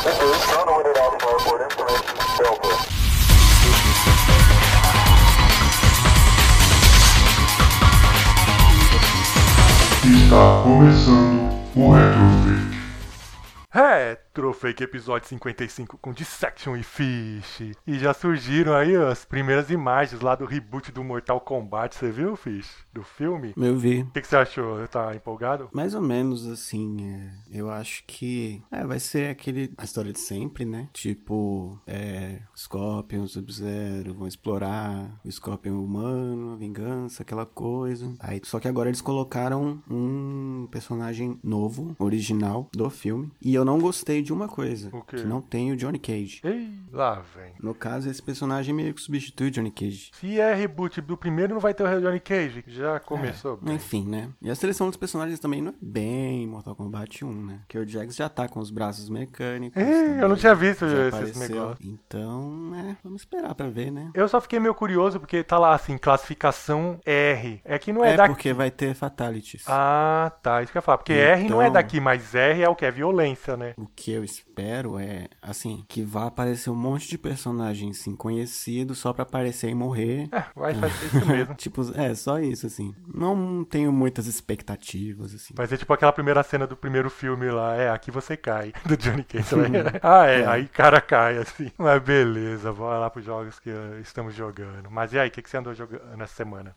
Está 0.00 0.12
começando 10.62 11.50
o 11.76 11.92
Retrofake. 11.92 12.80
Retrofake 14.32 14.84
episódio 14.84 15.28
55 15.28 15.98
com 15.98 16.12
Dissection 16.12 16.76
e 16.76 16.84
Fish. 16.84 17.72
E 17.84 17.98
já 17.98 18.14
surgiram 18.14 18.74
aí 18.74 18.94
as 18.94 19.24
primeiras 19.24 19.70
imagens 19.70 20.20
lá 20.22 20.36
do 20.36 20.44
reboot 20.44 20.92
do 20.92 21.02
Mortal 21.02 21.40
Kombat. 21.40 21.96
Você 21.96 22.12
viu, 22.12 22.36
Fish? 22.36 22.70
Do 22.94 23.02
filme? 23.02 23.52
Eu 23.56 23.76
vi. 23.76 24.02
O 24.02 24.10
que, 24.12 24.20
que 24.20 24.28
você 24.28 24.36
achou? 24.36 24.86
Tá 24.86 25.16
empolgado? 25.16 25.68
Mais 25.72 25.96
ou 25.96 26.00
menos 26.00 26.46
assim, 26.46 26.96
é, 27.02 27.58
eu 27.58 27.68
acho 27.70 28.04
que 28.06 28.62
é, 28.70 28.86
vai 28.86 29.00
ser 29.00 29.30
aquele 29.30 29.72
a 29.76 29.82
história 29.82 30.12
de 30.12 30.20
sempre, 30.20 30.64
né? 30.64 30.88
Tipo, 30.92 31.80
é, 31.84 32.38
Scorpion, 32.56 33.26
Sub-Zero 33.26 34.14
vão 34.14 34.28
explorar 34.28 35.10
o 35.24 35.30
Scorpion 35.30 35.82
humano, 35.82 36.52
a 36.52 36.56
vingança, 36.56 37.24
aquela 37.24 37.44
coisa. 37.44 38.14
Aí, 38.20 38.40
só 38.44 38.60
que 38.60 38.68
agora 38.68 38.88
eles 38.88 39.00
colocaram 39.00 39.82
um 39.90 40.68
personagem 40.70 41.36
novo, 41.42 41.96
original 41.98 42.68
do 42.72 42.88
filme. 42.88 43.32
E 43.42 43.52
eu 43.52 43.64
não 43.64 43.80
gostei 43.80 44.19
de 44.22 44.32
uma 44.32 44.48
coisa, 44.48 44.88
O 44.92 45.02
quê? 45.02 45.16
que 45.16 45.24
não 45.24 45.40
tem 45.40 45.72
o 45.72 45.76
Johnny 45.76 45.98
Cage. 45.98 46.40
Ei, 46.44 46.70
lá 46.92 47.22
vem. 47.34 47.52
No 47.60 47.74
caso, 47.74 48.08
esse 48.10 48.22
personagem 48.22 48.74
meio 48.74 48.92
que 48.94 49.00
substitui 49.00 49.48
o 49.48 49.50
Johnny 49.50 49.70
Cage. 49.70 50.10
Se 50.14 50.40
é 50.40 50.54
reboot 50.54 51.00
do 51.00 51.16
primeiro, 51.16 51.54
não 51.54 51.60
vai 51.60 51.74
ter 51.74 51.82
o 51.84 52.00
Johnny 52.00 52.20
Cage. 52.20 52.64
Já 52.66 52.98
começou 53.00 53.56
bem. 53.56 53.74
Enfim, 53.74 54.06
né? 54.06 54.28
E 54.42 54.50
a 54.50 54.54
seleção 54.54 54.88
dos 54.88 54.96
personagens 54.96 55.38
também 55.40 55.60
não 55.62 55.70
é 55.72 55.74
bem 55.80 56.46
Mortal 56.46 56.74
Kombat 56.74 57.24
1, 57.24 57.32
né? 57.46 57.58
Porque 57.60 57.78
o 57.78 57.86
Jax 57.88 58.14
já 58.16 58.28
tá 58.28 58.48
com 58.48 58.60
os 58.60 58.70
braços 58.70 59.08
mecânicos. 59.08 59.82
Também, 59.82 60.18
eu 60.20 60.28
não 60.28 60.36
tinha 60.36 60.54
visto 60.54 60.88
já 60.88 61.08
esses 61.22 61.36
negócios. 61.36 61.78
Então, 61.86 62.72
é, 62.74 62.96
vamos 63.02 63.22
esperar 63.22 63.54
pra 63.54 63.68
ver, 63.68 63.90
né? 63.90 64.10
Eu 64.14 64.28
só 64.28 64.40
fiquei 64.40 64.58
meio 64.60 64.74
curioso 64.74 65.18
porque 65.20 65.42
tá 65.42 65.58
lá 65.58 65.74
assim, 65.74 65.96
classificação 65.98 66.98
R. 67.04 67.60
É 67.64 67.78
que 67.78 67.92
não 67.92 68.04
é, 68.04 68.14
É, 68.14 68.16
daqui. 68.16 68.34
porque 68.34 68.52
vai 68.52 68.70
ter 68.70 68.94
fatalities. 68.94 69.64
Ah, 69.66 70.32
tá. 70.42 70.62
Isso 70.62 70.72
que 70.72 70.78
eu 70.78 70.80
ia 70.80 70.82
falar. 70.82 70.98
Porque 70.98 71.12
R 71.12 71.48
não 71.48 71.60
é 71.60 71.64
Então- 71.66 71.72
daqui, 71.74 72.00
mas 72.00 72.34
R 72.34 72.62
é 72.62 72.68
o 72.68 72.74
que? 72.74 72.84
É 72.84 72.90
violência, 72.90 73.56
né? 73.56 73.74
O 73.76 73.86
que 73.86 74.09
eu 74.10 74.24
espero 74.24 74.98
é, 74.98 75.28
assim, 75.42 75.84
que 75.88 76.02
vá 76.02 76.26
aparecer 76.26 76.70
um 76.70 76.74
monte 76.74 77.08
de 77.08 77.18
personagens, 77.18 78.00
assim, 78.00 78.14
conhecidos 78.16 78.98
só 78.98 79.12
pra 79.12 79.22
aparecer 79.22 79.70
e 79.70 79.74
morrer. 79.74 80.28
É, 80.32 80.44
vai 80.54 80.74
fazer 80.74 81.06
isso 81.06 81.26
mesmo. 81.26 81.54
tipo, 81.54 81.82
é, 81.98 82.14
só 82.14 82.38
isso, 82.38 82.66
assim. 82.66 82.94
Não 83.12 83.64
tenho 83.64 83.92
muitas 83.92 84.26
expectativas, 84.26 85.34
assim. 85.34 85.54
Vai 85.54 85.66
ser 85.66 85.78
tipo 85.78 85.92
aquela 85.92 86.12
primeira 86.12 86.42
cena 86.42 86.66
do 86.66 86.76
primeiro 86.76 87.10
filme 87.10 87.50
lá, 87.50 87.74
é, 87.76 87.90
aqui 87.90 88.10
você 88.10 88.36
cai, 88.36 88.72
do 88.84 88.96
Johnny 88.96 89.24
Cage. 89.24 89.54
né? 89.56 89.82
ah, 90.02 90.26
é, 90.26 90.40
É. 90.40 90.46
aí 90.46 90.68
cara 90.68 91.00
cai, 91.00 91.38
assim. 91.38 91.70
Mas 91.78 92.02
beleza, 92.02 92.72
bora 92.72 92.98
lá 92.98 93.10
pros 93.10 93.24
jogos 93.24 93.58
que 93.58 93.70
estamos 94.00 94.34
jogando. 94.34 94.90
Mas 94.90 95.12
e 95.12 95.18
aí, 95.18 95.28
o 95.28 95.30
que, 95.30 95.42
que 95.42 95.50
você 95.50 95.56
andou 95.56 95.74
jogando 95.74 96.16
nessa 96.16 96.34
semana? 96.34 96.74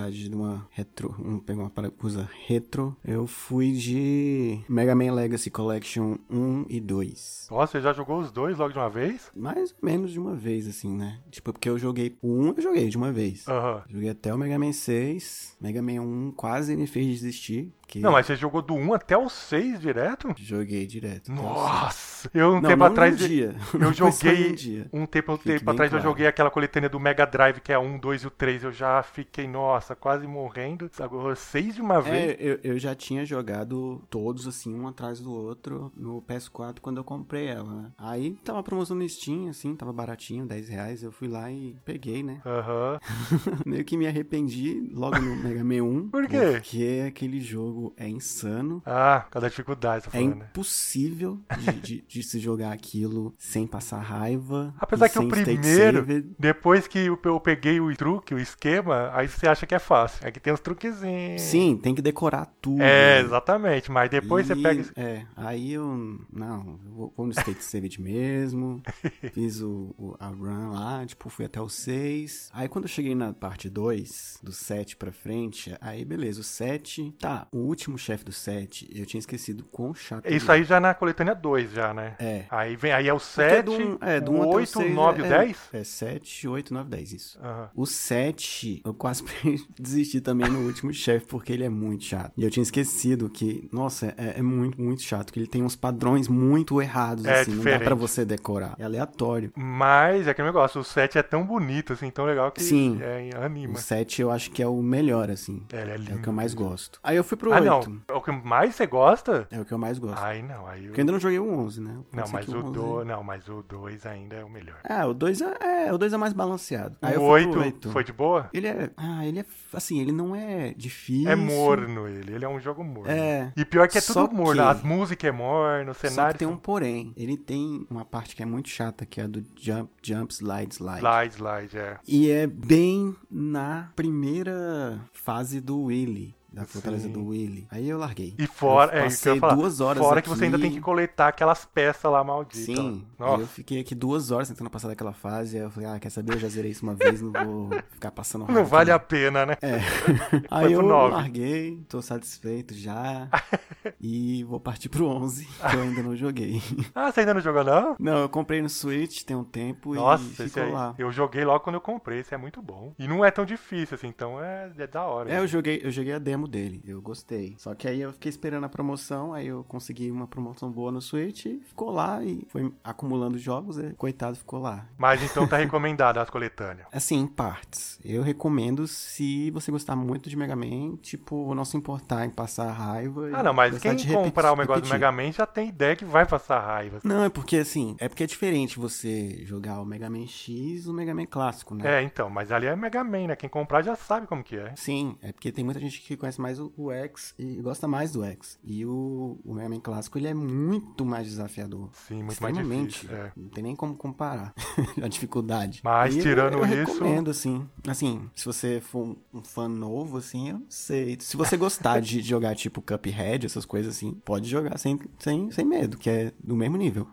Vontade 0.00 0.28
de 0.28 0.34
uma 0.34 0.66
retro, 0.70 1.14
um, 1.18 1.38
pegar 1.38 1.60
uma 1.60 1.70
parafusa 1.70 2.28
retro. 2.46 2.96
Eu 3.04 3.26
fui 3.26 3.72
de 3.72 4.60
Mega 4.68 4.94
Man 4.94 5.12
Legacy 5.12 5.50
Collection 5.50 6.16
1 6.30 6.66
e 6.68 6.80
2. 6.80 7.48
Nossa, 7.50 7.72
você 7.72 7.80
já 7.82 7.92
jogou 7.92 8.18
os 8.18 8.32
dois 8.32 8.56
logo 8.56 8.72
de 8.72 8.78
uma 8.78 8.88
vez? 8.88 9.30
Mais 9.36 9.72
ou 9.72 9.76
menos 9.82 10.12
de 10.12 10.18
uma 10.18 10.34
vez, 10.34 10.66
assim, 10.66 10.90
né? 10.96 11.20
Tipo, 11.30 11.52
porque 11.52 11.68
eu 11.68 11.78
joguei 11.78 12.16
o 12.22 12.32
1, 12.32 12.54
eu 12.56 12.62
joguei 12.62 12.88
de 12.88 12.96
uma 12.96 13.12
vez. 13.12 13.46
Aham. 13.46 13.82
Joguei 13.88 14.08
até 14.08 14.32
o 14.32 14.38
Mega 14.38 14.58
Man 14.58 14.72
6. 14.72 15.56
Mega 15.60 15.82
Man 15.82 16.00
1 16.00 16.32
quase 16.32 16.74
me 16.76 16.86
fez 16.86 17.06
desistir. 17.06 17.70
Que 17.90 17.98
Não, 17.98 18.12
mas 18.12 18.24
você 18.26 18.36
jogou 18.36 18.62
do 18.62 18.72
1 18.72 18.94
até 18.94 19.18
o 19.18 19.28
6 19.28 19.80
direto? 19.80 20.32
Joguei 20.38 20.86
direto. 20.86 21.32
Nossa! 21.32 22.30
Eu 22.32 22.50
um 22.50 22.60
Não, 22.60 22.68
tempo 22.68 22.76
não 22.76 22.86
atrás. 22.86 23.20
num 23.20 23.26
dia. 23.26 23.56
Eu 23.74 23.90
joguei. 23.92 24.48
num 24.50 24.54
dia. 24.54 24.86
Um 24.92 25.06
tempo, 25.06 25.32
um 25.32 25.36
tempo 25.36 25.70
atrás 25.70 25.92
eu 25.92 25.98
claro. 25.98 26.10
joguei 26.10 26.26
aquela 26.28 26.50
coletânea 26.52 26.88
do 26.88 27.00
Mega 27.00 27.26
Drive, 27.26 27.58
que 27.60 27.72
é 27.72 27.74
a 27.74 27.80
1, 27.80 27.98
2 27.98 28.22
e 28.22 28.26
o 28.28 28.30
3. 28.30 28.62
Eu 28.62 28.70
já 28.70 29.02
fiquei, 29.02 29.48
nossa, 29.48 29.96
quase 29.96 30.24
morrendo. 30.24 30.88
Agora, 31.00 31.34
6 31.34 31.74
de 31.74 31.80
uma 31.80 32.00
vez. 32.00 32.14
É, 32.14 32.36
eu, 32.38 32.60
eu 32.62 32.78
já 32.78 32.94
tinha 32.94 33.24
jogado 33.24 34.00
todos, 34.08 34.46
assim, 34.46 34.72
um 34.72 34.86
atrás 34.86 35.18
do 35.18 35.32
outro, 35.32 35.90
no 35.96 36.22
PS4 36.22 36.76
quando 36.80 36.98
eu 36.98 37.04
comprei 37.04 37.48
ela, 37.48 37.74
né? 37.74 37.90
Aí 37.98 38.38
tava 38.44 38.62
promoção 38.62 38.96
no 38.96 39.08
Steam, 39.08 39.48
assim, 39.48 39.74
tava 39.74 39.92
baratinho, 39.92 40.46
10 40.46 40.68
reais. 40.68 41.02
Eu 41.02 41.10
fui 41.10 41.26
lá 41.26 41.50
e 41.50 41.74
peguei, 41.84 42.22
né? 42.22 42.40
Aham. 42.46 43.00
Meio 43.66 43.84
que 43.84 43.96
me 43.96 44.06
arrependi 44.06 44.90
logo 44.94 45.18
no 45.18 45.34
Mega 45.34 45.64
Man 45.64 45.82
1. 45.82 46.08
Por 46.10 46.28
quê? 46.28 46.38
Porque 46.52 47.04
aquele 47.08 47.40
jogo 47.40 47.79
é 47.96 48.08
insano. 48.08 48.82
Ah, 48.86 49.26
cada 49.30 49.48
dificuldade, 49.48 50.04
tá 50.04 50.10
É 50.10 50.20
falando, 50.20 50.36
né? 50.36 50.46
impossível 50.50 51.38
de, 51.58 51.72
de- 51.80 52.04
de 52.08 52.22
se 52.22 52.38
jogar 52.38 52.72
aquilo 52.72 53.34
sem 53.38 53.66
passar 53.66 53.98
raiva. 54.00 54.74
Apesar 54.78 55.08
que 55.08 55.18
o 55.18 55.28
primeiro, 55.28 56.04
depois 56.38 56.86
que 56.86 56.98
eu 57.24 57.40
peguei 57.40 57.80
o 57.80 57.94
truque, 57.96 58.34
o 58.34 58.38
esquema, 58.38 59.10
aí 59.14 59.28
você 59.28 59.46
acha 59.48 59.66
que 59.66 59.74
é 59.74 59.78
fácil. 59.78 60.26
Aqui 60.26 60.38
tem 60.40 60.52
uns 60.52 60.60
truquezinhos. 60.60 61.42
Sim, 61.42 61.76
tem 61.76 61.94
que 61.94 62.02
decorar 62.02 62.46
tudo. 62.60 62.82
É, 62.82 63.20
exatamente. 63.20 63.90
Mas 63.90 64.10
depois 64.10 64.46
você 64.46 64.54
E, 64.54 64.62
pega. 64.62 64.80
esse- 64.80 64.92
É, 64.96 65.24
aí 65.36 65.72
eu. 65.72 66.20
Não, 66.32 66.78
eu 66.84 66.92
vou, 66.92 67.12
vou 67.16 67.26
no 67.26 67.32
State 67.32 67.62
Saved 67.64 68.00
mesmo. 68.00 68.82
fiz 69.32 69.60
o, 69.60 69.94
o- 69.98 70.16
a 70.18 70.28
run 70.28 70.70
lá, 70.72 71.04
tipo, 71.06 71.28
fui 71.28 71.44
até 71.44 71.60
o 71.60 71.68
6. 71.68 72.50
Aí 72.52 72.68
quando 72.68 72.84
eu 72.84 72.88
cheguei 72.88 73.14
na 73.14 73.32
parte 73.32 73.68
2, 73.68 74.38
do 74.42 74.52
7 74.52 74.96
pra 74.96 75.12
frente, 75.12 75.74
aí 75.80 76.04
beleza, 76.04 76.40
o 76.40 76.44
7. 76.44 77.14
Tá, 77.18 77.46
o 77.52 77.66
último 77.70 77.96
chefe 77.96 78.24
do 78.24 78.32
7, 78.32 78.88
eu 78.94 79.06
tinha 79.06 79.18
esquecido 79.18 79.64
quão 79.70 79.94
chato. 79.94 80.26
Isso 80.30 80.50
aí 80.52 80.62
já 80.64 80.78
na 80.78 80.92
coletânea 80.92 81.34
2, 81.34 81.72
já, 81.72 81.94
né? 81.94 82.14
É. 82.18 82.44
Aí 82.50 82.76
vem, 82.76 82.92
aí 82.92 83.08
é 83.08 83.12
o 83.14 83.16
Porque 83.18 83.32
7, 83.32 83.64
do 83.64 83.72
um- 83.72 83.98
é, 84.02 84.20
do 84.20 84.32
o 84.32 84.34
um 84.34 84.42
até 84.42 84.50
o 84.50 84.54
8, 84.54 84.68
o 84.78 84.82
seis 84.82 84.94
9 84.94 85.18
e 85.20 85.22
o 85.22 85.26
é- 85.26 85.28
10? 85.38 85.58
É 85.72 85.84
7, 85.84 86.46
8, 86.48 86.74
9, 86.74 86.90
10, 86.90 87.12
isso. 87.12 87.38
Aham. 87.42 87.70
O 87.74 87.86
7, 87.86 88.82
eu 88.84 88.92
quase 88.92 89.22
desisti 89.78 90.20
também 90.20 90.48
no 90.50 90.60
último 90.66 90.92
chefe, 90.92 91.26
porque 91.26 91.52
ele 91.52 91.64
é 91.64 91.68
muito 91.68 92.04
chato. 92.04 92.32
E 92.36 92.42
eu 92.44 92.50
tinha 92.50 92.62
esquecido 92.62 93.28
que, 93.30 93.68
nossa, 93.72 94.12
é, 94.16 94.38
é 94.38 94.42
muito, 94.42 94.80
muito 94.80 95.02
chato, 95.02 95.32
que 95.32 95.38
ele 95.38 95.46
tem 95.46 95.62
uns 95.62 95.76
padrões 95.76 96.28
muito 96.28 96.80
errados, 96.82 97.24
É 97.24 97.40
assim, 97.40 97.50
não 97.52 97.58
dá 97.58 97.62
diferente. 97.62 97.84
pra 97.84 97.94
você 97.94 98.24
decorar. 98.24 98.74
É 98.78 98.84
aleatório. 98.84 99.52
Mas 99.56 100.26
é 100.26 100.30
aquele 100.30 100.48
negócio, 100.48 100.80
o 100.80 100.84
7 100.84 101.18
é 101.18 101.22
tão 101.22 101.44
bonito, 101.46 101.92
assim, 101.92 102.10
tão 102.10 102.24
legal 102.24 102.50
que 102.50 102.62
Sim. 102.62 102.98
é, 103.00 103.30
anima. 103.42 103.74
O 103.74 103.76
7 103.78 104.20
eu 104.22 104.30
acho 104.30 104.50
que 104.50 104.62
é 104.62 104.66
o 104.66 104.82
melhor, 104.82 105.30
assim. 105.30 105.62
É, 105.72 105.82
ele 105.82 105.90
é 105.90 105.94
É 105.94 105.96
lindo. 105.98 106.16
o 106.16 106.22
que 106.22 106.28
eu 106.28 106.32
mais 106.32 106.52
gosto. 106.54 106.98
Aí 107.02 107.16
eu 107.16 107.24
fui 107.24 107.36
pro 107.36 107.50
Ah, 107.68 107.76
8. 107.76 107.90
não. 107.90 108.00
É 108.08 108.12
o 108.12 108.20
que 108.20 108.32
mais 108.32 108.74
você 108.74 108.86
gosta? 108.86 109.48
É 109.50 109.60
o 109.60 109.64
que 109.64 109.72
eu 109.72 109.78
mais 109.78 109.98
gosto. 109.98 110.18
Ai, 110.22 110.42
não. 110.42 110.66
Aí 110.66 110.84
eu... 110.84 110.86
Porque 110.88 111.00
eu 111.00 111.02
ainda 111.02 111.12
não 111.12 111.20
joguei 111.20 111.38
o 111.38 111.50
11, 111.52 111.80
né? 111.80 111.98
Não, 112.12 112.24
mas 112.30 112.48
o 112.48 112.58
11 112.58 112.72
do... 112.72 113.04
não, 113.04 113.22
mas 113.22 113.48
o 113.48 113.62
2 113.62 114.06
ainda 114.06 114.36
é 114.36 114.44
o 114.44 114.50
melhor. 114.50 114.78
É, 114.84 115.04
o 115.04 115.14
2 115.14 115.40
é, 115.40 115.86
é, 115.86 115.92
o 115.92 115.98
2 115.98 116.12
é 116.12 116.16
mais 116.16 116.32
balanceado. 116.32 116.96
Aí 117.02 117.16
o 117.16 117.20
fui 117.20 117.46
pro 117.46 117.60
8 117.60 117.70
8. 117.70 117.90
foi 117.90 118.04
de 118.04 118.12
boa? 118.12 118.48
Ele 118.52 118.66
é, 118.66 118.90
ah, 118.96 119.26
ele 119.26 119.40
é, 119.40 119.44
assim, 119.72 120.00
ele 120.00 120.12
não 120.12 120.34
é 120.34 120.74
difícil. 120.76 121.30
É 121.30 121.36
morno 121.36 122.08
ele, 122.08 122.34
ele 122.34 122.44
é 122.44 122.48
um 122.48 122.60
jogo 122.60 122.82
morno. 122.84 123.10
É. 123.10 123.52
E 123.56 123.64
pior 123.64 123.88
que 123.88 123.98
é 123.98 124.00
Só 124.00 124.26
tudo 124.26 124.36
morno, 124.36 124.62
que- 124.62 124.68
as 124.68 124.82
músicas 124.82 125.28
é 125.28 125.32
morno, 125.32 125.92
o 125.92 125.94
Só 125.94 126.08
cenário 126.08 126.32
que 126.32 126.38
tem 126.38 126.48
um 126.48 126.56
porém. 126.56 127.12
Ele 127.16 127.36
tem 127.36 127.86
uma 127.90 128.04
parte 128.04 128.34
que 128.36 128.42
é 128.42 128.46
muito 128.46 128.68
chata, 128.68 129.06
que 129.06 129.20
é 129.20 129.24
a 129.24 129.26
do 129.26 129.44
jump, 129.56 129.90
jump, 130.02 130.32
slide, 130.32 130.74
slide. 130.74 131.00
slide, 131.00 131.34
slide, 131.34 131.78
é. 131.78 131.98
E 132.06 132.30
é 132.30 132.46
bem 132.46 133.14
na 133.30 133.90
primeira 133.96 135.00
fase 135.12 135.60
do 135.60 135.84
Willy. 135.84 136.34
Da 136.52 136.64
fortaleza 136.64 137.04
Sim. 137.06 137.12
do 137.12 137.26
Willy. 137.28 137.66
Aí 137.70 137.88
eu 137.88 137.98
larguei. 137.98 138.34
E 138.38 138.46
fora, 138.46 138.96
eu 138.96 139.04
é 139.04 139.06
isso 139.06 139.28
eu 139.28 139.32
passei 139.32 139.34
ia 139.34 139.40
falar. 139.40 139.54
duas 139.54 139.80
horas 139.80 140.02
Fora 140.02 140.18
aqui, 140.18 140.28
que 140.28 140.36
você 140.36 140.44
ainda 140.46 140.58
tem 140.58 140.70
que 140.70 140.80
coletar 140.80 141.28
aquelas 141.28 141.64
peças 141.64 142.10
lá 142.10 142.24
malditas. 142.24 142.64
Sim, 142.74 143.04
eu 143.18 143.46
fiquei 143.46 143.80
aqui 143.80 143.94
duas 143.94 144.30
horas 144.30 144.48
tentando 144.48 144.68
passar 144.68 144.88
daquela 144.88 145.12
fase. 145.12 145.56
Aí 145.56 145.62
eu 145.62 145.70
falei, 145.70 145.88
ah, 145.88 145.98
quer 146.00 146.10
saber? 146.10 146.34
Eu 146.34 146.38
já 146.38 146.48
zerei 146.48 146.72
isso 146.72 146.82
uma 146.84 146.94
vez, 146.94 147.22
não 147.22 147.32
vou 147.32 147.70
ficar 147.90 148.10
passando 148.10 148.44
raiva 148.44 148.60
Não 148.60 148.66
vale 148.66 148.90
a 148.90 148.98
pena, 148.98 149.46
né? 149.46 149.56
É. 149.62 149.78
Aí 150.50 150.72
eu 150.72 150.82
nove. 150.82 151.14
larguei, 151.14 151.84
tô 151.88 152.02
satisfeito 152.02 152.74
já. 152.74 153.28
e 154.00 154.42
vou 154.44 154.58
partir 154.58 154.88
pro 154.88 155.06
11, 155.06 155.46
que 155.46 155.76
eu 155.76 155.82
ainda 155.82 156.02
não 156.02 156.16
joguei. 156.16 156.60
Ah, 156.94 157.12
você 157.12 157.20
ainda 157.20 157.34
não 157.34 157.40
jogou, 157.40 157.62
não? 157.64 157.96
Não, 157.98 158.18
eu 158.18 158.28
comprei 158.28 158.60
no 158.60 158.68
Switch 158.68 159.22
tem 159.22 159.36
um 159.36 159.44
tempo 159.44 159.94
Nossa, 159.94 160.24
e 160.24 160.48
ficou 160.48 160.62
aí. 160.62 160.72
lá. 160.72 160.94
Eu 160.98 161.12
joguei 161.12 161.44
logo 161.44 161.60
quando 161.60 161.76
eu 161.76 161.80
comprei, 161.80 162.20
esse 162.20 162.34
é 162.34 162.38
muito 162.38 162.60
bom. 162.60 162.92
E 162.98 163.06
não 163.06 163.24
é 163.24 163.30
tão 163.30 163.44
difícil, 163.44 163.94
assim, 163.94 164.08
então 164.08 164.42
é, 164.42 164.70
é 164.76 164.86
da 164.86 165.04
hora. 165.04 165.32
É, 165.32 165.38
eu 165.38 165.46
joguei, 165.46 165.80
eu 165.82 165.90
joguei 165.90 166.12
a 166.12 166.18
demo 166.18 166.39
mesmo 166.40 166.48
dele. 166.48 166.82
Eu 166.86 167.00
gostei. 167.02 167.54
Só 167.58 167.74
que 167.74 167.86
aí 167.86 168.00
eu 168.00 168.12
fiquei 168.12 168.30
esperando 168.30 168.64
a 168.64 168.68
promoção, 168.68 169.34
aí 169.34 169.48
eu 169.48 169.64
consegui 169.64 170.10
uma 170.10 170.26
promoção 170.26 170.70
boa 170.70 170.90
no 170.90 171.00
Switch, 171.00 171.46
ficou 171.66 171.90
lá 171.90 172.22
e 172.24 172.46
foi 172.48 172.72
acumulando 172.82 173.38
jogos, 173.38 173.78
e 173.78 173.92
coitado 173.94 174.36
ficou 174.36 174.60
lá. 174.60 174.86
Mas 174.96 175.22
então 175.22 175.46
tá 175.46 175.56
recomendado 175.58 176.18
as 176.18 176.30
coletâneas. 176.30 176.86
Assim, 176.92 177.18
em 177.18 177.26
partes. 177.26 177.98
Eu 178.04 178.22
recomendo 178.22 178.86
se 178.86 179.50
você 179.50 179.70
gostar 179.70 179.96
muito 179.96 180.30
de 180.30 180.36
Mega 180.36 180.56
Man, 180.56 180.96
tipo, 181.02 181.54
não 181.54 181.64
se 181.64 181.76
importar 181.76 182.24
em 182.24 182.30
passar 182.30 182.70
raiva. 182.72 183.30
Ah, 183.32 183.42
não, 183.42 183.52
mas 183.52 183.78
quem 183.78 183.96
comprar 184.12 184.52
o 184.52 184.56
negócio 184.56 184.82
do 184.82 184.88
Mega 184.88 185.12
Man 185.12 185.32
já 185.32 185.46
tem 185.46 185.68
ideia 185.68 185.96
que 185.96 186.04
vai 186.04 186.26
passar 186.26 186.60
raiva. 186.60 187.00
Não, 187.04 187.24
é 187.24 187.28
porque 187.28 187.56
assim, 187.56 187.96
é 187.98 188.08
porque 188.08 188.24
é 188.24 188.26
diferente 188.26 188.78
você 188.78 189.44
jogar 189.44 189.80
o 189.80 189.84
Mega 189.84 190.08
Man 190.08 190.26
X 190.26 190.86
o 190.86 190.92
Mega 190.92 191.14
Man 191.14 191.26
clássico, 191.26 191.74
né? 191.74 192.00
É, 192.00 192.02
então, 192.02 192.30
mas 192.30 192.52
ali 192.52 192.66
é 192.66 192.76
Mega 192.76 193.02
Man, 193.02 193.28
né? 193.28 193.36
Quem 193.36 193.48
comprar 193.48 193.82
já 193.82 193.96
sabe 193.96 194.26
como 194.26 194.42
que 194.42 194.56
é. 194.56 194.72
Sim, 194.76 195.16
é 195.22 195.32
porque 195.32 195.50
tem 195.52 195.64
muita 195.64 195.80
gente 195.80 196.00
que 196.00 196.16
conhece 196.16 196.29
mais 196.38 196.58
o, 196.58 196.72
o 196.76 196.90
X 196.90 197.34
e 197.38 197.56
gosta 197.56 197.88
mais 197.88 198.12
do 198.12 198.24
X. 198.24 198.58
E 198.62 198.84
o, 198.84 199.38
o 199.44 199.54
Mega 199.54 199.68
Man 199.68 199.80
clássico, 199.80 200.18
ele 200.18 200.28
é 200.28 200.34
muito 200.34 201.04
mais 201.04 201.26
desafiador. 201.26 201.90
Sim, 201.92 202.22
muito 202.22 202.42
mais 202.42 202.56
difícil. 202.56 203.10
É. 203.14 203.32
Não 203.36 203.48
tem 203.48 203.62
nem 203.62 203.76
como 203.76 203.94
comparar 203.94 204.52
a 205.02 205.08
dificuldade. 205.08 205.80
Mas 205.84 206.16
e 206.16 206.20
tirando 206.20 206.54
eu, 206.54 206.64
eu 206.64 206.82
isso. 206.82 206.92
recomendo, 206.92 207.30
assim. 207.30 207.66
Assim, 207.86 208.30
se 208.34 208.44
você 208.44 208.80
for 208.80 209.16
um 209.32 209.42
fã 209.42 209.68
novo, 209.68 210.18
assim, 210.18 210.50
eu 210.50 210.58
não 210.60 210.66
sei. 210.68 211.16
Se 211.20 211.36
você 211.36 211.56
gostar 211.56 212.00
de 212.00 212.20
jogar 212.22 212.54
tipo 212.54 212.82
Cuphead, 212.82 213.46
essas 213.46 213.64
coisas 213.64 213.96
assim, 213.96 214.12
pode 214.24 214.48
jogar 214.48 214.78
sem, 214.78 214.98
sem, 215.18 215.50
sem 215.50 215.64
medo, 215.64 215.96
que 215.96 216.10
é 216.10 216.32
do 216.42 216.56
mesmo 216.56 216.76
nível. 216.76 217.06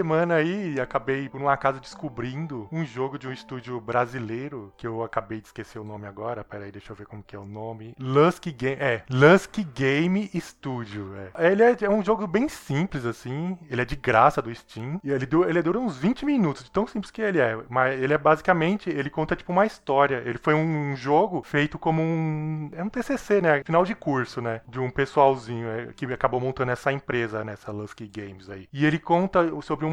Semana 0.00 0.36
aí 0.36 0.80
acabei 0.80 1.28
por 1.28 1.42
um 1.42 1.48
acaso 1.48 1.78
descobrindo 1.78 2.66
um 2.72 2.86
jogo 2.86 3.18
de 3.18 3.28
um 3.28 3.32
estúdio 3.32 3.78
brasileiro 3.78 4.72
que 4.78 4.86
eu 4.86 5.04
acabei 5.04 5.42
de 5.42 5.48
esquecer 5.48 5.78
o 5.78 5.84
nome 5.84 6.06
agora. 6.06 6.42
Pera 6.42 6.64
aí, 6.64 6.72
deixa 6.72 6.90
eu 6.90 6.96
ver 6.96 7.04
como 7.06 7.22
que 7.22 7.36
é 7.36 7.38
o 7.38 7.44
nome. 7.44 7.94
Lusk 8.00 8.46
Game, 8.46 8.80
é, 8.80 9.02
Lusk 9.10 9.58
Game 9.74 10.30
Studio. 10.40 11.14
É. 11.34 11.52
Ele 11.52 11.62
é, 11.62 11.76
é, 11.82 11.90
um 11.90 12.02
jogo 12.02 12.26
bem 12.26 12.48
simples 12.48 13.04
assim. 13.04 13.58
Ele 13.68 13.82
é 13.82 13.84
de 13.84 13.94
graça 13.94 14.40
do 14.40 14.54
Steam 14.54 14.98
e 15.04 15.10
ele, 15.10 15.28
ele 15.46 15.62
dura 15.62 15.78
uns 15.78 15.98
20 15.98 16.24
minutos, 16.24 16.64
de 16.64 16.70
tão 16.70 16.86
simples 16.86 17.10
que 17.10 17.20
ele 17.20 17.38
é. 17.38 17.58
Mas 17.68 18.00
ele 18.00 18.14
é 18.14 18.18
basicamente, 18.18 18.88
ele 18.88 19.10
conta 19.10 19.36
tipo 19.36 19.52
uma 19.52 19.66
história. 19.66 20.22
Ele 20.24 20.38
foi 20.38 20.54
um 20.54 20.96
jogo 20.96 21.42
feito 21.42 21.78
como 21.78 22.00
um 22.00 22.70
é 22.72 22.82
um 22.82 22.88
TCC, 22.88 23.42
né? 23.42 23.62
Final 23.64 23.84
de 23.84 23.94
curso, 23.94 24.40
né? 24.40 24.62
De 24.66 24.80
um 24.80 24.88
pessoalzinho 24.88 25.68
é, 25.68 25.92
que 25.94 26.06
acabou 26.06 26.40
montando 26.40 26.72
essa 26.72 26.90
empresa, 26.90 27.44
né? 27.44 27.54
Lusk 27.68 28.00
Games 28.10 28.48
aí. 28.48 28.66
E 28.72 28.86
ele 28.86 28.98
conta 28.98 29.50
sobre 29.60 29.84
um, 29.84 29.89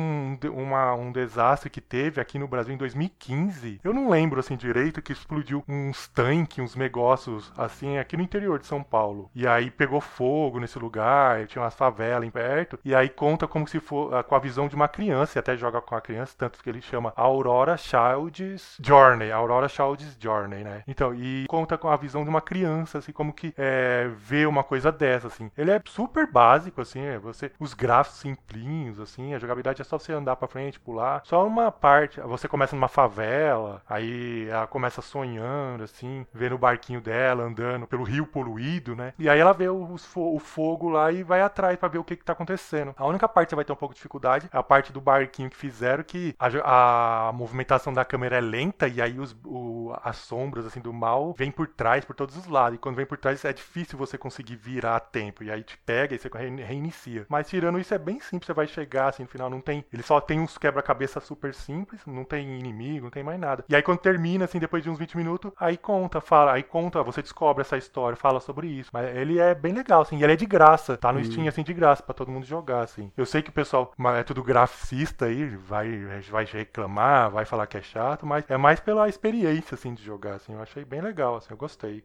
uma, 0.54 0.94
um 0.94 1.12
desastre 1.12 1.70
que 1.70 1.82
teve 1.82 2.22
aqui 2.22 2.38
no 2.38 2.48
Brasil 2.48 2.74
em 2.74 2.78
2015. 2.78 3.80
Eu 3.84 3.94
não 3.94 4.10
lembro 4.10 4.40
assim 4.40 4.56
direito 4.56 5.02
que 5.02 5.14
explodiu 5.14 5.64
uns 5.68 6.08
tanques, 6.08 6.64
uns 6.64 6.76
negócios 6.76 7.52
assim 7.58 7.98
aqui 7.98 8.18
no 8.18 8.24
interior 8.24 8.60
de 8.60 8.68
São 8.68 8.84
Paulo. 8.84 9.30
E 9.34 9.48
aí 9.48 9.70
pegou 9.72 10.02
fogo 10.02 10.60
nesse 10.60 10.80
lugar, 10.80 11.46
tinha 11.48 11.62
umas 11.62 11.76
favelas 11.76 12.28
em 12.28 12.32
perto. 12.32 12.80
E 12.84 12.96
aí 12.96 13.10
conta 13.10 13.48
como 13.48 13.68
se 13.68 13.80
for 13.80 14.14
ah, 14.14 14.24
com 14.24 14.36
a 14.36 14.40
visão 14.40 14.68
de 14.68 14.76
uma 14.76 14.88
criança, 14.88 15.38
e 15.38 15.40
até 15.40 15.56
joga 15.58 15.82
com 15.82 15.96
a 15.96 16.02
criança, 16.02 16.36
tanto 16.38 16.62
que 16.62 16.70
ele 16.70 16.82
chama 16.82 17.14
Aurora 17.16 17.78
Child's 17.78 18.78
Journey. 18.82 19.32
Aurora 19.32 19.68
Child's 19.68 20.18
Journey, 20.20 20.64
né? 20.64 20.84
Então, 20.88 21.14
e 21.14 21.46
conta 21.48 21.78
com 21.78 21.90
a 21.90 21.98
visão 21.98 22.24
de 22.24 22.30
uma 22.30 22.42
criança, 22.42 23.00
assim, 23.00 23.12
como 23.12 23.34
que 23.34 23.54
é, 23.58 24.10
vê 24.18 24.46
uma 24.46 24.64
coisa 24.64 24.92
dessa, 24.92 25.28
assim. 25.28 25.52
Ele 25.58 25.72
é 25.72 25.82
super 25.86 26.30
básico, 26.32 26.82
assim, 26.82 27.02
é, 27.02 27.18
você, 27.18 27.52
os 27.60 27.74
gráficos 27.74 28.20
simplinhos, 28.20 29.00
assim, 29.00 29.34
a 29.34 29.40
jogabilidade 29.40 29.82
é 29.82 29.86
só 29.88 30.00
você 30.00 30.14
andar 30.14 30.36
para 30.36 30.48
frente, 30.48 30.80
pular. 30.80 31.22
Só 31.26 31.46
uma 31.46 31.72
parte, 31.72 32.20
você 32.22 32.48
começa 32.48 32.76
numa 32.76 32.88
favela, 32.88 33.82
aí 33.88 34.48
ela 34.50 34.68
começa 34.68 35.02
sonhando, 35.02 35.84
assim, 35.84 36.26
vendo 36.34 36.56
o 36.56 36.58
barquinho 36.58 37.02
dela 37.02 37.44
andando 37.44 37.88
pelo 37.88 38.04
rio 38.04 38.26
poluído, 38.26 38.96
né? 38.96 39.14
E 39.18 39.30
aí 39.30 39.40
ela 39.40 39.54
vê 39.54 39.70
o, 39.70 39.96
o 40.16 40.40
fogo 40.40 40.90
lá 40.90 41.12
e 41.12 41.24
vai 41.24 41.42
atrás 41.42 41.78
para 41.78 41.90
ver 41.90 41.98
o 41.98 42.04
que, 42.04 42.16
que 42.16 42.24
tá 42.24 42.34
acontecendo. 42.34 42.94
A 42.98 43.06
única 43.06 43.28
parte 43.28 43.48
que 43.48 43.52
você 43.52 43.56
vai 43.56 43.66
ter 43.66 43.74
um 43.74 43.78
pouco 43.78 43.94
de 43.94 43.98
dificuldade 43.98 44.50
é 44.52 44.58
a 44.58 44.64
parte 44.64 44.92
do 44.92 45.02
barquinho 45.02 45.50
que 45.50 45.56
fizeram, 45.58 46.04
que 46.04 46.36
a, 46.40 47.30
a 47.30 47.32
movimentação 47.32 47.94
da 47.94 48.06
câmera 48.06 48.38
é 48.38 48.42
lenta 48.42 48.88
e 48.88 49.02
aí 49.02 49.20
os, 49.20 49.36
o, 49.46 49.94
as 50.04 50.18
sombras, 50.18 50.66
assim, 50.66 50.80
do 50.80 50.94
mal 50.94 51.34
vem 51.38 51.52
por 51.52 51.68
trás, 51.68 52.06
por 52.06 52.16
todos 52.16 52.36
os 52.38 52.48
lados. 52.48 52.78
E 52.78 52.80
quando 52.80 52.96
vem 52.96 53.06
por 53.06 53.18
trás 53.18 53.44
é 53.46 53.54
difícil 53.54 53.98
você 53.98 54.18
conseguir 54.18 54.56
virar 54.56 54.96
a 54.96 55.00
tempo. 55.00 55.44
E 55.44 55.52
aí 55.52 55.64
te 55.64 55.78
pega 55.78 56.16
e 56.16 56.20
você 56.20 56.30
reinicia. 56.66 57.26
Mas 57.30 57.48
tirando 57.48 57.80
isso 57.80 57.94
é 57.94 57.98
bem 57.98 58.20
simples, 58.20 58.48
você 58.48 58.54
vai 58.54 58.68
chegar, 58.68 59.10
assim, 59.10 59.24
no 59.24 59.30
final 59.30 59.50
não 59.50 59.62
tem. 59.68 59.84
Ele 59.92 60.02
só 60.02 60.22
tem 60.22 60.40
uns 60.40 60.58
quebra-cabeça 60.58 61.20
super 61.20 61.54
simples, 61.54 62.02
não 62.06 62.24
tem 62.24 62.58
inimigo, 62.58 63.06
não 63.06 63.12
tem 63.12 63.24
mais 63.24 63.38
nada. 63.38 63.66
E 63.68 63.76
aí 63.76 63.82
quando 63.82 64.00
termina, 64.00 64.46
assim, 64.46 64.60
depois 64.60 64.82
de 64.82 64.90
uns 64.90 64.98
20 64.98 65.18
minutos, 65.18 65.52
aí 65.60 65.76
conta, 65.76 66.22
fala, 66.22 66.54
aí 66.54 66.64
conta, 66.64 67.04
você 67.04 67.22
descobre 67.22 67.62
essa 67.62 67.78
história, 67.78 68.16
fala 68.16 68.40
sobre 68.40 68.68
isso. 68.68 68.90
Mas 68.94 69.14
ele 69.14 69.40
é 69.40 69.54
bem 69.54 69.74
legal, 69.74 70.02
assim, 70.02 70.18
e 70.18 70.24
ele 70.24 70.34
é 70.34 70.36
de 70.38 70.46
graça, 70.46 70.96
tá 70.96 71.12
no 71.12 71.20
hum. 71.20 71.24
Steam, 71.24 71.48
assim, 71.48 71.64
de 71.64 71.74
graça, 71.74 72.02
para 72.02 72.14
todo 72.14 72.32
mundo 72.32 72.46
jogar, 72.46 72.82
assim. 72.82 73.12
Eu 73.18 73.26
sei 73.26 73.42
que 73.42 73.50
o 73.50 73.54
pessoal 73.54 73.94
é 74.18 74.24
tudo 74.24 74.42
graficista 74.42 75.26
aí, 75.26 75.46
vai, 75.58 76.06
vai 76.30 76.46
reclamar, 76.46 77.30
vai 77.30 77.44
falar 77.44 77.68
que 77.68 77.78
é 77.78 77.82
chato, 77.82 78.26
mas 78.26 78.46
é 78.48 78.56
mais 78.56 78.80
pela 78.80 79.10
experiência, 79.10 79.76
assim, 79.76 79.94
de 79.94 80.04
jogar, 80.04 80.36
assim. 80.36 80.54
Eu 80.54 80.62
achei 80.62 80.86
bem 80.86 81.02
legal, 81.02 81.36
assim, 81.36 81.50
eu 81.52 81.58
gostei. 81.58 82.04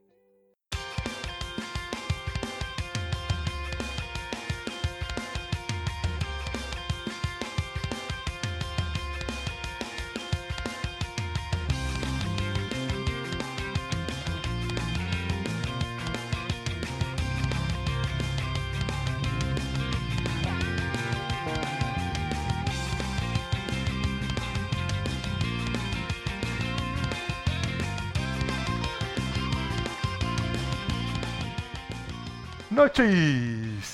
Gucci. 32.95 33.52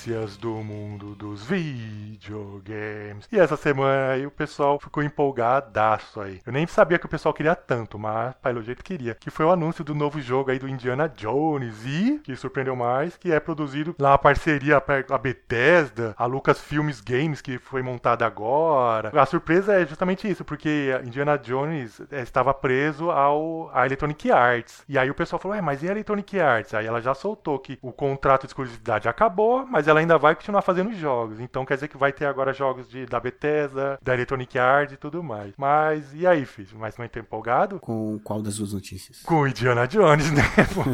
Notícias 0.09 0.37
do 0.37 0.55
mundo 0.63 1.13
dos 1.13 1.45
videogames. 1.45 3.27
E 3.31 3.39
essa 3.39 3.55
semana 3.55 4.13
aí 4.13 4.25
o 4.25 4.31
pessoal 4.31 4.79
ficou 4.79 5.03
empolgadaço 5.03 6.19
aí. 6.19 6.41
Eu 6.43 6.51
nem 6.51 6.65
sabia 6.65 6.97
que 6.97 7.05
o 7.05 7.09
pessoal 7.09 7.31
queria 7.31 7.55
tanto, 7.55 7.99
mas 7.99 8.33
pelo 8.41 8.63
jeito 8.63 8.83
queria. 8.83 9.13
Que 9.13 9.29
foi 9.29 9.45
o 9.45 9.51
anúncio 9.51 9.83
do 9.83 9.93
novo 9.93 10.19
jogo 10.19 10.49
aí 10.49 10.57
do 10.57 10.67
Indiana 10.67 11.07
Jones 11.07 11.85
e, 11.85 12.19
que 12.23 12.35
surpreendeu 12.35 12.75
mais, 12.75 13.17
que 13.17 13.31
é 13.31 13.39
produzido 13.39 13.95
na 13.99 14.17
parceria 14.17 14.81
a 15.09 15.17
Bethesda, 15.19 16.15
a 16.17 16.25
Lucasfilmes 16.25 17.01
Games, 17.01 17.39
que 17.39 17.59
foi 17.59 17.83
montada 17.83 18.25
agora. 18.25 19.11
A 19.13 19.25
surpresa 19.27 19.73
é 19.73 19.85
justamente 19.85 20.27
isso, 20.27 20.43
porque 20.43 20.99
Indiana 21.05 21.37
Jones 21.37 22.01
eh, 22.11 22.21
estava 22.21 22.51
preso 22.51 23.11
ao 23.11 23.69
a 23.71 23.85
Electronic 23.85 24.31
Arts. 24.31 24.83
E 24.89 24.97
aí 24.97 25.11
o 25.11 25.15
pessoal 25.15 25.39
falou, 25.39 25.55
é, 25.55 25.61
mas 25.61 25.83
e 25.83 25.87
a 25.87 25.91
Electronic 25.91 26.39
Arts? 26.39 26.73
Aí 26.73 26.87
ela 26.87 26.99
já 26.99 27.13
soltou 27.13 27.59
que 27.59 27.77
o 27.79 27.91
contrato 27.91 28.41
de 28.41 28.47
exclusividade 28.47 29.07
acabou, 29.07 29.67
mas 29.67 29.87
ela 29.87 29.98
ainda 29.99 30.17
vai 30.17 30.35
continuar 30.35 30.61
fazendo 30.61 30.93
jogos. 30.93 31.39
Então 31.39 31.65
quer 31.65 31.75
dizer 31.75 31.87
que 31.87 31.97
vai 31.97 32.11
ter 32.11 32.25
agora 32.25 32.53
jogos 32.53 32.89
de, 32.89 33.05
da 33.05 33.19
Bethesda, 33.19 33.99
da 34.01 34.13
Electronic 34.13 34.57
Arts 34.57 34.93
e 34.93 34.97
tudo 34.97 35.23
mais. 35.23 35.53
Mas 35.57 36.13
e 36.13 36.25
aí, 36.25 36.45
filho? 36.45 36.77
Mas 36.77 36.97
não 36.97 37.07
tá 37.07 37.19
empolgado? 37.19 37.79
Com 37.79 38.19
qual 38.23 38.41
das 38.41 38.57
duas 38.57 38.73
notícias? 38.73 39.21
Com 39.23 39.41
o 39.41 39.47
Indiana 39.47 39.87
Jones, 39.87 40.31
né? 40.31 40.43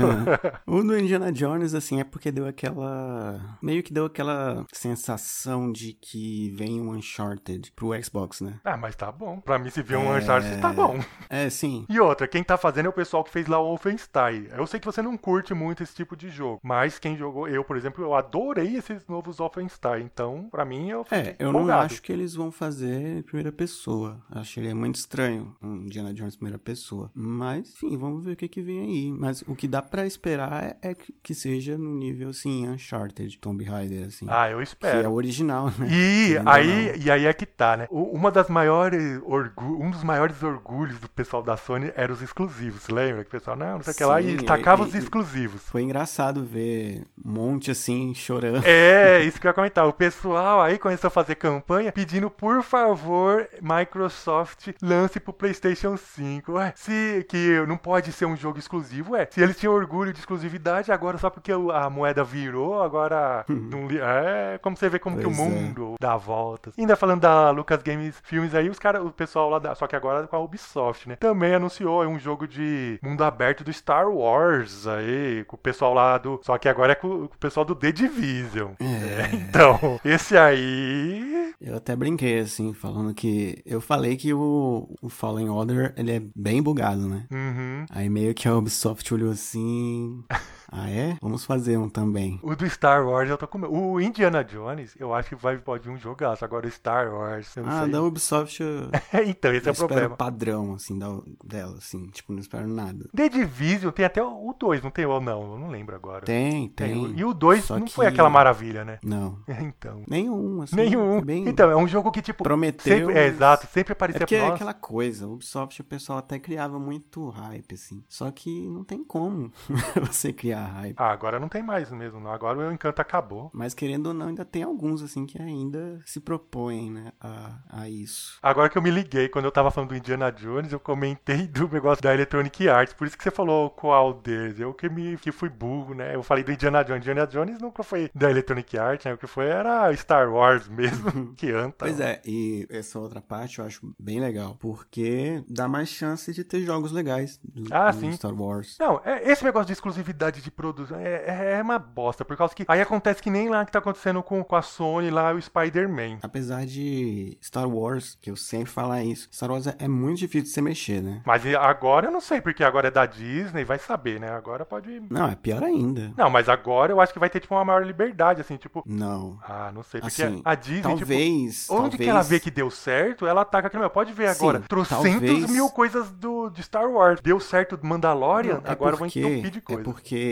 o 0.66 0.84
do 0.84 0.98
Indiana 0.98 1.32
Jones, 1.32 1.74
assim, 1.74 2.00
é 2.00 2.04
porque 2.04 2.32
deu 2.32 2.48
aquela. 2.48 3.58
meio 3.62 3.84
que 3.84 3.94
deu 3.94 4.06
aquela 4.06 4.66
sensação 4.72 5.72
de 5.72 5.94
que 5.94 6.52
vem 6.52 6.82
um 6.82 6.92
Uncharted 6.92 7.72
pro 7.76 7.92
Xbox, 8.04 8.42
né? 8.42 8.60
Ah, 8.64 8.78
mas 8.78 8.96
tá 8.96 9.12
bom. 9.12 9.40
Pra 9.40 9.60
mim, 9.60 9.70
se 9.70 9.82
vier 9.82 10.00
um 10.00 10.14
é... 10.14 10.20
Uncharted, 10.20 10.62
tá 10.62 10.72
bom. 10.72 11.00
É, 11.30 11.50
sim. 11.50 11.86
E 11.90 12.00
outra, 12.00 12.28
quem 12.28 12.44
tá 12.44 12.58
fazendo 12.58 12.88
é 12.88 12.90
o 12.90 12.94
pessoal 12.94 13.24
que 13.24 13.32
fez 13.32 13.48
lá 13.48 13.60
o 13.60 13.66
Wolfenstein. 13.66 14.48
Eu 14.56 14.66
sei 14.68 14.80
que 14.80 14.86
você 14.86 15.02
não 15.02 15.18
curte 15.18 15.54
muito 15.54 15.84
esse 15.84 15.94
tipo 15.94 16.16
de 16.16 16.30
jogo, 16.30 16.60
mas 16.64 17.00
quem 17.00 17.18
jogou, 17.18 17.48
eu, 17.48 17.64
por 17.64 17.78
exemplo, 17.78 18.04
eu 18.04 18.14
adorei 18.14 18.82
esses 18.96 19.08
novos 19.08 19.38
Wolfenstein. 19.38 20.04
Então, 20.04 20.48
pra 20.50 20.66
mim, 20.66 20.90
eu 20.90 21.06
É, 21.12 21.24
fiquei 21.24 21.36
eu 21.40 21.52
não 21.52 21.62
empolgado. 21.62 21.86
acho 21.86 22.02
que 22.02 22.12
eles 22.12 22.34
vão 22.34 22.52
fazer 22.52 23.18
em 23.20 23.22
primeira 23.22 23.52
pessoa. 23.52 24.18
Acharia 24.32 24.74
muito 24.76 24.96
estranho 24.96 25.56
um 25.62 25.76
Indiana 25.78 26.14
Jones 26.14 26.34
em 26.36 26.38
primeira 26.38 26.60
pessoa. 26.60 27.12
Mas, 27.14 27.70
enfim, 27.74 27.98
vamos 27.98 28.24
ver 28.26 28.34
o 28.34 28.36
que 28.36 28.48
que 28.48 28.62
vem 28.62 28.80
aí. 28.82 29.12
Mas 29.12 29.42
o 29.48 29.56
que 29.56 29.68
dá 29.68 29.82
pra 29.82 30.06
esperar 30.06 30.64
é, 30.64 30.78
é 30.90 30.96
que, 30.96 31.34
seja 31.36 31.78
no 31.78 31.94
nível, 31.96 32.30
assim, 32.30 32.68
Uncharted, 32.68 33.38
Tomb 33.40 33.64
Raider, 33.64 34.08
assim. 34.08 34.26
Ah, 34.30 34.50
eu 34.50 34.58
que 34.58 34.62
é 34.62 34.64
espero. 34.64 35.10
o 35.10 35.14
original, 35.14 35.72
né? 35.78 35.88
E 35.92 36.38
ou 36.38 36.50
aí, 36.50 36.98
e 37.00 37.12
aí 37.12 37.26
é 37.26 37.34
que 37.34 37.46
tá, 37.46 37.78
né? 37.78 37.88
Uma 37.92 38.32
das 38.32 38.50
maiores 38.50 39.22
um 39.58 39.92
dos 39.92 40.04
maiores 40.04 40.42
orgulhos 40.44 41.00
do 41.00 41.10
pessoal 41.10 41.44
da 41.44 41.58
Sony 41.58 41.92
era 41.96 42.12
os 42.12 42.22
exclusivos, 42.22 42.88
lembra? 42.88 43.24
Que 43.24 43.28
o 43.30 43.32
pessoal, 43.32 43.56
não, 43.58 43.76
não 43.76 43.82
sei 43.84 43.94
o 43.94 43.96
que 43.98 44.06
lá, 44.06 44.22
e 44.22 44.38
tacava 44.44 44.84
os 44.84 44.96
exclusivos. 44.96 45.62
Foi 45.64 45.82
engraçado 45.82 46.44
ver 46.46 47.04
um 47.24 47.32
monte, 47.32 47.72
assim, 47.72 48.14
chorando. 48.14 48.64
É, 48.66 48.85
isso 49.24 49.40
que 49.40 49.48
eu 49.48 49.50
ia 49.50 49.54
comentar. 49.54 49.88
O 49.88 49.94
pessoal 49.94 50.62
aí 50.62 50.78
começou 50.78 51.08
a 51.08 51.12
fazer 51.12 51.36
campanha 51.36 51.92
pedindo, 51.92 52.30
por 52.30 52.62
favor, 52.64 53.48
Microsoft 53.62 54.70
lance 54.82 55.20
pro 55.20 55.34
PlayStation 55.34 55.96
5. 55.98 56.54
Ué, 56.54 56.74
se 56.76 57.26
que 57.30 57.64
não 57.68 57.78
pode 57.78 58.12
ser 58.12 58.26
um 58.26 58.36
jogo 58.36 58.60
exclusivo, 58.60 59.16
é. 59.16 59.28
Se 59.32 59.42
eles 59.42 59.58
tinham 59.58 59.74
orgulho 59.74 60.12
de 60.14 60.20
exclusividade, 60.20 60.92
agora 60.92 61.18
só 61.18 61.30
porque 61.30 61.52
a 61.52 61.90
moeda 61.90 62.24
virou, 62.24 62.82
agora 62.82 63.46
não 63.48 63.88
li- 63.88 64.00
é 64.00 64.58
como 64.62 64.76
você 64.76 64.90
vê 64.90 65.00
como 65.00 65.18
que 65.18 65.26
o 65.26 65.32
Pois 65.34 65.40
é. 65.40 65.42
mundo 65.44 65.96
dá 66.00 66.16
voltas. 66.18 66.74
Ainda 66.78 66.96
falando 66.96 67.22
da 67.22 67.50
Lucas 67.52 67.82
Games 67.82 68.16
Filmes 68.24 68.54
aí, 68.56 68.70
os 68.70 68.80
cara, 68.80 69.02
o 69.04 69.12
pessoal 69.12 69.50
lá 69.50 69.60
da, 69.60 69.76
só 69.76 69.88
que 69.88 69.96
agora 69.96 70.28
com 70.28 70.36
a 70.36 70.40
Ubisoft, 70.40 71.08
né? 71.10 71.16
Também 71.16 71.54
anunciou 71.56 72.04
um 72.06 72.20
jogo 72.20 72.48
de 72.48 73.00
mundo 73.02 73.24
aberto 73.24 73.64
do 73.64 73.72
Star 73.72 74.08
Wars 74.10 74.88
aí, 74.88 75.44
com 75.46 75.56
o 75.56 75.60
pessoal 75.60 75.94
lá 75.94 76.18
do, 76.18 76.40
só 76.44 76.58
que 76.58 76.68
agora 76.70 76.92
é 76.92 76.96
com, 76.96 77.28
com 77.28 77.36
o 77.36 77.40
pessoal 77.40 77.66
do 77.66 77.76
The 77.76 77.92
Division. 77.92 78.65
É. 78.80 79.36
Então, 79.50 80.00
esse 80.04 80.38
aí. 80.38 81.54
Eu 81.62 81.78
até 81.78 81.96
brinquei, 81.96 82.40
assim, 82.40 82.74
falando 82.74 83.14
que... 83.14 83.62
Eu 83.66 83.80
falei 83.80 84.18
que 84.18 84.34
o, 84.34 84.90
o 85.02 85.10
Fallen 85.10 85.50
Order, 85.50 85.94
ele 85.98 86.12
é 86.12 86.22
bem 86.36 86.62
bugado, 86.62 87.08
né? 87.08 87.26
Uhum. 87.32 87.86
Aí 87.90 88.10
meio 88.10 88.34
que 88.34 88.48
a 88.48 88.56
Ubisoft 88.58 89.14
olhou 89.14 89.32
assim... 89.32 90.24
Ah, 90.72 90.90
é? 90.90 91.18
Vamos 91.22 91.46
fazer 91.46 91.78
um 91.78 91.90
também. 91.90 92.40
O 92.44 92.56
do 92.56 92.70
Star 92.70 93.06
Wars 93.06 93.30
eu 93.30 93.38
tô 93.38 93.48
com 93.48 93.58
medo. 93.58 93.74
O 93.74 94.00
Indiana 94.02 94.44
Jones, 94.44 94.96
eu 95.00 95.14
acho 95.14 95.30
que 95.30 95.36
vai, 95.36 95.58
pode 95.58 95.84
vir 95.88 95.92
um 95.94 95.98
jogaço. 95.98 96.44
Agora 96.44 96.68
o 96.68 96.72
Star 96.72 97.14
Wars, 97.14 97.56
Ah, 97.66 97.84
sei. 97.84 97.92
da 97.92 98.02
Ubisoft 98.02 98.62
eu, 98.64 98.90
então, 99.28 99.54
esse 99.54 99.68
eu 99.68 99.72
é 99.72 99.74
o 99.74 99.78
problema. 99.78 100.16
padrão, 100.16 100.74
assim, 100.74 100.98
da, 100.98 101.08
dela, 101.44 101.78
assim. 101.78 102.08
Tipo, 102.08 102.34
não 102.34 102.40
espero 102.40 102.68
nada. 102.68 103.08
The 103.16 103.30
Division 103.30 103.92
tem 103.92 104.06
até 104.06 104.24
o 104.24 104.54
2, 104.58 104.82
não 104.84 104.92
tem 104.92 105.06
ou 105.06 105.22
não? 105.22 105.54
Eu 105.54 105.60
não 105.60 105.70
lembro 105.70 105.96
agora. 105.96 106.26
Tem, 106.26 106.68
tem. 106.70 107.14
E 107.18 107.24
o 107.24 107.34
2 107.34 107.64
Só 107.66 107.78
não 107.78 107.86
que- 107.86 107.94
foi 107.94 108.08
aquela 108.08 108.30
maravilha, 108.30 108.84
né? 108.84 109.00
Não. 109.04 109.40
Então. 109.66 110.04
Nenhum, 110.08 110.62
assim. 110.62 110.76
Nenhum. 110.76 111.18
é 111.18 111.22
Bem... 111.22 111.48
Então, 111.48 111.70
é 111.72 111.76
um 111.76 111.88
jogo 111.88 112.12
que, 112.12 112.22
tipo, 112.22 112.44
Prometeu, 112.44 112.98
sempre, 113.00 113.14
é, 113.18 113.26
mas- 113.26 113.36
exato, 113.36 113.68
sempre 113.68 113.92
É 113.92 113.94
aparecia 113.94 114.20
porque 114.22 114.38
pra 114.38 114.46
é 114.48 114.50
aquela 114.52 114.74
coisa, 114.74 115.28
o 115.28 115.34
Ubisoft 115.34 115.82
o 115.82 115.84
pessoal 115.84 116.20
até 116.20 116.38
criava 116.40 116.80
muito 116.80 117.30
hype, 117.30 117.74
assim. 117.76 118.04
Só 118.08 118.30
que 118.32 118.68
não 118.68 118.84
tem 118.84 119.04
como 119.04 119.52
você 120.12 120.32
criar 120.34 120.55
hype. 120.64 120.96
Ah, 120.98 121.12
agora 121.12 121.40
não 121.40 121.50
tem 121.50 121.62
mais 121.64 121.92
mesmo, 121.92 122.20
não. 122.20 122.32
Agora 122.32 122.58
o 122.58 122.72
encanto 122.72 123.02
acabou. 123.02 123.50
Mas 123.54 123.74
querendo 123.74 124.08
ou 124.08 124.14
não, 124.14 124.28
ainda 124.28 124.46
tem 124.46 124.64
alguns, 124.64 125.02
assim, 125.02 125.26
que 125.26 125.42
ainda 125.42 126.02
se 126.06 126.20
propõem, 126.20 126.92
né, 126.92 127.12
a, 127.20 127.60
a 127.70 127.90
isso. 127.90 128.38
Agora 128.42 128.70
que 128.70 128.78
eu 128.78 128.82
me 128.82 128.92
liguei, 128.92 129.28
quando 129.30 129.46
eu 129.46 129.52
tava 129.52 129.72
falando 129.72 129.90
do 129.90 129.96
Indiana 129.96 130.32
Jones, 130.32 130.72
eu 130.72 130.80
comentei 130.80 131.48
do 131.48 131.68
negócio 131.68 132.02
da 132.04 132.14
Electronic 132.14 132.68
Arts. 132.70 132.94
Por 132.94 133.08
isso 133.08 133.18
que 133.18 133.24
você 133.24 133.32
falou 133.32 133.70
qual 133.70 134.14
deles. 134.14 134.60
Eu 134.60 134.74
que 134.74 134.90
me 134.90 135.18
que 135.18 135.32
fui 135.32 135.50
burro, 135.50 135.94
né? 135.94 136.16
Eu 136.16 136.24
falei 136.24 136.44
do 136.44 136.52
Indiana 136.52 136.84
Jones. 136.84 137.02
Indiana 137.02 137.28
Jones 137.28 137.60
nunca 137.60 137.84
foi 137.84 138.10
da 138.14 138.30
Electronic 138.30 138.78
Arts, 138.78 139.06
né? 139.06 139.14
O 139.14 139.18
que 139.18 139.28
foi 139.28 139.46
era 139.48 139.94
Star 139.96 140.32
Wars 140.32 140.68
mesmo, 140.68 141.34
que 141.36 141.52
anta. 141.52 141.86
Pois 141.86 142.00
é, 142.00 142.22
e 142.26 142.66
essa 142.70 143.00
outra 143.00 143.22
parte 143.22 143.60
eu 143.60 143.66
acho 143.66 143.94
bem 144.00 144.20
legal, 144.20 144.56
porque 144.60 145.44
dá 145.50 145.68
mais 145.68 145.90
chance 145.90 146.34
de 146.34 146.44
ter 146.44 146.62
jogos 146.62 146.92
legais 146.92 147.40
do, 147.44 147.74
Ah, 147.74 147.92
do 147.92 148.00
sim. 148.00 148.12
Star 148.14 148.34
Wars. 148.34 148.76
Não, 148.80 149.02
é- 149.04 149.30
esse 149.32 149.44
negócio 149.44 149.68
de 149.68 149.74
exclusividade 149.74 150.42
de 150.46 150.52
produção 150.52 150.98
é, 151.00 151.58
é 151.58 151.62
uma 151.62 151.78
bosta, 151.80 152.24
por 152.24 152.38
causa 152.38 152.54
que 152.56 152.64
aí 152.68 152.80
acontece 152.82 153.22
que 153.22 153.30
nem 153.30 153.50
lá 153.50 153.66
que 153.66 153.72
tá 153.72 153.80
acontecendo 153.80 154.22
com, 154.24 154.44
com 154.44 154.56
a 154.56 154.62
Sony 154.62 155.10
lá 155.10 155.34
o 155.34 155.42
Spider-Man. 155.42 156.20
Apesar 156.22 156.66
de 156.66 157.38
Star 157.44 157.68
Wars, 157.68 158.18
que 158.22 158.30
eu 158.30 158.36
sempre 158.36 158.70
falo 158.72 158.96
isso, 159.00 159.28
Star 159.34 159.52
Wars 159.52 159.68
é, 159.68 159.76
é 159.80 159.88
muito 159.88 160.20
difícil 160.20 160.44
de 160.44 160.50
você 160.50 160.62
mexer, 160.62 161.02
né? 161.02 161.22
Mas 161.26 161.44
agora 161.56 162.08
eu 162.08 162.12
não 162.12 162.22
sei, 162.22 162.40
porque 162.40 162.64
agora 162.64 162.88
é 162.88 162.92
da 162.92 163.06
Disney, 163.06 163.64
vai 163.64 163.80
saber, 163.80 164.20
né? 164.20 164.30
Agora 164.30 164.64
pode. 164.66 165.02
Não, 165.10 165.28
é 165.30 165.36
pior 165.36 165.64
ainda. 165.64 166.14
Não, 166.16 166.30
mas 166.30 166.48
agora 166.48 166.92
eu 166.92 167.02
acho 167.02 167.12
que 167.12 167.20
vai 167.20 167.30
ter 167.30 167.40
tipo 167.40 167.56
uma 167.56 167.66
maior 167.66 167.86
liberdade, 167.86 168.42
assim, 168.42 168.56
tipo. 168.58 168.84
Não. 168.86 169.40
Ah, 169.44 169.72
não 169.74 169.84
sei, 169.84 170.00
porque 170.02 170.22
Assim, 170.24 170.42
a 170.46 170.56
Disney, 170.56 170.82
tipo, 170.82 170.98
talvez. 170.98 171.68
Onde 171.70 171.82
talvez... 171.82 171.96
que 172.04 172.10
ela 172.10 172.22
vê 172.22 172.40
que 172.40 172.52
deu 172.52 172.70
certo, 172.70 173.26
ela 173.26 173.42
ataca 173.42 173.68
aquilo. 173.68 173.82
meu, 173.82 173.90
Pode 173.90 174.14
ver 174.14 174.34
Sim, 174.34 174.44
agora. 174.44 174.60
Trocentos 174.62 175.04
talvez- 175.22 175.50
mil 175.50 175.70
coisas 175.70 176.12
do, 176.12 176.50
de 176.50 176.62
Star 176.64 176.88
Wars. 176.90 177.20
Deu 177.22 177.40
certo 177.40 177.80
Mandalorian, 177.82 178.56
Não, 178.56 178.62
é 178.66 178.72
agora 178.72 178.94
eu 178.94 178.98
vou 179.00 179.08
porque- 179.08 179.20
entupir 179.20 179.52
de 179.52 179.58
É 179.60 179.62
coisa. 179.62 179.84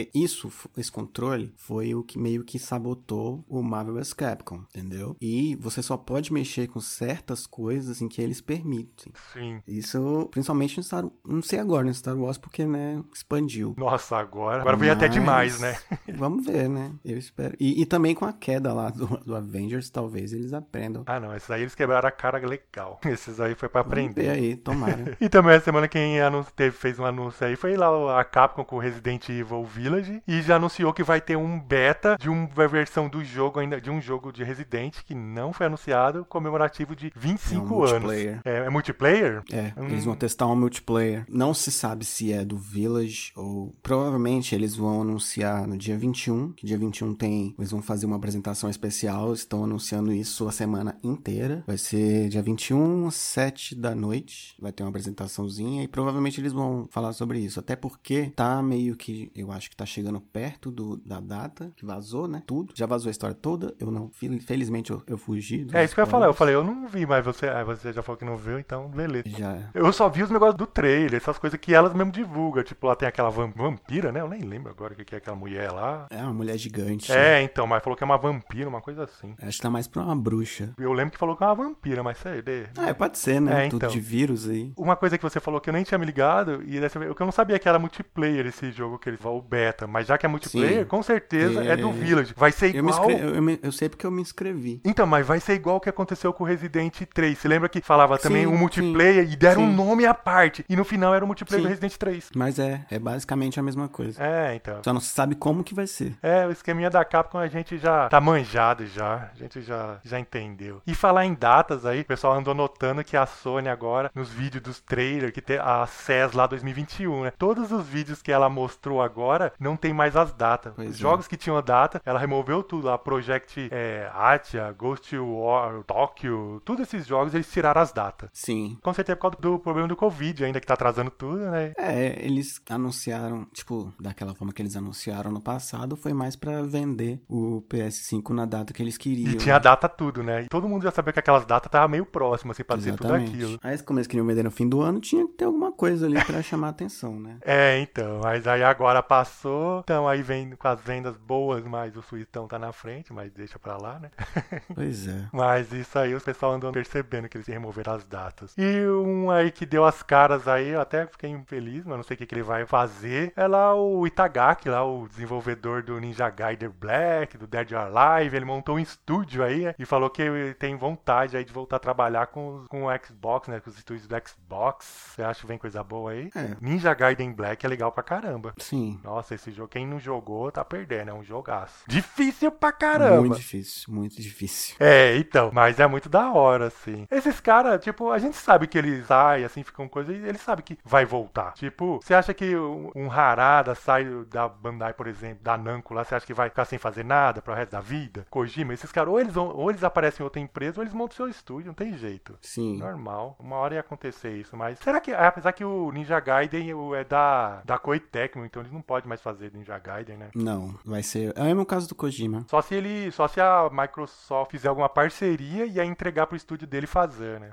Porque 0.03 0.09
isso, 0.17 0.51
esse 0.77 0.91
controle, 0.91 1.53
foi 1.57 1.93
o 1.95 2.03
que 2.03 2.17
meio 2.17 2.43
que 2.43 2.57
sabotou 2.59 3.43
o 3.47 3.61
Marvel 3.61 3.95
vs 3.95 4.13
Capcom, 4.13 4.61
entendeu? 4.75 5.15
E 5.21 5.55
você 5.55 5.81
só 5.81 5.95
pode 5.97 6.33
mexer 6.33 6.67
com 6.67 6.79
certas 6.79 7.45
coisas 7.47 8.01
em 8.01 8.07
que 8.07 8.21
eles 8.21 8.41
permitem. 8.41 9.13
Sim. 9.33 9.61
Isso, 9.67 10.27
principalmente 10.31 10.77
no 10.77 10.83
Star 10.83 11.05
não 11.25 11.41
sei 11.41 11.59
agora 11.59 11.85
no 11.85 11.93
Star 11.93 12.17
Wars, 12.17 12.37
porque, 12.37 12.65
né, 12.65 13.01
expandiu. 13.13 13.73
Nossa, 13.77 14.17
agora. 14.17 14.61
Agora 14.61 14.77
veio 14.77 14.91
até 14.93 15.07
demais, 15.07 15.59
né? 15.59 15.77
Vamos 16.15 16.45
ver, 16.45 16.67
né? 16.69 16.91
Eu 17.03 17.17
espero. 17.17 17.55
E, 17.59 17.81
e 17.81 17.85
também 17.85 18.15
com 18.15 18.25
a 18.25 18.33
queda 18.33 18.73
lá 18.73 18.89
do, 18.89 19.05
do 19.25 19.35
Avengers, 19.35 19.89
talvez 19.89 20.33
eles 20.33 20.53
aprendam. 20.53 21.03
Ah, 21.05 21.19
não. 21.19 21.35
Esses 21.35 21.49
aí 21.51 21.61
eles 21.61 21.75
quebraram 21.75 22.07
a 22.07 22.11
cara 22.11 22.37
legal. 22.45 22.99
Esses 23.05 23.39
aí 23.39 23.55
foi 23.55 23.69
pra 23.69 23.81
aprender. 23.81 24.29
aí, 24.29 24.55
tomara. 24.55 25.17
E 25.21 25.29
também 25.29 25.53
essa 25.55 25.65
semana 25.65 25.87
quem 25.87 26.19
anun- 26.21 26.43
teve, 26.55 26.75
fez 26.75 26.99
um 26.99 27.05
anúncio 27.05 27.45
aí 27.45 27.55
foi 27.55 27.75
lá 27.77 28.19
a 28.19 28.23
Capcom 28.23 28.63
com 28.63 28.75
o 28.75 28.79
Resident 28.79 29.29
Evil 29.29 29.63
Village 29.63 29.92
e 30.27 30.41
já 30.41 30.55
anunciou 30.55 30.93
que 30.93 31.03
vai 31.03 31.19
ter 31.21 31.35
um 31.37 31.59
beta 31.59 32.17
de 32.19 32.29
uma 32.29 32.67
versão 32.67 33.07
do 33.09 33.23
jogo 33.23 33.59
ainda 33.59 33.79
de 33.79 33.89
um 33.89 34.01
jogo 34.01 34.31
de 34.31 34.43
Resident 34.43 34.97
que 35.05 35.13
não 35.15 35.51
foi 35.53 35.65
anunciado, 35.67 36.25
comemorativo 36.25 36.95
de 36.95 37.11
25 37.15 37.65
É 37.65 37.77
um 37.77 37.83
anos. 37.95 38.11
É, 38.13 38.41
é 38.45 38.69
multiplayer? 38.69 39.43
É, 39.51 39.73
Hum. 39.77 39.87
eles 39.87 40.05
vão 40.05 40.15
testar 40.15 40.47
um 40.47 40.55
multiplayer. 40.55 41.25
Não 41.29 41.53
se 41.53 41.71
sabe 41.71 42.05
se 42.05 42.31
é 42.31 42.43
do 42.45 42.57
Village 42.57 43.31
ou. 43.35 43.73
Provavelmente 43.81 44.53
eles 44.55 44.75
vão 44.75 45.01
anunciar 45.01 45.67
no 45.67 45.77
dia 45.77 45.97
21. 45.97 46.51
Que 46.53 46.65
dia 46.65 46.77
21 46.77 47.13
tem. 47.15 47.55
Eles 47.57 47.71
vão 47.71 47.81
fazer 47.81 48.05
uma 48.05 48.15
apresentação 48.15 48.69
especial. 48.69 49.33
Estão 49.33 49.63
anunciando 49.63 50.11
isso 50.11 50.47
a 50.47 50.51
semana 50.51 50.97
inteira. 51.03 51.63
Vai 51.65 51.77
ser 51.77 52.29
dia 52.29 52.41
21, 52.41 53.07
às 53.07 53.15
7 53.15 53.75
da 53.75 53.93
noite. 53.95 54.55
Vai 54.59 54.71
ter 54.71 54.83
uma 54.83 54.89
apresentaçãozinha. 54.89 55.83
E 55.83 55.87
provavelmente 55.87 56.39
eles 56.39 56.53
vão 56.53 56.87
falar 56.91 57.13
sobre 57.13 57.39
isso. 57.39 57.59
Até 57.59 57.75
porque 57.75 58.31
tá 58.35 58.61
meio 58.61 58.95
que. 58.95 59.31
Eu 59.35 59.51
acho 59.51 59.69
que 59.69 59.75
tá 59.75 59.82
chegando 59.85 60.19
perto 60.21 60.71
do, 60.71 60.97
da 60.97 61.19
data. 61.19 61.71
Que 61.75 61.85
vazou, 61.85 62.27
né? 62.27 62.43
Tudo. 62.45 62.73
Já 62.75 62.85
vazou 62.85 63.09
a 63.09 63.11
história 63.11 63.35
toda. 63.35 63.73
Eu 63.79 63.91
não. 63.91 64.09
fel- 64.11 64.39
Felizmente 64.41 64.91
eu, 64.91 65.01
eu 65.07 65.17
fugi. 65.17 65.67
É 65.73 65.83
isso 65.83 65.93
que 65.93 65.99
eu 65.99 66.03
ia 66.05 66.09
falar. 66.09 66.25
Eu 66.27 66.33
falei, 66.33 66.55
eu 66.55 66.63
não 66.63 66.87
vi, 66.87 67.05
mas 67.05 67.23
você, 67.23 67.47
ah, 67.47 67.63
você 67.63 67.93
já 67.93 68.01
falou 68.01 68.17
que 68.17 68.25
não 68.25 68.35
viu, 68.37 68.59
então 68.59 68.87
beleza. 68.89 69.23
Já. 69.29 69.69
Eu 69.73 69.91
só 69.93 70.09
vi 70.09 70.23
os 70.23 70.29
negócios 70.29 70.55
do 70.57 70.65
trailer, 70.67 71.15
essas 71.15 71.37
coisas 71.37 71.59
que 71.59 71.73
elas 71.73 71.93
mesmo 71.93 72.11
divulgam. 72.11 72.63
Tipo, 72.63 72.87
lá 72.87 72.95
tem 72.95 73.07
aquela 73.07 73.29
vam- 73.29 73.53
vampira, 73.55 74.11
né? 74.11 74.21
Eu 74.21 74.29
nem 74.29 74.41
lembro 74.41 74.69
agora 74.71 74.93
o 74.93 74.95
que 74.95 75.13
é 75.15 75.17
aquela 75.17 75.35
mulher 75.37 75.71
lá. 75.71 76.07
É 76.09 76.21
uma 76.21 76.33
mulher 76.33 76.57
gigante. 76.57 77.11
É, 77.11 77.41
então, 77.41 77.65
mas 77.67 77.83
falou 77.83 77.95
que 77.97 78.03
é 78.03 78.05
uma 78.05 78.17
vampira, 78.17 78.67
uma 78.69 78.81
coisa 78.81 79.03
assim. 79.03 79.35
Acho 79.41 79.57
que 79.57 79.63
tá 79.63 79.69
mais 79.69 79.87
pra 79.87 80.01
uma 80.03 80.15
bruxa. 80.15 80.73
Eu 80.77 80.93
lembro 80.93 81.11
que 81.13 81.17
falou 81.17 81.35
que 81.35 81.43
é 81.43 81.47
uma 81.47 81.55
vampira, 81.55 82.03
mas 82.03 82.17
sei, 82.17 82.41
de... 82.41 82.65
Ah, 82.77 82.93
pode 82.93 83.17
ser, 83.17 83.39
né? 83.39 83.65
É, 83.65 83.69
Tudo 83.69 83.77
então. 83.85 83.89
de 83.89 83.99
vírus 83.99 84.47
aí. 84.49 84.71
Uma 84.77 84.95
coisa 84.95 85.17
que 85.17 85.23
você 85.23 85.39
falou 85.39 85.59
que 85.61 85.69
eu 85.69 85.73
nem 85.73 85.83
tinha 85.83 85.97
me 85.97 86.05
ligado, 86.05 86.63
e 86.65 86.79
dessa 86.79 86.99
vez, 86.99 87.11
o 87.11 87.15
que 87.15 87.21
eu 87.21 87.25
não 87.25 87.31
sabia 87.31 87.57
que 87.59 87.67
era 87.67 87.79
multiplayer 87.79 88.45
esse 88.45 88.71
jogo 88.71 88.97
que 88.99 89.09
eles 89.09 89.19
o 89.23 89.41
beta, 89.41 89.72
mas 89.87 90.07
já 90.07 90.17
que 90.17 90.25
é 90.25 90.29
multiplayer, 90.29 90.79
Sim. 90.81 90.85
com 90.85 91.01
certeza 91.03 91.63
é... 91.63 91.75
do 91.75 91.89
É. 91.89 91.91
Village. 91.93 92.33
Vai 92.35 92.51
ser 92.51 92.75
Eu, 92.75 92.85
igual. 92.87 93.09
inscre... 93.11 93.27
eu, 93.35 93.41
me- 93.41 93.59
eu 93.61 93.71
sei 93.71 93.89
porque 93.89 94.05
eu 94.05 94.11
me 94.11 94.21
inscrevi. 94.21 94.81
Então, 94.85 95.05
mas 95.05 95.25
vai 95.25 95.39
ser 95.39 95.53
igual 95.53 95.77
o 95.77 95.79
que 95.79 95.89
aconteceu 95.89 96.33
com 96.33 96.43
o 96.43 96.47
Resident 96.47 97.01
3. 97.13 97.37
Você 97.37 97.47
lembra 97.47 97.69
que 97.69 97.81
falava 97.81 98.17
também 98.17 98.43
Sim, 98.45 98.51
um 98.51 98.57
multiplayer 98.57 99.29
e 99.31 99.35
deram 99.35 99.63
um 99.63 99.69
sim. 99.69 99.75
nome 99.75 100.05
à 100.05 100.13
parte. 100.13 100.65
E 100.69 100.75
no 100.75 100.83
final 100.83 101.13
era 101.13 101.23
o 101.23 101.27
multiplayer 101.27 101.63
do 101.63 101.69
Resident 101.69 101.95
3. 101.97 102.29
Mas 102.35 102.59
é, 102.59 102.85
é 102.89 102.99
basicamente 102.99 103.59
a 103.59 103.63
mesma 103.63 103.87
coisa. 103.87 104.21
É, 104.23 104.55
então. 104.55 104.81
Só 104.83 104.93
não 104.93 105.01
se 105.01 105.09
sabe 105.09 105.35
como 105.35 105.63
que 105.63 105.73
vai 105.73 105.87
ser. 105.87 106.13
É, 106.21 106.45
o 106.45 106.51
esqueminha 106.51 106.89
da 106.89 107.03
Capcom 107.05 107.37
a 107.37 107.47
gente 107.47 107.77
já 107.77 108.07
tá 108.09 108.19
manjado 108.21 108.85
já. 108.87 109.31
A 109.33 109.37
gente 109.37 109.61
já, 109.61 109.97
já 110.03 110.19
entendeu. 110.19 110.81
E 110.85 110.93
falar 110.95 111.25
em 111.25 111.33
datas 111.33 111.85
aí, 111.85 112.01
o 112.01 112.05
pessoal 112.05 112.33
andou 112.33 112.53
notando 112.53 113.03
que 113.03 113.15
a 113.17 113.25
Sony 113.25 113.69
agora, 113.69 114.11
nos 114.13 114.29
vídeos 114.29 114.63
dos 114.63 114.79
trailers, 114.79 115.33
que 115.33 115.41
te- 115.41 115.57
a, 115.57 115.83
a 115.83 115.87
CES 115.87 116.33
lá 116.33 116.47
2021, 116.47 117.23
né? 117.23 117.33
Todos 117.37 117.71
os 117.71 117.85
vídeos 117.85 118.21
que 118.21 118.31
ela 118.31 118.49
mostrou 118.49 119.01
agora 119.01 119.51
não 119.63 119.75
tem 119.75 119.93
mais 119.93 120.15
as 120.15 120.33
datas. 120.33 120.73
Pois 120.75 120.89
Os 120.89 120.95
é. 120.95 120.99
jogos 120.99 121.27
que 121.27 121.37
tinham 121.37 121.61
data, 121.61 122.01
ela 122.05 122.19
removeu 122.19 122.61
tudo 122.61 122.87
lá. 122.87 122.97
Project 122.97 123.69
é, 123.71 124.09
Atia, 124.13 124.71
Ghost 124.71 125.15
War, 125.17 125.83
Tokyo, 125.83 126.61
todos 126.65 126.83
esses 126.83 127.07
jogos 127.07 127.33
eles 127.33 127.51
tiraram 127.51 127.81
as 127.81 127.91
datas. 127.91 128.29
Sim. 128.33 128.77
Com 128.81 128.93
certeza 128.93 129.15
por 129.15 129.21
causa 129.23 129.37
do 129.39 129.59
problema 129.59 129.87
do 129.87 129.95
Covid 129.95 130.43
ainda, 130.43 130.59
que 130.59 130.67
tá 130.67 130.73
atrasando 130.73 131.09
tudo, 131.09 131.39
né? 131.49 131.73
É, 131.77 132.23
eles 132.23 132.61
anunciaram, 132.69 133.45
tipo, 133.53 133.93
daquela 133.99 134.35
forma 134.35 134.53
que 134.53 134.61
eles 134.61 134.75
anunciaram 134.75 135.31
no 135.31 135.41
passado, 135.41 135.95
foi 135.95 136.13
mais 136.13 136.35
pra 136.35 136.61
vender 136.61 137.21
o 137.29 137.61
PS5 137.69 138.29
na 138.29 138.45
data 138.45 138.73
que 138.73 138.81
eles 138.81 138.97
queriam. 138.97 139.31
E 139.31 139.37
tinha 139.37 139.59
data 139.59 139.87
tudo, 139.87 140.21
né? 140.23 140.43
E 140.43 140.47
todo 140.47 140.67
mundo 140.67 140.83
já 140.83 140.91
sabia 140.91 141.13
que 141.13 141.19
aquelas 141.19 141.45
datas 141.45 141.67
estavam 141.67 141.89
meio 141.89 142.05
próximas, 142.05 142.55
assim, 142.55 142.63
pra 142.63 142.75
dizer 142.75 142.95
tudo 142.95 143.13
aquilo. 143.13 143.59
Aí, 143.63 143.77
como 143.83 143.99
eles 143.99 144.07
queriam 144.07 144.25
vender 144.25 144.43
no 144.43 144.51
fim 144.51 144.67
do 144.67 144.81
ano, 144.81 144.99
tinha 144.99 145.25
que 145.27 145.33
ter 145.33 145.45
alguma 145.45 145.71
coisa 145.71 146.05
ali 146.05 146.23
pra 146.23 146.41
chamar 146.43 146.67
a 146.67 146.69
atenção, 146.71 147.19
né? 147.19 147.37
É, 147.41 147.79
então, 147.79 148.19
mas 148.21 148.47
aí 148.47 148.63
agora 148.63 149.01
passou, 149.01 149.52
então 149.83 150.07
aí 150.07 150.21
vem 150.21 150.51
com 150.55 150.67
as 150.67 150.79
vendas 150.81 151.17
boas, 151.17 151.63
mas 151.63 151.95
o 151.95 152.01
Suitão 152.01 152.47
tá 152.47 152.57
na 152.57 152.71
frente, 152.71 153.11
mas 153.13 153.31
deixa 153.31 153.59
pra 153.59 153.77
lá, 153.77 153.99
né? 153.99 154.11
Pois 154.73 155.07
é. 155.07 155.27
Mas 155.31 155.71
isso 155.71 155.97
aí 155.97 156.15
o 156.15 156.21
pessoal 156.21 156.53
andou 156.53 156.71
percebendo 156.71 157.29
que 157.29 157.37
eles 157.37 157.47
removeram 157.47 157.93
as 157.93 158.03
datas. 158.03 158.53
E 158.57 158.87
um 158.87 159.29
aí 159.29 159.51
que 159.51 159.65
deu 159.65 159.85
as 159.85 160.01
caras 160.01 160.47
aí, 160.47 160.69
eu 160.69 160.81
até 160.81 161.05
fiquei 161.05 161.29
infeliz, 161.29 161.85
mas 161.85 161.97
não 161.97 162.03
sei 162.03 162.15
o 162.15 162.17
que, 162.17 162.25
que 162.25 162.35
ele 162.35 162.43
vai 162.43 162.65
fazer. 162.65 163.33
É 163.35 163.47
lá 163.47 163.75
o 163.75 164.05
Itagaki, 164.07 164.69
lá 164.69 164.83
o 164.83 165.07
desenvolvedor 165.07 165.83
do 165.83 165.99
Ninja 165.99 166.29
Gaiden 166.29 166.69
Black, 166.69 167.37
do 167.37 167.47
Dead 167.47 167.71
or 167.71 167.97
Alive. 167.97 168.35
Ele 168.35 168.45
montou 168.45 168.75
um 168.75 168.79
estúdio 168.79 169.43
aí 169.43 169.65
né, 169.65 169.75
e 169.77 169.85
falou 169.85 170.09
que 170.09 170.55
tem 170.59 170.75
vontade 170.75 171.37
aí 171.37 171.43
de 171.43 171.53
voltar 171.53 171.77
a 171.77 171.79
trabalhar 171.79 172.27
com, 172.27 172.65
com 172.69 172.85
o 172.85 172.97
Xbox, 172.97 173.47
né? 173.47 173.59
Com 173.59 173.69
os 173.69 173.77
estúdios 173.77 174.07
do 174.07 174.15
Xbox. 174.27 174.85
Você 175.15 175.23
acha 175.23 175.41
que 175.41 175.47
vem 175.47 175.57
coisa 175.57 175.83
boa 175.83 176.11
aí? 176.11 176.29
É. 176.35 176.55
Ninja 176.61 176.93
Gaiden 176.93 177.31
Black 177.33 177.65
é 177.65 177.69
legal 177.69 177.91
pra 177.91 178.03
caramba. 178.03 178.53
Sim. 178.57 178.99
Nossa, 179.03 179.32
esse 179.35 179.51
jogo, 179.51 179.69
quem 179.69 179.85
não 179.85 179.99
jogou, 179.99 180.51
tá 180.51 180.63
perdendo. 180.63 181.09
É 181.09 181.13
um 181.13 181.23
jogaço. 181.23 181.83
Difícil 181.87 182.51
pra 182.51 182.71
caramba. 182.71 183.21
Muito 183.21 183.37
difícil, 183.37 183.93
muito 183.93 184.21
difícil. 184.21 184.75
É, 184.79 185.17
então, 185.17 185.51
mas 185.53 185.79
é 185.79 185.87
muito 185.87 186.09
da 186.09 186.31
hora, 186.31 186.67
assim. 186.67 187.07
Esses 187.09 187.39
caras, 187.39 187.83
tipo, 187.83 188.11
a 188.11 188.19
gente 188.19 188.35
sabe 188.35 188.67
que 188.67 188.77
eles 188.77 189.05
saem, 189.07 189.45
assim, 189.45 189.63
ficam 189.63 189.87
coisa, 189.87 190.11
e 190.11 190.15
eles 190.15 190.41
sabem 190.41 190.63
que 190.63 190.77
vai 190.83 191.05
voltar. 191.05 191.53
Tipo, 191.53 191.99
você 192.03 192.13
acha 192.13 192.33
que 192.33 192.55
um 192.55 193.11
Harada 193.11 193.75
sai 193.75 194.05
da 194.29 194.47
Bandai, 194.47 194.93
por 194.93 195.07
exemplo, 195.07 195.43
da 195.43 195.57
Namco 195.57 195.93
lá, 195.93 196.03
você 196.03 196.15
acha 196.15 196.25
que 196.25 196.33
vai 196.33 196.49
ficar 196.49 196.65
sem 196.65 196.79
fazer 196.79 197.03
nada 197.03 197.41
pro 197.41 197.53
resto 197.53 197.71
da 197.71 197.81
vida? 197.81 198.25
Kojima, 198.29 198.73
esses 198.73 198.91
caras, 198.91 199.09
ou 199.09 199.19
eles, 199.19 199.33
vão, 199.33 199.49
ou 199.49 199.69
eles 199.69 199.83
aparecem 199.83 200.21
em 200.21 200.25
outra 200.25 200.41
empresa, 200.41 200.79
ou 200.79 200.83
eles 200.83 200.93
montam 200.93 201.15
seu 201.15 201.27
estúdio, 201.27 201.67
não 201.67 201.73
tem 201.73 201.97
jeito. 201.97 202.37
Sim. 202.41 202.77
Normal, 202.77 203.35
uma 203.39 203.55
hora 203.57 203.75
ia 203.75 203.79
acontecer 203.79 204.35
isso, 204.35 204.55
mas 204.55 204.79
será 204.79 204.99
que, 204.99 205.13
apesar 205.13 205.51
que 205.53 205.63
o 205.63 205.91
Ninja 205.91 206.19
Gaiden 206.19 206.71
é 206.95 207.03
da, 207.03 207.61
da 207.63 207.77
Koei 207.77 207.99
Tecmo, 207.99 208.45
então 208.45 208.61
eles 208.61 208.71
não 208.71 208.81
podem 208.81 209.07
mais 209.07 209.21
fazer 209.23 209.51
Ninja 209.53 209.79
Gaiden, 209.79 210.17
né? 210.17 210.29
Não, 210.35 210.75
vai 210.85 211.01
ser. 211.01 211.33
É 211.35 211.41
o 211.41 211.45
mesmo 211.45 211.65
caso 211.65 211.87
do 211.87 211.95
Kojima. 211.95 212.45
Só 212.49 212.61
se 212.61 212.75
ele, 212.75 213.11
só 213.11 213.27
se 213.27 213.39
a 213.39 213.69
Microsoft 213.71 214.51
fizer 214.51 214.67
alguma 214.67 214.89
parceria 214.89 215.65
e 215.65 215.79
aí 215.79 215.87
entregar 215.87 216.27
pro 216.27 216.35
estúdio 216.35 216.67
dele 216.67 216.85
fazer, 216.85 217.39
né? 217.39 217.51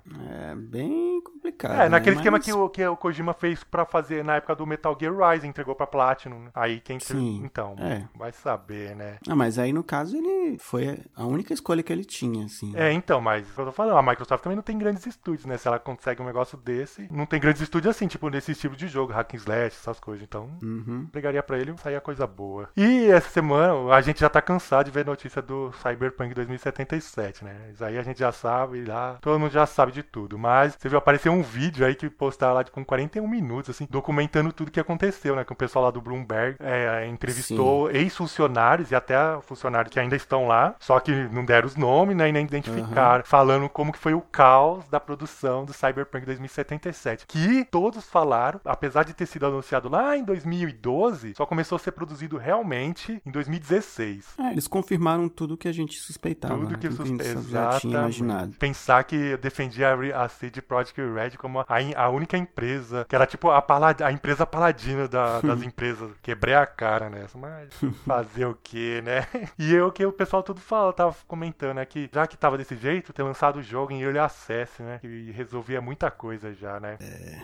É 0.50 0.55
bem 0.55 1.23
complicado. 1.61 1.87
É, 1.87 1.88
naquele 1.88 2.17
né? 2.17 2.21
esquema 2.21 2.37
Mas- 2.38 2.45
que 2.47 2.52
o, 2.52 2.69
que 2.69 2.87
o 2.87 2.97
Kojima 2.97 3.35
fez 3.35 3.62
pra 3.64 3.85
fazer 3.85 4.25
na 4.25 4.37
época 4.37 4.55
do 4.55 4.67
Metal 4.67 4.97
Gear 4.99 5.14
Rise, 5.33 5.47
entregou 5.47 5.75
pra 5.75 5.87
Platinum. 5.87 6.38
né? 6.45 6.50
Aí 6.55 6.81
quem 6.81 6.99
Sim, 7.00 7.43
então, 7.45 7.75
é. 7.79 8.05
vai 8.17 8.33
saber, 8.33 8.95
né? 8.97 9.19
Ah, 9.29 9.35
mas 9.37 9.59
aí 9.59 9.73
no 9.73 9.83
caso 9.85 10.17
ele 10.17 10.59
foi 10.59 10.99
a 11.14 11.25
única 11.25 11.52
escolha 11.52 11.83
que 11.83 11.93
ele 11.93 12.05
tinha, 12.05 12.47
assim. 12.47 12.73
É, 12.76 12.93
então, 12.93 13.21
mas 13.21 13.49
o 13.50 13.55
que 13.55 13.61
eu 13.61 13.67
tô 13.67 13.73
falando, 13.73 13.97
a 13.99 14.02
Microsoft 14.02 14.43
também 14.43 14.57
não 14.57 14.62
tem 14.62 14.79
grandes 14.79 15.07
estúdios, 15.07 15.47
né? 15.47 15.57
Se 15.57 15.69
ela 15.69 15.79
consegue 15.79 16.23
um 16.23 16.26
negócio 16.26 16.57
desse, 16.59 17.09
não 17.11 17.26
tem 17.26 17.40
grandes 17.40 17.61
estúdios 17.62 17.95
assim, 17.95 18.07
tipo 18.07 18.29
nesse 18.29 18.55
tipo 18.55 18.76
de 18.76 18.88
jogo, 18.88 19.12
hack 19.12 19.35
and 19.35 19.37
slash, 19.38 19.76
essas 19.76 20.00
coisas. 20.00 20.23
Então, 20.23 20.50
Uhum. 20.62 21.07
Pegaria 21.12 21.43
pra 21.43 21.59
ele 21.59 21.76
sair 21.79 21.97
a 21.97 22.00
coisa 22.00 22.26
boa. 22.26 22.69
E 22.76 23.07
essa 23.11 23.29
semana 23.31 23.93
a 23.95 24.00
gente 24.00 24.21
já 24.21 24.29
tá 24.29 24.40
cansado 24.43 24.87
de 24.87 24.90
ver 24.90 25.05
notícia 25.05 25.40
do 25.43 25.73
Cyberpunk 25.83 26.35
2077, 26.35 27.45
né? 27.45 27.71
Isso 27.73 27.85
aí 27.85 27.99
a 27.99 28.02
gente 28.02 28.19
já 28.19 28.33
sabe 28.33 28.85
lá, 28.85 29.19
todo 29.21 29.38
mundo 29.38 29.50
já 29.52 29.67
sabe 29.67 29.93
de 29.93 30.02
tudo. 30.02 30.38
Mas 30.38 30.76
você 30.79 30.88
viu 30.88 30.99
aparecer 30.99 31.29
um 31.29 31.43
vídeo 31.50 31.85
aí 31.85 31.95
que 31.95 32.09
postaram 32.09 32.54
lá 32.54 32.62
de, 32.62 32.71
com 32.71 32.85
41 32.85 33.26
minutos, 33.26 33.71
assim, 33.71 33.87
documentando 33.90 34.52
tudo 34.52 34.71
que 34.71 34.80
aconteceu, 34.80 35.35
né? 35.37 35.45
Que 35.45 35.52
o 35.52 35.57
pessoal 35.57 35.87
lá 35.87 35.90
do 35.90 36.00
Bloomberg 36.00 36.57
é, 36.61 37.07
entrevistou 37.07 37.90
ex-funcionários 37.90 38.90
e 38.90 38.95
até 38.95 39.16
funcionários 39.42 39.92
que 39.92 39.99
ainda 39.99 40.16
estão 40.16 40.47
lá, 40.47 40.75
só 40.78 41.00
que 41.00 41.12
não 41.30 41.45
deram 41.45 41.66
os 41.66 41.76
nomes, 41.76 42.16
né? 42.16 42.28
E 42.28 42.33
nem 42.33 42.45
identificaram, 42.45 43.25
falando 43.25 43.69
como 43.69 43.92
que 43.92 43.99
foi 43.99 44.14
o 44.14 44.21
caos 44.21 44.88
da 44.88 45.00
produção 45.00 45.64
do 45.64 45.73
Cyberpunk 45.73 46.25
2077. 46.25 47.26
Que 47.26 47.64
todos 47.71 48.04
falaram, 48.07 48.61
apesar 48.64 49.04
de 49.04 49.14
ter 49.14 49.26
sido 49.26 49.47
anunciado 49.47 49.88
lá 49.88 50.16
em 50.16 50.25
2012, 50.25 51.35
só 51.37 51.47
começou 51.47 51.76
a 51.76 51.78
ser 51.78 51.92
produzido 51.92 52.37
realmente 52.37 53.21
em 53.26 53.30
2016. 53.30 54.35
É, 54.38 54.52
eles 54.52 54.66
confirmaram 54.69 55.28
tudo 55.28 55.57
que 55.57 55.69
a 55.69 55.73
gente 55.73 55.99
suspeitava. 55.99 56.54
Tudo 56.54 56.71
né? 56.71 56.78
que 56.80 56.87
a 56.87 56.90
suspe- 56.92 57.25
gente 57.25 57.50
já 57.50 57.78
tinha 57.78 57.99
imaginado. 57.99 58.52
Pensar 58.59 59.04
que 59.04 59.16
eu 59.16 59.38
defendia 59.38 59.90
a 60.16 60.28
CD 60.28 60.61
Projekt 60.61 61.00
Red 61.00 61.30
como 61.40 61.61
a, 61.61 61.66
a 61.97 62.09
única 62.11 62.37
empresa, 62.37 63.06
que 63.09 63.14
era 63.14 63.26
tipo 63.26 63.50
a, 63.50 63.61
palad- 63.62 64.02
a 64.02 64.12
empresa 64.12 64.44
paladina 64.47 65.09
da- 65.09 65.40
das 65.40 65.62
empresas. 65.64 66.11
Quebrei 66.23 66.54
a 66.54 66.66
cara 66.66 67.09
nessa, 67.09 67.38
mas 67.38 67.68
fazer 68.06 68.44
o 68.47 68.54
que, 68.62 69.00
né? 69.02 69.26
E 69.59 69.75
eu 69.75 69.90
que 69.90 70.04
o 70.04 70.12
pessoal 70.12 70.42
tudo 70.42 70.61
fala, 70.61 70.92
tava 70.92 71.14
comentando, 71.26 71.75
né? 71.76 71.85
Que 71.85 72.09
já 72.12 72.26
que 72.26 72.37
tava 72.37 72.56
desse 72.59 72.76
jeito, 72.76 73.12
ter 73.12 73.23
lançado 73.23 73.56
o 73.59 73.62
jogo 73.62 73.92
em 73.92 74.02
Early 74.02 74.18
Access, 74.18 74.82
né? 74.82 74.99
Que 75.00 75.30
resolvia 75.32 75.80
muita 75.80 76.11
coisa 76.11 76.52
já, 76.52 76.78
né? 76.80 76.97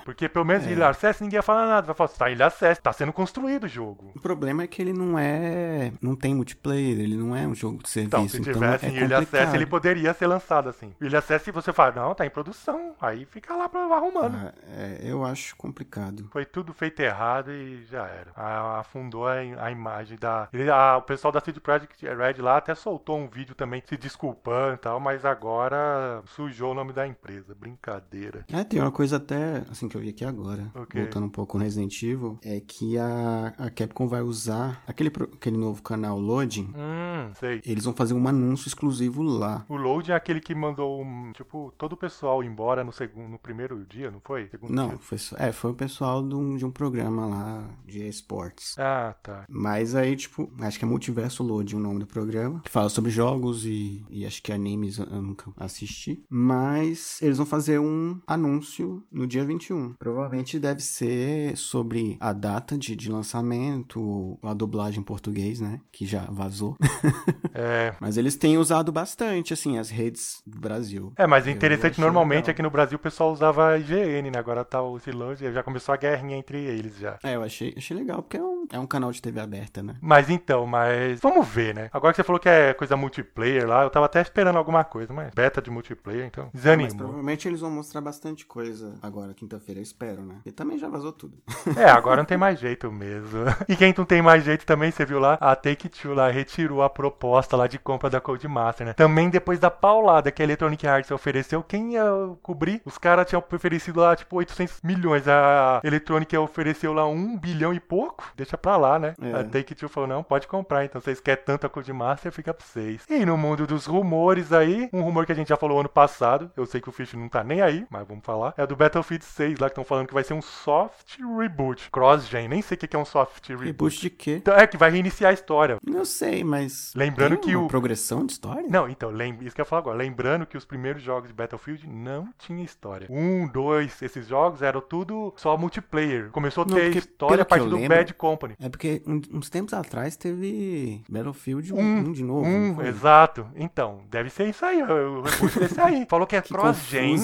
Porque 0.04 0.28
pelo 0.28 0.44
menos 0.44 0.64
em 0.64 0.68
É. 0.68 0.72
Early 0.72 0.84
Access 0.84 1.22
ninguém 1.22 1.36
ia 1.38 1.42
falar 1.42 1.66
nada. 1.66 1.86
Vai 1.86 1.94
falar, 1.94 2.08
tá 2.10 2.26
em 2.28 2.32
Early 2.32 2.42
Access, 2.44 2.80
tá 2.80 2.92
sendo 2.92 3.12
construído 3.12 3.64
o 3.64 3.68
jogo. 3.68 4.12
O 4.14 4.20
problema 4.20 4.62
é 4.62 4.66
que 4.66 4.80
ele 4.82 4.92
não 4.92 5.18
é. 5.18 5.92
Não 6.00 6.14
tem 6.14 6.34
multiplayer, 6.34 6.98
ele 7.00 7.16
não 7.16 7.34
é 7.34 7.46
um 7.46 7.54
jogo 7.54 7.82
de 7.82 7.88
serviço. 7.88 8.16
Então, 8.16 8.28
se 8.28 8.38
então 8.40 8.52
tivesse 8.52 8.86
é 8.86 8.88
em 8.90 8.96
Early 8.98 9.14
Access, 9.14 9.54
ele 9.54 9.66
poderia 9.66 10.12
ser 10.14 10.26
lançado 10.26 10.68
assim. 10.68 10.94
Early 11.00 11.16
Access, 11.16 11.50
você 11.50 11.72
fala, 11.72 11.92
não, 11.92 12.14
tá 12.14 12.26
em 12.26 12.30
produção, 12.30 12.94
aí 13.00 13.24
fica 13.26 13.54
lá 13.54 13.68
arrumando. 13.92 14.34
Ah, 14.36 14.52
é, 14.68 15.00
eu 15.02 15.24
acho 15.24 15.56
complicado. 15.56 16.28
Foi 16.32 16.44
tudo 16.44 16.72
feito 16.72 17.00
errado 17.00 17.50
e 17.52 17.84
já 17.84 18.06
era. 18.06 18.30
A- 18.36 18.80
Afundou 18.80 19.26
a, 19.26 19.34
a 19.34 19.70
imagem 19.70 20.18
da. 20.18 20.48
ele- 20.52 20.70
a- 20.70 20.96
o 20.98 21.02
pessoal 21.02 21.32
da 21.32 21.40
City 21.40 21.60
Project 21.60 22.04
Red 22.06 22.40
lá 22.42 22.56
até 22.58 22.74
soltou 22.74 23.18
um 23.18 23.28
vídeo 23.28 23.54
também 23.54 23.82
se 23.86 23.96
desculpando 23.96 24.74
e 24.74 24.78
tal, 24.78 25.00
mas 25.00 25.24
agora 25.24 26.22
sujou 26.26 26.72
o 26.72 26.74
nome 26.74 26.92
da 26.92 27.06
empresa. 27.06 27.54
Brincadeira. 27.54 28.44
É, 28.52 28.62
tem 28.64 28.80
uma 28.80 28.92
coisa 28.92 29.16
até, 29.16 29.58
assim, 29.70 29.88
que 29.88 29.96
eu 29.96 30.00
vi 30.00 30.10
aqui 30.10 30.24
agora, 30.24 30.70
O 30.74 30.86
quê? 30.86 31.00
voltando 31.00 31.26
um 31.26 31.30
pouco 31.30 31.56
no 31.58 31.64
Resident 31.64 32.00
Evil, 32.02 32.38
é 32.44 32.60
que 32.60 32.98
a, 32.98 33.52
a 33.58 33.70
Capcom 33.70 34.06
vai 34.06 34.20
usar 34.22 34.82
aquele, 34.86 35.10
aquele 35.34 35.56
novo 35.56 35.82
canal 35.82 36.18
Loading, 36.18 36.72
Hum, 36.76 37.32
sei. 37.34 37.60
eles 37.64 37.84
vão 37.84 37.94
fazer 37.94 38.14
um 38.14 38.28
anúncio 38.28 38.68
exclusivo 38.68 39.22
lá. 39.22 39.64
O 39.68 39.76
Load 39.76 40.12
é 40.12 40.14
aquele 40.14 40.40
que 40.40 40.54
mandou, 40.54 41.02
um, 41.02 41.32
tipo, 41.32 41.72
todo 41.78 41.94
o 41.94 41.96
pessoal 41.96 42.42
embora 42.44 42.84
no 42.84 42.92
segundo, 42.92 43.28
no 43.28 43.38
primeiro 43.38 43.65
dia, 43.74 44.10
não 44.10 44.20
foi? 44.24 44.48
Segundo 44.48 44.72
Não, 44.72 44.88
dia. 44.90 44.98
foi, 44.98 45.18
é, 45.38 45.52
foi 45.52 45.70
o 45.70 45.74
pessoal 45.74 46.26
de 46.26 46.34
um, 46.34 46.56
de 46.56 46.64
um 46.64 46.70
programa 46.70 47.26
lá 47.26 47.64
de 47.84 48.06
esportes. 48.06 48.78
Ah, 48.78 49.14
tá. 49.22 49.44
Mas 49.48 49.94
aí, 49.94 50.14
tipo, 50.16 50.50
acho 50.60 50.78
que 50.78 50.84
é 50.84 50.88
Multiverso 50.88 51.42
Load 51.42 51.74
o 51.74 51.78
nome 51.80 52.00
do 52.00 52.06
programa, 52.06 52.60
que 52.60 52.70
fala 52.70 52.88
sobre 52.88 53.10
jogos 53.10 53.64
e, 53.64 54.04
e 54.10 54.24
acho 54.26 54.42
que 54.42 54.52
animes 54.52 54.98
eu 54.98 55.06
nunca 55.22 55.50
assisti. 55.56 56.22
Mas 56.30 57.20
eles 57.22 57.36
vão 57.38 57.46
fazer 57.46 57.78
um 57.80 58.20
anúncio 58.26 59.02
no 59.10 59.26
dia 59.26 59.44
21. 59.44 59.94
Provavelmente 59.94 60.58
deve 60.58 60.80
ser 60.82 61.56
sobre 61.56 62.16
a 62.20 62.32
data 62.32 62.76
de, 62.78 62.94
de 62.94 63.10
lançamento, 63.10 64.38
a 64.42 64.54
dublagem 64.54 65.00
em 65.00 65.04
português, 65.04 65.60
né? 65.60 65.80
Que 65.90 66.06
já 66.06 66.22
vazou. 66.30 66.76
É. 67.58 67.94
Mas 68.00 68.18
eles 68.18 68.36
têm 68.36 68.58
usado 68.58 68.92
bastante, 68.92 69.54
assim, 69.54 69.78
as 69.78 69.88
redes 69.88 70.42
do 70.46 70.58
Brasil. 70.58 71.12
É, 71.16 71.26
mas 71.26 71.46
Eu 71.46 71.52
interessante, 71.54 71.98
normalmente 72.00 72.44
legal. 72.44 72.50
aqui 72.52 72.62
no 72.62 72.70
Brasil 72.70 72.96
o 72.96 73.00
pessoal 73.00 73.32
usava 73.32 73.55
IGN, 73.76 74.30
né? 74.30 74.38
Agora 74.38 74.64
tá 74.64 74.82
o 74.82 74.98
Load, 75.12 75.52
já 75.52 75.62
começou 75.62 75.92
a 75.92 75.96
guerrinha 75.96 76.36
entre 76.36 76.58
eles 76.64 76.98
já. 76.98 77.18
É, 77.22 77.36
eu 77.36 77.42
achei, 77.42 77.74
achei 77.76 77.96
legal, 77.96 78.22
porque 78.22 78.36
é 78.36 78.42
um, 78.42 78.66
é 78.72 78.78
um 78.78 78.86
canal 78.86 79.10
de 79.12 79.20
TV 79.22 79.40
aberta, 79.40 79.82
né? 79.82 79.96
Mas 80.00 80.28
então, 80.30 80.66
mas 80.66 81.20
vamos 81.20 81.46
ver, 81.46 81.74
né? 81.74 81.88
Agora 81.92 82.12
que 82.12 82.16
você 82.16 82.24
falou 82.24 82.40
que 82.40 82.48
é 82.48 82.74
coisa 82.74 82.96
multiplayer 82.96 83.66
lá, 83.66 83.82
eu 83.82 83.90
tava 83.90 84.06
até 84.06 84.20
esperando 84.20 84.56
alguma 84.56 84.84
coisa, 84.84 85.12
mas 85.12 85.32
beta 85.34 85.60
de 85.62 85.70
multiplayer, 85.70 86.26
então 86.26 86.50
Mas 86.52 86.62
desanimou. 86.62 86.96
provavelmente 86.96 87.48
eles 87.48 87.60
vão 87.60 87.70
mostrar 87.70 88.00
bastante 88.00 88.44
coisa 88.46 88.94
agora, 89.02 89.32
quinta-feira, 89.34 89.80
eu 89.80 89.82
espero, 89.82 90.22
né? 90.22 90.36
E 90.44 90.50
também 90.52 90.78
já 90.78 90.88
vazou 90.88 91.12
tudo. 91.12 91.36
É, 91.76 91.88
agora 91.90 92.16
não 92.18 92.24
tem 92.24 92.38
mais 92.38 92.58
jeito 92.58 92.90
mesmo. 92.90 93.44
E 93.68 93.76
quem 93.76 93.94
não 93.96 94.04
tem 94.04 94.22
mais 94.22 94.44
jeito 94.44 94.64
também, 94.64 94.90
você 94.90 95.04
viu 95.04 95.18
lá, 95.18 95.34
a 95.40 95.54
Take-Two 95.56 96.14
lá 96.14 96.28
retirou 96.30 96.82
a 96.82 96.88
proposta 96.90 97.56
lá 97.56 97.66
de 97.66 97.78
compra 97.78 98.08
da 98.10 98.20
Codemaster, 98.20 98.86
né? 98.86 98.92
Também 98.92 99.28
depois 99.30 99.58
da 99.58 99.70
paulada 99.70 100.30
que 100.30 100.42
a 100.42 100.44
Electronic 100.44 100.86
Arts 100.86 101.10
ofereceu, 101.10 101.62
quem 101.62 101.94
ia 101.94 102.04
cobrir? 102.42 102.80
Os 102.84 102.98
caras 102.98 103.26
tinham 103.28 103.42
oferecido 103.54 104.00
lá, 104.00 104.16
tipo, 104.16 104.34
800 104.36 104.80
milhões. 104.82 105.28
A 105.28 105.80
Electronic 105.84 106.36
ofereceu 106.36 106.92
lá 106.92 107.06
um 107.06 107.36
bilhão 107.38 107.72
e 107.72 107.78
pouco. 107.78 108.24
Deixa 108.36 108.58
pra 108.58 108.76
lá, 108.76 108.98
né? 108.98 109.14
É. 109.20 109.32
A 109.40 109.44
Take-Two 109.44 109.88
falou, 109.88 110.08
não, 110.08 110.22
pode 110.22 110.46
comprar, 110.48 110.84
então 110.84 111.00
vocês 111.00 111.20
querem 111.20 111.44
tanto 111.44 111.66
a 111.66 111.68
Codemaster, 111.70 112.32
fica 112.32 112.52
pra 112.52 112.66
vocês. 112.66 113.04
E 113.08 113.24
no 113.24 113.36
mundo 113.36 113.66
dos 113.66 113.86
rumores 113.86 114.52
aí, 114.52 114.88
um 114.92 115.02
rumor 115.02 115.24
que 115.26 115.32
a 115.32 115.34
gente 115.34 115.48
já 115.48 115.56
falou 115.56 115.78
ano 115.80 115.88
passado, 115.88 116.50
eu 116.56 116.66
sei 116.66 116.80
que 116.80 116.88
o 116.88 116.92
Fish 116.92 117.14
não 117.14 117.28
tá 117.28 117.44
nem 117.44 117.60
aí, 117.62 117.86
mas 117.90 118.06
vamos 118.06 118.24
falar, 118.24 118.54
é 118.56 118.66
do 118.66 118.74
Battlefield 118.74 119.24
6 119.24 119.58
lá, 119.58 119.68
que 119.68 119.72
estão 119.72 119.84
falando 119.84 120.06
que 120.08 120.14
vai 120.14 120.24
ser 120.24 120.34
um 120.34 120.42
soft 120.42 121.18
reboot, 121.38 121.90
cross-gen, 121.90 122.48
nem 122.48 122.62
sei 122.62 122.74
o 122.76 122.78
que 122.78 122.96
é 122.96 122.98
um 122.98 123.04
soft 123.04 123.46
reboot. 123.48 123.66
Reboot 123.66 124.00
de 124.00 124.10
quê? 124.10 124.36
Então, 124.36 124.54
é 124.54 124.66
que 124.66 124.76
vai 124.76 124.90
reiniciar 124.90 125.30
a 125.30 125.34
história. 125.34 125.76
Não 125.86 126.04
sei, 126.04 126.42
mas. 126.42 126.92
Lembrando 126.94 127.36
que 127.38 127.54
o- 127.54 127.66
progressão 127.68 128.24
de 128.24 128.32
história? 128.32 128.64
Não, 128.68 128.88
então, 128.88 129.10
lem- 129.10 129.38
isso 129.42 129.54
que 129.54 129.60
eu 129.60 129.64
ia 129.64 129.68
falar 129.68 129.80
agora. 129.82 129.96
Lembrando 129.98 130.46
que 130.46 130.56
os 130.56 130.64
primeiros 130.64 131.02
jogos 131.02 131.28
de 131.28 131.34
Battlefield 131.34 131.86
não 131.88 132.28
tinha 132.38 132.64
história. 132.64 133.06
Um, 133.10 133.35
dois, 133.52 134.00
esses 134.02 134.26
jogos 134.26 134.62
eram 134.62 134.80
tudo 134.80 135.32
só 135.36 135.56
multiplayer. 135.56 136.30
Começou 136.30 136.64
a 136.64 136.66
Não, 136.66 136.74
ter 136.74 136.84
porque, 136.84 136.98
história 136.98 137.42
a 137.42 137.44
partir 137.44 137.68
do 137.68 137.76
lembro, 137.76 137.96
Bad 137.96 138.14
Company. 138.14 138.54
É 138.60 138.68
porque 138.68 139.02
uns 139.06 139.50
tempos 139.50 139.74
atrás 139.74 140.16
teve 140.16 141.02
Battlefield 141.08 141.72
1 141.72 141.76
Um, 141.78 141.98
um, 141.98 142.12
de 142.12 142.24
novo. 142.24 142.46
não 142.48 142.78
Um, 142.78 142.82
exato. 142.82 143.46
Então, 143.56 144.00
deve 144.10 144.30
ser 144.30 144.48
isso 144.48 144.64
aí, 144.64 144.82
o 144.82 145.22
reboot 145.22 145.58
desse 145.58 145.80
aí. 145.80 146.06
Falou 146.10 146.26
que 146.26 146.36
é 146.36 146.42
cross-gen, 146.42 147.16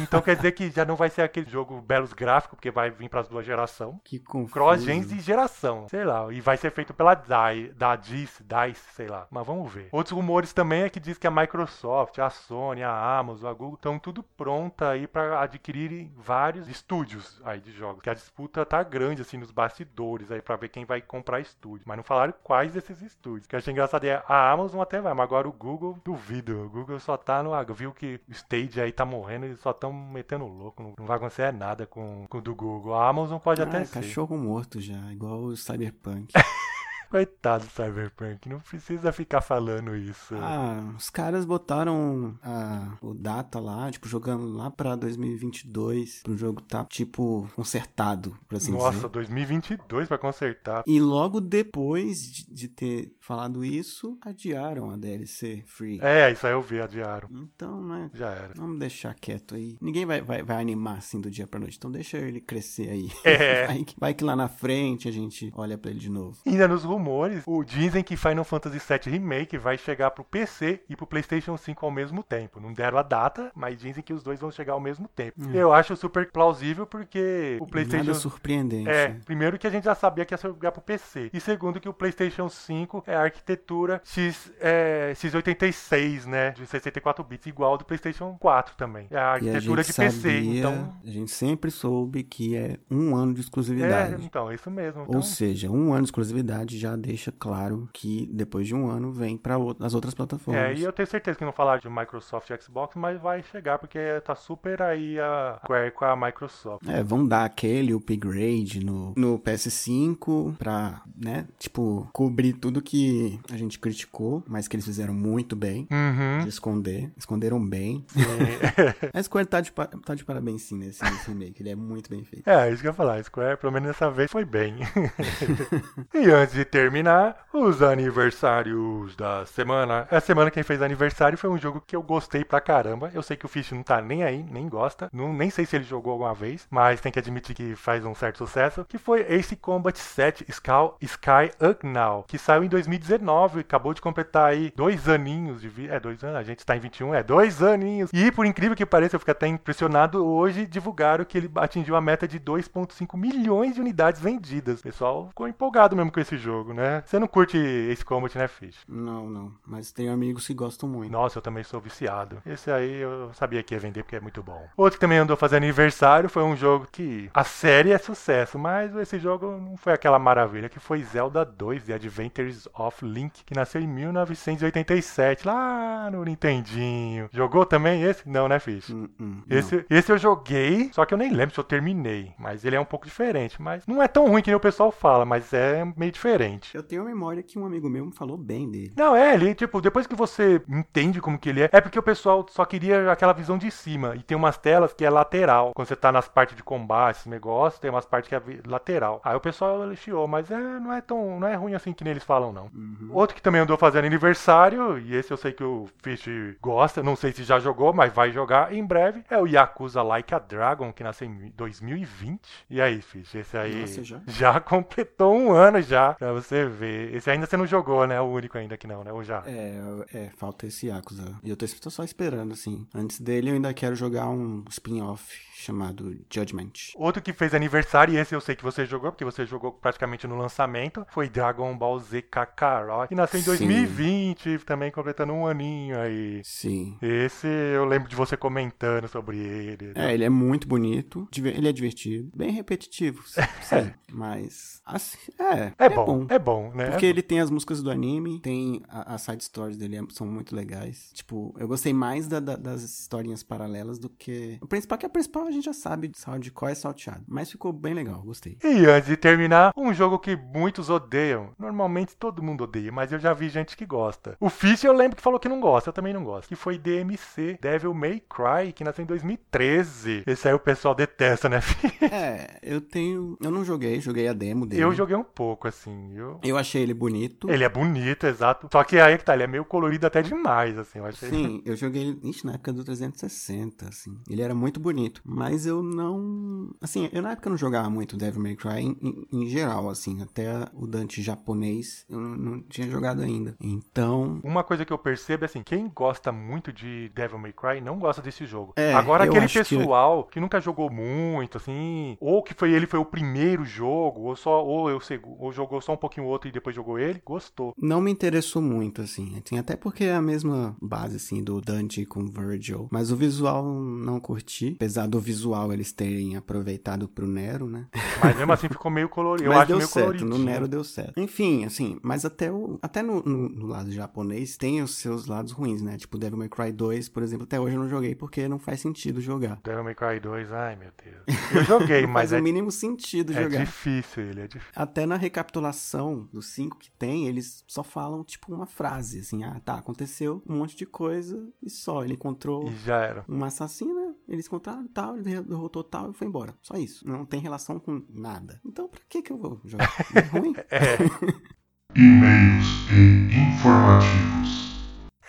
então 0.00 0.20
quer 0.20 0.36
dizer 0.36 0.52
que 0.52 0.70
já 0.70 0.84
não 0.84 0.96
vai 0.96 1.10
ser 1.10 1.22
aquele 1.22 1.48
jogo 1.50 1.80
belos 1.80 2.12
gráficos, 2.12 2.56
porque 2.56 2.70
vai 2.70 2.90
vir 2.90 3.08
pras 3.08 3.28
duas 3.28 3.44
gerações. 3.44 3.96
que 4.04 4.18
confuso. 4.18 4.52
Cross-gens 4.52 5.08
de 5.08 5.20
geração, 5.20 5.86
sei 5.88 6.04
lá. 6.04 6.32
E 6.32 6.40
vai 6.40 6.56
ser 6.56 6.70
feito 6.72 6.94
pela 6.94 7.14
DICE, 7.14 7.72
da 7.76 7.96
DICE, 7.96 8.42
DICE, 8.44 8.80
sei 8.94 9.06
lá. 9.08 9.26
Mas 9.30 9.46
vamos 9.46 9.72
ver. 9.72 9.88
Outros 9.92 10.14
rumores 10.16 10.52
também 10.52 10.82
é 10.82 10.88
que 10.90 11.00
diz 11.00 11.18
que 11.18 11.26
a 11.26 11.30
Microsoft, 11.30 12.18
a 12.18 12.30
Sony, 12.30 12.82
a 12.82 13.18
Amazon, 13.18 13.50
a 13.50 13.52
Google 13.54 13.74
estão 13.74 13.98
tudo 13.98 14.22
pronta 14.22 14.90
aí 14.90 15.06
pra 15.06 15.41
adquirirem 15.44 16.12
vários 16.16 16.68
estúdios 16.68 17.40
aí 17.44 17.60
de 17.60 17.72
jogos. 17.72 18.02
Que 18.02 18.10
a 18.10 18.14
disputa 18.14 18.64
tá 18.64 18.82
grande 18.82 19.22
assim 19.22 19.36
nos 19.36 19.50
bastidores 19.50 20.30
aí 20.30 20.40
pra 20.42 20.56
ver 20.56 20.68
quem 20.68 20.84
vai 20.84 21.00
comprar 21.00 21.40
estúdio. 21.40 21.84
Mas 21.86 21.96
não 21.96 22.04
falaram 22.04 22.34
quais 22.42 22.72
desses 22.72 23.00
estúdios. 23.02 23.46
O 23.46 23.48
que 23.48 23.54
eu 23.54 23.58
achei 23.58 23.72
engraçado 23.72 24.04
é 24.04 24.22
a 24.28 24.50
Amazon 24.50 24.80
até 24.80 25.00
vai, 25.00 25.14
mas 25.14 25.24
agora 25.24 25.48
o 25.48 25.52
Google 25.52 25.98
duvido. 26.04 26.64
O 26.64 26.68
Google 26.70 26.98
só 27.00 27.16
tá 27.16 27.42
no 27.42 27.52
viu 27.74 27.92
que 27.92 28.20
o 28.28 28.32
Stage 28.32 28.80
aí 28.80 28.92
tá 28.92 29.04
morrendo 29.04 29.46
e 29.46 29.56
só 29.56 29.70
estão 29.70 29.92
metendo 29.92 30.46
louco. 30.46 30.82
Não, 30.98 31.06
vai 31.06 31.16
acontecer 31.16 31.52
nada 31.52 31.86
com, 31.86 32.26
com 32.28 32.38
o 32.38 32.40
do 32.40 32.54
Google. 32.54 32.94
A 32.94 33.08
Amazon 33.08 33.38
pode 33.38 33.62
até 33.62 33.78
Ah, 33.78 33.84
ser. 33.84 33.94
cachorro 34.00 34.36
morto 34.36 34.80
já, 34.80 35.12
igual 35.12 35.38
o 35.42 35.56
Cyberpunk. 35.56 36.32
Coitado 37.12 37.66
do 37.66 37.70
Cyberpunk, 37.70 38.48
não 38.48 38.58
precisa 38.60 39.12
ficar 39.12 39.42
falando 39.42 39.94
isso. 39.94 40.34
ah, 40.34 40.94
os 40.96 41.10
caras 41.10 41.44
botaram 41.44 42.34
a, 42.42 42.96
o 43.02 43.12
data 43.12 43.60
lá, 43.60 43.90
tipo, 43.90 44.08
jogando 44.08 44.46
lá 44.50 44.70
pra 44.70 44.96
2022, 44.96 46.22
pro 46.22 46.36
jogo 46.38 46.62
tá, 46.62 46.86
tipo, 46.86 47.46
consertado, 47.54 48.34
por 48.48 48.56
assim 48.56 48.72
Nossa, 48.72 48.92
dizer. 48.96 49.08
2022 49.10 50.08
pra 50.08 50.16
consertar. 50.16 50.82
E 50.86 50.98
logo 50.98 51.38
depois 51.38 52.22
de, 52.32 52.46
de 52.50 52.68
ter 52.68 53.14
falado 53.20 53.62
isso, 53.62 54.16
adiaram 54.22 54.90
a 54.90 54.96
DLC 54.96 55.62
Free. 55.66 55.98
É, 56.00 56.30
isso 56.32 56.46
aí 56.46 56.54
eu 56.54 56.62
vi, 56.62 56.80
adiaram. 56.80 57.28
Então, 57.30 57.82
né, 57.82 58.10
Já 58.14 58.30
era. 58.30 58.54
Vamos 58.56 58.78
deixar 58.78 59.14
quieto 59.14 59.54
aí. 59.54 59.76
Ninguém 59.82 60.06
vai, 60.06 60.22
vai, 60.22 60.42
vai 60.42 60.60
animar 60.62 60.96
assim 60.98 61.20
do 61.20 61.30
dia 61.30 61.46
pra 61.46 61.60
noite. 61.60 61.76
Então 61.76 61.90
deixa 61.90 62.16
ele 62.16 62.40
crescer 62.40 62.88
aí. 62.88 63.10
É. 63.24 63.66
Vai, 63.72 63.84
que- 63.84 63.94
vai 63.98 64.14
que 64.14 64.24
lá 64.24 64.34
na 64.34 64.48
frente 64.48 65.08
a 65.08 65.12
gente 65.12 65.50
olha 65.54 65.76
pra 65.76 65.90
ele 65.90 66.00
de 66.00 66.08
novo. 66.10 66.38
Ainda 66.46 66.66
nos 66.68 66.84
rumores, 66.84 67.01
o, 67.46 67.64
dizem 67.64 68.02
que 68.02 68.16
Final 68.16 68.44
Fantasy 68.44 68.78
VII 68.78 69.12
Remake 69.12 69.58
vai 69.58 69.76
chegar 69.76 70.10
pro 70.10 70.24
PC 70.24 70.80
e 70.88 70.96
pro 70.96 71.06
PlayStation 71.06 71.56
5 71.56 71.84
ao 71.84 71.90
mesmo 71.92 72.22
tempo. 72.22 72.60
Não 72.60 72.72
deram 72.72 72.98
a 72.98 73.02
data, 73.02 73.50
mas 73.54 73.78
dizem 73.78 74.02
que 74.02 74.12
os 74.12 74.22
dois 74.22 74.40
vão 74.40 74.50
chegar 74.50 74.74
ao 74.74 74.80
mesmo 74.80 75.08
tempo. 75.08 75.40
Eu 75.52 75.72
acho 75.72 75.96
super 75.96 76.30
plausível 76.30 76.86
porque 76.86 77.58
o 77.60 77.66
PlayStation 77.66 78.04
Nada 78.06 78.18
surpreendente. 78.18 78.88
É, 78.88 79.16
primeiro 79.24 79.58
que 79.58 79.66
a 79.66 79.70
gente 79.70 79.84
já 79.84 79.94
sabia 79.94 80.24
que 80.24 80.34
ia 80.34 80.38
jogar 80.38 80.72
pro 80.72 80.80
PC. 80.82 81.30
E 81.32 81.40
segundo 81.40 81.80
que 81.80 81.88
o 81.88 81.92
PlayStation 81.92 82.48
5 82.48 83.04
é 83.06 83.14
a 83.14 83.22
arquitetura 83.22 84.00
X, 84.04 84.52
é, 84.60 85.12
X86, 85.14 86.26
né? 86.26 86.50
De 86.50 86.66
64 86.66 87.24
bits, 87.24 87.46
igual 87.46 87.72
ao 87.72 87.78
do 87.78 87.84
PlayStation 87.84 88.36
4 88.38 88.76
também. 88.76 89.06
É 89.10 89.16
a 89.16 89.32
a 89.32 89.34
arquitetura 89.34 89.82
gente 89.82 89.92
de 89.92 90.00
PC, 90.00 90.20
sabia, 90.20 90.58
então. 90.58 90.96
a 91.04 91.10
gente 91.10 91.30
sempre 91.30 91.70
soube 91.70 92.22
que 92.22 92.56
é 92.56 92.78
um 92.90 93.14
ano 93.16 93.32
de 93.32 93.40
É, 93.40 93.42
exclusividade. 93.42 94.24
então, 94.24 94.50
é 94.50 94.54
isso 94.54 94.70
mesmo. 94.70 95.02
Então, 95.02 95.16
Ou 95.16 95.22
seja, 95.22 95.70
um 95.70 95.92
ano 95.92 96.02
de 96.02 96.08
exclusividade 96.08 96.78
já 96.78 96.91
deixa 96.96 97.32
claro 97.32 97.88
que 97.92 98.28
depois 98.32 98.66
de 98.66 98.74
um 98.74 98.88
ano 98.88 99.12
vem 99.12 99.36
para 99.36 99.56
as 99.80 99.94
outras 99.94 100.14
é, 100.14 100.16
plataformas. 100.16 100.78
e 100.78 100.82
eu 100.82 100.92
tenho 100.92 101.06
certeza 101.06 101.38
que 101.38 101.44
não 101.44 101.52
falaram 101.52 101.80
de 101.80 101.88
Microsoft 101.88 102.50
e 102.50 102.60
Xbox, 102.60 102.96
mas 102.96 103.20
vai 103.20 103.42
chegar, 103.42 103.78
porque 103.78 103.98
tá 104.24 104.34
super 104.34 104.82
aí 104.82 105.18
a 105.18 105.58
Square 105.62 105.90
com 105.92 106.04
a 106.04 106.16
Microsoft. 106.16 106.88
É, 106.88 107.02
vão 107.02 107.26
dar 107.26 107.44
aquele 107.44 107.92
upgrade 107.94 108.84
no, 108.84 109.14
no 109.16 109.38
PS5 109.38 110.56
pra, 110.56 111.02
né, 111.16 111.46
tipo, 111.58 112.08
cobrir 112.12 112.54
tudo 112.54 112.82
que 112.82 113.40
a 113.50 113.56
gente 113.56 113.78
criticou, 113.78 114.42
mas 114.46 114.68
que 114.68 114.76
eles 114.76 114.84
fizeram 114.84 115.14
muito 115.14 115.56
bem. 115.56 115.86
Uhum. 115.90 116.42
De 116.42 116.48
esconder. 116.48 117.10
Esconderam 117.16 117.64
bem. 117.64 118.04
Sim. 118.08 118.20
A 119.12 119.22
Square 119.22 119.46
tá 119.46 119.60
de, 119.60 119.72
tá 119.72 120.14
de 120.14 120.24
parabéns 120.24 120.62
sim 120.62 120.76
nesse, 120.76 121.02
nesse 121.04 121.28
remake. 121.28 121.62
Ele 121.62 121.70
é 121.70 121.76
muito 121.76 122.10
bem 122.10 122.24
feito. 122.24 122.48
É, 122.48 122.70
isso 122.70 122.80
que 122.80 122.88
eu 122.88 122.90
ia 122.90 122.94
falar. 122.94 123.22
Square, 123.22 123.58
pelo 123.58 123.72
menos 123.72 123.88
dessa 123.88 124.10
vez, 124.10 124.30
foi 124.30 124.44
bem. 124.44 124.76
e 126.14 126.30
antes 126.30 126.54
de 126.54 126.64
terminar, 126.72 127.36
os 127.52 127.82
aniversários 127.82 129.14
da 129.14 129.44
semana. 129.44 130.08
Essa 130.10 130.28
semana 130.28 130.50
quem 130.50 130.62
fez 130.62 130.80
aniversário 130.80 131.36
foi 131.36 131.50
um 131.50 131.58
jogo 131.58 131.82
que 131.86 131.94
eu 131.94 132.02
gostei 132.02 132.44
pra 132.44 132.62
caramba. 132.62 133.10
Eu 133.12 133.22
sei 133.22 133.36
que 133.36 133.44
o 133.44 133.48
Fish 133.48 133.72
não 133.72 133.82
tá 133.82 134.00
nem 134.00 134.24
aí, 134.24 134.42
nem 134.50 134.70
gosta. 134.70 135.10
Não, 135.12 135.34
nem 135.34 135.50
sei 135.50 135.66
se 135.66 135.76
ele 135.76 135.84
jogou 135.84 136.12
alguma 136.12 136.32
vez, 136.32 136.66
mas 136.70 137.00
tem 137.00 137.12
que 137.12 137.18
admitir 137.18 137.54
que 137.54 137.76
faz 137.76 138.06
um 138.06 138.14
certo 138.14 138.38
sucesso. 138.38 138.86
Que 138.88 138.96
foi 138.96 139.20
Ace 139.20 139.54
Combat 139.54 139.98
7 139.98 140.46
Sky, 140.48 140.70
Sky 141.02 141.50
Up 141.60 141.86
Now, 141.86 142.24
que 142.26 142.38
saiu 142.38 142.64
em 142.64 142.68
2019 142.68 143.60
acabou 143.60 143.92
de 143.92 144.00
completar 144.00 144.50
aí 144.50 144.72
dois 144.74 145.06
aninhos 145.08 145.60
de 145.60 145.68
vida. 145.68 145.94
É, 145.94 146.00
dois 146.00 146.24
anos, 146.24 146.36
a 146.36 146.42
gente 146.42 146.64
tá 146.64 146.74
em 146.74 146.80
21, 146.80 147.14
é 147.14 147.22
dois 147.22 147.62
aninhos. 147.62 148.10
E 148.14 148.32
por 148.32 148.46
incrível 148.46 148.74
que 148.74 148.86
pareça, 148.86 149.16
eu 149.16 149.20
fico 149.20 149.30
até 149.30 149.46
impressionado. 149.46 150.24
Hoje 150.24 150.66
divulgaram 150.66 151.24
que 151.24 151.36
ele 151.36 151.50
atingiu 151.56 151.96
a 151.96 152.00
meta 152.00 152.26
de 152.26 152.40
2,5 152.40 153.18
milhões 153.18 153.74
de 153.74 153.80
unidades 153.82 154.22
vendidas. 154.22 154.80
O 154.80 154.82
pessoal 154.82 155.28
ficou 155.28 155.46
empolgado 155.46 155.94
mesmo 155.94 156.10
com 156.10 156.20
esse 156.20 156.38
jogo, 156.38 156.61
né? 156.72 157.02
Você 157.06 157.18
não 157.18 157.26
curte 157.26 157.56
Ace 157.58 158.04
Combat, 158.04 158.36
né, 158.38 158.48
Fish? 158.48 158.76
Não, 158.88 159.28
não. 159.28 159.52
Mas 159.66 159.90
tenho 159.92 160.12
amigos 160.12 160.46
que 160.46 160.54
gostam 160.54 160.88
muito. 160.88 161.10
Nossa, 161.10 161.38
eu 161.38 161.42
também 161.42 161.64
sou 161.64 161.80
viciado. 161.80 162.42
Esse 162.46 162.70
aí 162.70 163.00
eu 163.00 163.30
sabia 163.34 163.62
que 163.62 163.74
ia 163.74 163.80
vender 163.80 164.02
porque 164.02 164.16
é 164.16 164.20
muito 164.20 164.42
bom. 164.42 164.66
Outro 164.76 164.98
que 164.98 165.00
também 165.00 165.18
andou 165.18 165.36
fazendo 165.36 165.62
aniversário 165.64 166.28
foi 166.28 166.42
um 166.42 166.56
jogo 166.56 166.86
que 166.90 167.30
a 167.34 167.44
série 167.44 167.92
é 167.92 167.98
sucesso, 167.98 168.58
mas 168.58 168.94
esse 168.96 169.18
jogo 169.18 169.46
não 169.58 169.76
foi 169.76 169.92
aquela 169.92 170.18
maravilha, 170.18 170.68
que 170.68 170.78
foi 170.80 171.02
Zelda 171.02 171.44
2, 171.44 171.84
The 171.84 171.94
Adventures 171.94 172.68
of 172.74 173.04
Link, 173.04 173.44
que 173.44 173.54
nasceu 173.54 173.80
em 173.80 173.86
1987, 173.86 175.46
lá 175.46 176.10
no 176.10 176.24
Nintendinho. 176.24 177.28
Jogou 177.32 177.64
também 177.64 178.02
esse? 178.02 178.28
Não, 178.28 178.48
né, 178.48 178.58
Fish? 178.58 178.90
Hum, 178.90 179.08
hum, 179.18 179.42
Esse, 179.48 179.84
esse 179.88 180.12
eu 180.12 180.18
joguei, 180.18 180.90
só 180.92 181.04
que 181.04 181.14
eu 181.14 181.18
nem 181.18 181.32
lembro 181.32 181.54
se 181.54 181.60
eu 181.60 181.64
terminei. 181.64 182.32
Mas 182.38 182.64
ele 182.64 182.76
é 182.76 182.80
um 182.80 182.84
pouco 182.84 183.06
diferente. 183.06 183.60
Mas 183.60 183.86
não 183.86 184.02
é 184.02 184.08
tão 184.08 184.26
ruim 184.28 184.42
que 184.42 184.50
nem 184.50 184.56
o 184.56 184.60
pessoal 184.60 184.90
fala, 184.90 185.24
mas 185.24 185.52
é 185.52 185.84
meio 185.96 186.12
diferente. 186.12 186.51
Eu 186.74 186.82
tenho 186.82 187.02
a 187.02 187.04
memória 187.04 187.42
que 187.42 187.58
um 187.58 187.66
amigo 187.66 187.88
meu 187.88 188.06
me 188.06 188.12
falou 188.12 188.36
bem 188.36 188.70
dele. 188.70 188.92
Não, 188.96 189.14
é, 189.14 189.34
ele, 189.34 189.54
tipo, 189.54 189.80
depois 189.80 190.06
que 190.06 190.14
você 190.14 190.62
entende 190.68 191.20
como 191.20 191.38
que 191.38 191.48
ele 191.48 191.62
é, 191.62 191.70
é 191.72 191.80
porque 191.80 191.98
o 191.98 192.02
pessoal 192.02 192.46
só 192.48 192.64
queria 192.64 193.10
aquela 193.10 193.32
visão 193.32 193.58
de 193.58 193.70
cima. 193.70 194.14
E 194.16 194.22
tem 194.22 194.36
umas 194.36 194.56
telas 194.56 194.92
que 194.92 195.04
é 195.04 195.10
lateral. 195.10 195.72
Quando 195.74 195.88
você 195.88 195.96
tá 195.96 196.10
nas 196.12 196.28
partes 196.28 196.56
de 196.56 196.62
combate, 196.62 197.16
esse 197.16 197.28
negócio, 197.28 197.80
tem 197.80 197.90
umas 197.90 198.06
partes 198.06 198.28
que 198.28 198.34
é 198.34 198.42
lateral. 198.66 199.20
Aí 199.24 199.36
o 199.36 199.40
pessoal 199.40 199.82
elogiou, 199.82 200.26
mas 200.26 200.50
é, 200.50 200.56
não 200.56 200.92
é 200.92 201.00
tão. 201.00 201.38
não 201.38 201.48
é 201.48 201.54
ruim 201.54 201.74
assim 201.74 201.92
que 201.92 202.04
nem 202.04 202.12
eles 202.12 202.24
falam, 202.24 202.52
não. 202.52 202.70
Outro 203.10 203.34
que 203.36 203.42
também 203.42 203.60
andou 203.60 203.76
fazendo 203.76 204.06
aniversário, 204.06 204.98
e 204.98 205.14
esse 205.14 205.30
eu 205.30 205.36
sei 205.36 205.52
que 205.52 205.64
o 205.64 205.88
Fish 206.02 206.28
gosta, 206.60 207.02
não 207.02 207.16
sei 207.16 207.32
se 207.32 207.44
já 207.44 207.58
jogou, 207.58 207.92
mas 207.92 208.12
vai 208.12 208.30
jogar 208.30 208.72
em 208.72 208.84
breve, 208.84 209.24
é 209.30 209.38
o 209.38 209.46
Yakuza 209.46 210.02
Like 210.02 210.34
a 210.34 210.38
Dragon, 210.38 210.92
que 210.92 211.02
nasceu 211.02 211.28
em 211.28 211.52
2020. 211.56 212.40
E 212.70 212.80
aí, 212.80 213.00
Fish, 213.00 213.34
esse 213.34 213.56
aí 213.56 213.80
Nossa, 213.80 214.04
já? 214.04 214.20
já 214.26 214.60
completou 214.60 215.34
um 215.34 215.52
ano 215.52 215.80
já, 215.80 216.14
pra 216.14 216.32
você 216.42 216.66
ver. 216.66 217.14
Esse 217.14 217.30
ainda 217.30 217.46
você 217.46 217.56
não 217.56 217.66
jogou, 217.66 218.06
né? 218.06 218.20
O 218.20 218.26
único 218.26 218.58
ainda 218.58 218.76
que 218.76 218.86
não, 218.86 219.04
né? 219.04 219.12
Ou 219.12 219.22
já? 219.22 219.42
É, 219.46 219.80
é, 220.12 220.30
falta 220.36 220.66
esse 220.66 220.86
Yakuza. 220.88 221.36
E 221.42 221.50
eu 221.50 221.56
tô, 221.56 221.66
tô 221.66 221.90
só 221.90 222.04
esperando, 222.04 222.52
assim. 222.52 222.86
Antes 222.94 223.20
dele, 223.20 223.50
eu 223.50 223.54
ainda 223.54 223.72
quero 223.72 223.94
jogar 223.94 224.28
um 224.28 224.64
spin-off 224.68 225.51
chamado 225.62 226.16
Judgment. 226.32 226.72
Outro 226.96 227.22
que 227.22 227.32
fez 227.32 227.54
aniversário, 227.54 228.14
e 228.14 228.16
esse 228.18 228.34
eu 228.34 228.40
sei 228.40 228.54
que 228.56 228.62
você 228.62 228.84
jogou, 228.86 229.10
porque 229.12 229.24
você 229.24 229.44
jogou 229.46 229.72
praticamente 229.72 230.26
no 230.26 230.36
lançamento, 230.36 231.06
foi 231.10 231.28
Dragon 231.28 231.76
Ball 231.76 231.98
Z 231.98 232.22
Kakarot, 232.22 233.08
que 233.08 233.14
nasceu 233.14 233.40
em 233.40 233.42
Sim. 233.42 233.46
2020, 233.46 234.58
também 234.64 234.90
completando 234.90 235.32
um 235.32 235.46
aninho 235.46 235.98
aí. 235.98 236.40
Sim. 236.44 236.96
Esse 237.00 237.46
eu 237.46 237.84
lembro 237.84 238.08
de 238.08 238.16
você 238.16 238.36
comentando 238.36 239.08
sobre 239.08 239.38
ele. 239.38 239.92
É, 239.94 240.12
ele 240.12 240.24
é 240.24 240.28
muito 240.28 240.66
bonito, 240.66 241.28
ele 241.36 241.68
é 241.68 241.72
divertido, 241.72 242.30
bem 242.36 242.50
repetitivo, 242.50 243.22
sim, 243.62 243.92
mas 244.10 244.80
assim, 244.84 245.18
é, 245.38 245.72
É 245.78 245.88
bom. 245.88 246.26
É 246.28 246.38
bom, 246.38 246.72
né? 246.74 246.90
Porque 246.90 247.06
é 247.06 247.08
ele 247.08 247.22
tem 247.22 247.40
as 247.40 247.50
músicas 247.50 247.82
do 247.82 247.90
anime, 247.90 248.40
tem 248.40 248.82
as 248.88 249.22
side 249.22 249.44
stories 249.44 249.76
dele 249.76 249.96
é- 249.96 250.02
são 250.10 250.26
muito 250.26 250.54
legais. 250.54 251.10
Tipo, 251.12 251.54
eu 251.58 251.68
gostei 251.68 251.92
mais 251.92 252.26
da- 252.26 252.40
da- 252.40 252.56
das 252.56 252.82
historinhas 252.82 253.42
paralelas 253.42 253.98
do 253.98 254.08
que. 254.08 254.58
O 254.60 254.66
principal 254.66 254.98
que 254.98 255.06
a 255.06 255.08
principal 255.08 255.50
gente 255.52 255.64
já 255.64 255.72
sabe 255.72 256.10
de 256.40 256.50
qual 256.50 256.70
é 256.70 256.74
salteado. 256.74 257.24
Mas 257.28 257.50
ficou 257.50 257.72
bem 257.72 257.94
legal, 257.94 258.22
gostei. 258.22 258.58
E 258.62 258.86
antes 258.86 259.08
de 259.08 259.16
terminar, 259.16 259.72
um 259.76 259.92
jogo 259.92 260.18
que 260.18 260.36
muitos 260.36 260.90
odeiam. 260.90 261.50
Normalmente 261.58 262.16
todo 262.16 262.42
mundo 262.42 262.64
odeia, 262.64 262.90
mas 262.92 263.12
eu 263.12 263.18
já 263.18 263.32
vi 263.32 263.48
gente 263.48 263.76
que 263.76 263.86
gosta. 263.86 264.36
O 264.40 264.48
Fish 264.48 264.84
eu 264.84 264.92
lembro 264.92 265.16
que 265.16 265.22
falou 265.22 265.38
que 265.38 265.48
não 265.48 265.60
gosta, 265.60 265.90
eu 265.90 265.92
também 265.92 266.12
não 266.12 266.24
gosto. 266.24 266.48
Que 266.48 266.56
foi 266.56 266.78
DMC, 266.78 267.58
Devil 267.60 267.94
May 267.94 268.20
Cry, 268.20 268.72
que 268.72 268.84
nasceu 268.84 269.02
em 269.02 269.06
2013. 269.06 270.24
Esse 270.26 270.48
aí 270.48 270.54
o 270.54 270.58
pessoal 270.58 270.94
detesta, 270.94 271.48
né, 271.48 271.60
Fih? 271.62 272.04
É, 272.04 272.58
eu 272.62 272.80
tenho. 272.80 273.36
Eu 273.40 273.50
não 273.50 273.64
joguei, 273.64 274.00
joguei 274.00 274.28
a 274.28 274.32
demo 274.32 274.66
dele. 274.66 274.82
Eu 274.82 274.92
joguei 274.92 275.16
um 275.16 275.24
pouco, 275.24 275.68
assim. 275.68 276.12
Eu... 276.14 276.40
Eu 276.42 276.56
achei 276.56 276.82
ele 276.82 276.94
bonito. 276.94 277.50
Ele 277.50 277.64
é 277.64 277.68
bonito, 277.68 278.26
exato. 278.26 278.68
Só 278.72 278.82
que 278.84 278.98
aí 278.98 279.16
que 279.18 279.24
tá, 279.24 279.34
ele 279.34 279.44
é 279.44 279.46
meio 279.46 279.64
colorido 279.64 280.06
até 280.06 280.22
demais, 280.22 280.78
assim. 280.78 280.98
Eu 280.98 281.06
achei. 281.06 281.28
Sim, 281.28 281.62
eu 281.64 281.76
joguei 281.76 282.02
ele, 282.02 282.20
ixi, 282.24 282.46
na 282.46 282.54
época 282.54 282.72
do 282.72 282.84
360, 282.84 283.88
assim. 283.88 284.18
Ele 284.28 284.42
era 284.42 284.54
muito 284.54 284.80
bonito, 284.80 285.20
mas 285.24 285.41
eu 285.66 285.82
não, 285.82 286.70
assim, 286.80 287.08
eu 287.12 287.22
na 287.22 287.32
época 287.32 287.50
não 287.50 287.56
jogava 287.56 287.88
muito 287.90 288.16
Devil 288.16 288.42
May 288.42 288.56
Cry 288.56 288.80
em, 288.80 288.96
em- 289.02 289.26
em 289.32 289.46
geral, 289.48 289.88
assim, 289.88 290.20
até 290.22 290.66
o 290.74 290.86
Dante 290.86 291.22
japonês 291.22 292.04
eu 292.08 292.18
não, 292.20 292.36
não 292.36 292.60
tinha 292.62 292.88
jogado 292.88 293.22
ainda. 293.22 293.56
Então, 293.60 294.40
Uma 294.42 294.62
coisa 294.64 294.84
que 294.84 294.92
eu 294.92 294.98
percebo 294.98 295.44
é 295.44 295.46
assim, 295.46 295.62
quem 295.62 295.90
gosta 295.94 296.30
muito 296.32 296.72
de 296.72 297.10
Devil 297.14 297.38
May 297.38 297.52
Cry 297.52 297.80
não 297.80 297.98
gosta 297.98 298.22
desse 298.22 298.46
jogo. 298.46 298.72
É, 298.76 298.92
Agora 298.94 299.24
aquele 299.24 299.46
que- 299.46 299.58
pessoal 299.58 300.24
que... 300.24 300.40
nunca 300.40 300.60
jogou 300.60 300.90
muito, 300.90 301.56
assim, 301.58 302.16
ou 302.20 302.42
que 302.42 302.54
foi 302.54 302.72
ele 302.72 302.86
foi 302.86 302.98
o 302.98 303.04
primeiro 303.04 303.64
jogo, 303.64 304.22
ou 304.22 304.36
só 304.36 304.64
ou 304.64 304.88
eu 304.90 305.00
ou 305.38 305.52
jogou 305.52 305.80
só 305.80 305.94
um 305.94 305.96
pouquinho 305.96 306.26
outro 306.26 306.48
e 306.48 306.52
depois 306.52 306.74
jogou 306.76 306.98
ele, 306.98 307.20
gostou. 307.24 307.74
não 307.78 308.00
me 308.00 308.10
interessou 308.10 308.62
muito, 308.62 309.02
assim, 309.02 309.34
assim, 309.44 309.58
até 309.58 309.76
porque 309.76 310.04
é 310.04 310.14
a 310.14 310.22
mesma 310.22 310.76
base, 310.80 311.16
assim, 311.16 311.42
do 311.42 311.60
Dante 311.60 312.04
com 312.06 312.24
Virgil, 312.26 312.88
mas 312.90 313.10
o 313.10 313.16
visual 313.16 313.64
não 313.64 314.20
curti, 314.20 314.72
apesar 314.76 315.06
do 315.06 315.18
visual 315.18 315.31
eles 315.72 315.92
terem 315.92 316.36
aproveitado 316.36 317.08
pro 317.08 317.26
Nero, 317.26 317.66
né? 317.68 317.86
Mas 318.22 318.36
mesmo 318.36 318.52
assim 318.52 318.68
ficou 318.68 318.90
meio 318.90 319.08
colorido. 319.08 319.46
Eu 319.48 319.50
mas 319.52 319.58
acho 319.60 319.68
deu 319.68 319.76
meio 319.78 319.88
certo, 319.88 320.04
colorido. 320.06 320.24
no 320.26 320.38
Nero 320.38 320.68
deu 320.68 320.84
certo. 320.84 321.18
Enfim, 321.18 321.64
assim, 321.64 321.98
mas 322.02 322.24
até, 322.24 322.50
o, 322.52 322.78
até 322.82 323.02
no, 323.02 323.22
no- 323.22 323.48
no 323.48 323.66
lado 323.66 323.90
japonês 323.90 324.56
tem 324.56 324.82
os 324.82 324.96
seus 324.96 325.26
lados 325.26 325.52
ruins, 325.52 325.82
né? 325.82 325.96
Tipo, 325.96 326.18
Devil 326.18 326.38
May 326.38 326.48
Cry 326.48 326.72
2, 326.72 327.08
por 327.08 327.22
exemplo, 327.22 327.44
até 327.44 327.58
hoje 327.60 327.74
eu 327.76 327.80
não 327.80 327.88
joguei 327.88 328.14
porque 328.14 328.46
não 328.48 328.58
faz 328.58 328.80
sentido 328.80 329.20
jogar. 329.20 329.60
Devil 329.64 329.84
May 329.84 329.94
Cry 329.94 330.20
2, 330.20 330.52
ai 330.52 330.76
meu 330.76 330.90
Deus. 331.02 331.38
Eu 331.54 331.64
joguei, 331.64 332.02
mas 332.06 332.30
faz 332.30 332.32
é, 332.32 332.40
o 332.40 332.42
mínimo 332.42 332.70
sentido 332.70 333.32
é 333.32 333.42
jogar. 333.42 333.64
difícil 333.64 334.22
ele, 334.24 334.40
é 334.42 334.46
difícil. 334.46 334.72
Até 334.74 335.06
na 335.06 335.16
recapitulação 335.16 336.28
dos 336.32 336.46
cinco 336.46 336.76
que 336.78 336.90
tem, 336.92 337.26
eles 337.26 337.64
só 337.66 337.82
falam, 337.82 338.24
tipo, 338.24 338.52
uma 338.52 338.66
frase, 338.66 339.20
assim, 339.20 339.44
ah, 339.44 339.60
tá, 339.64 339.74
aconteceu 339.74 340.42
um 340.48 340.56
monte 340.56 340.76
de 340.76 340.86
coisa 340.86 341.48
e 341.62 341.70
só. 341.70 342.04
Ele 342.04 342.14
encontrou 342.14 342.68
E 342.68 342.76
já 342.78 342.96
era. 343.00 343.24
uma 343.28 343.46
assassina, 343.46 344.01
eles 344.34 344.46
encontraram 344.46 344.86
tal, 344.88 345.16
ele 345.16 345.42
derrotou 345.42 345.84
tal 345.84 346.10
e 346.10 346.14
foi 346.14 346.26
embora. 346.26 346.54
Só 346.62 346.76
isso. 346.76 347.06
Não 347.06 347.24
tem 347.24 347.40
relação 347.40 347.78
com 347.78 348.04
nada. 348.08 348.60
Então, 348.64 348.88
pra 348.88 349.00
que 349.08 349.22
que 349.22 349.32
eu 349.32 349.38
vou 349.38 349.60
jogar? 349.64 349.92
É 350.14 350.20
ruim? 350.20 350.54
E-mails 351.94 352.66
e 352.90 353.34
informativos. 353.34 354.61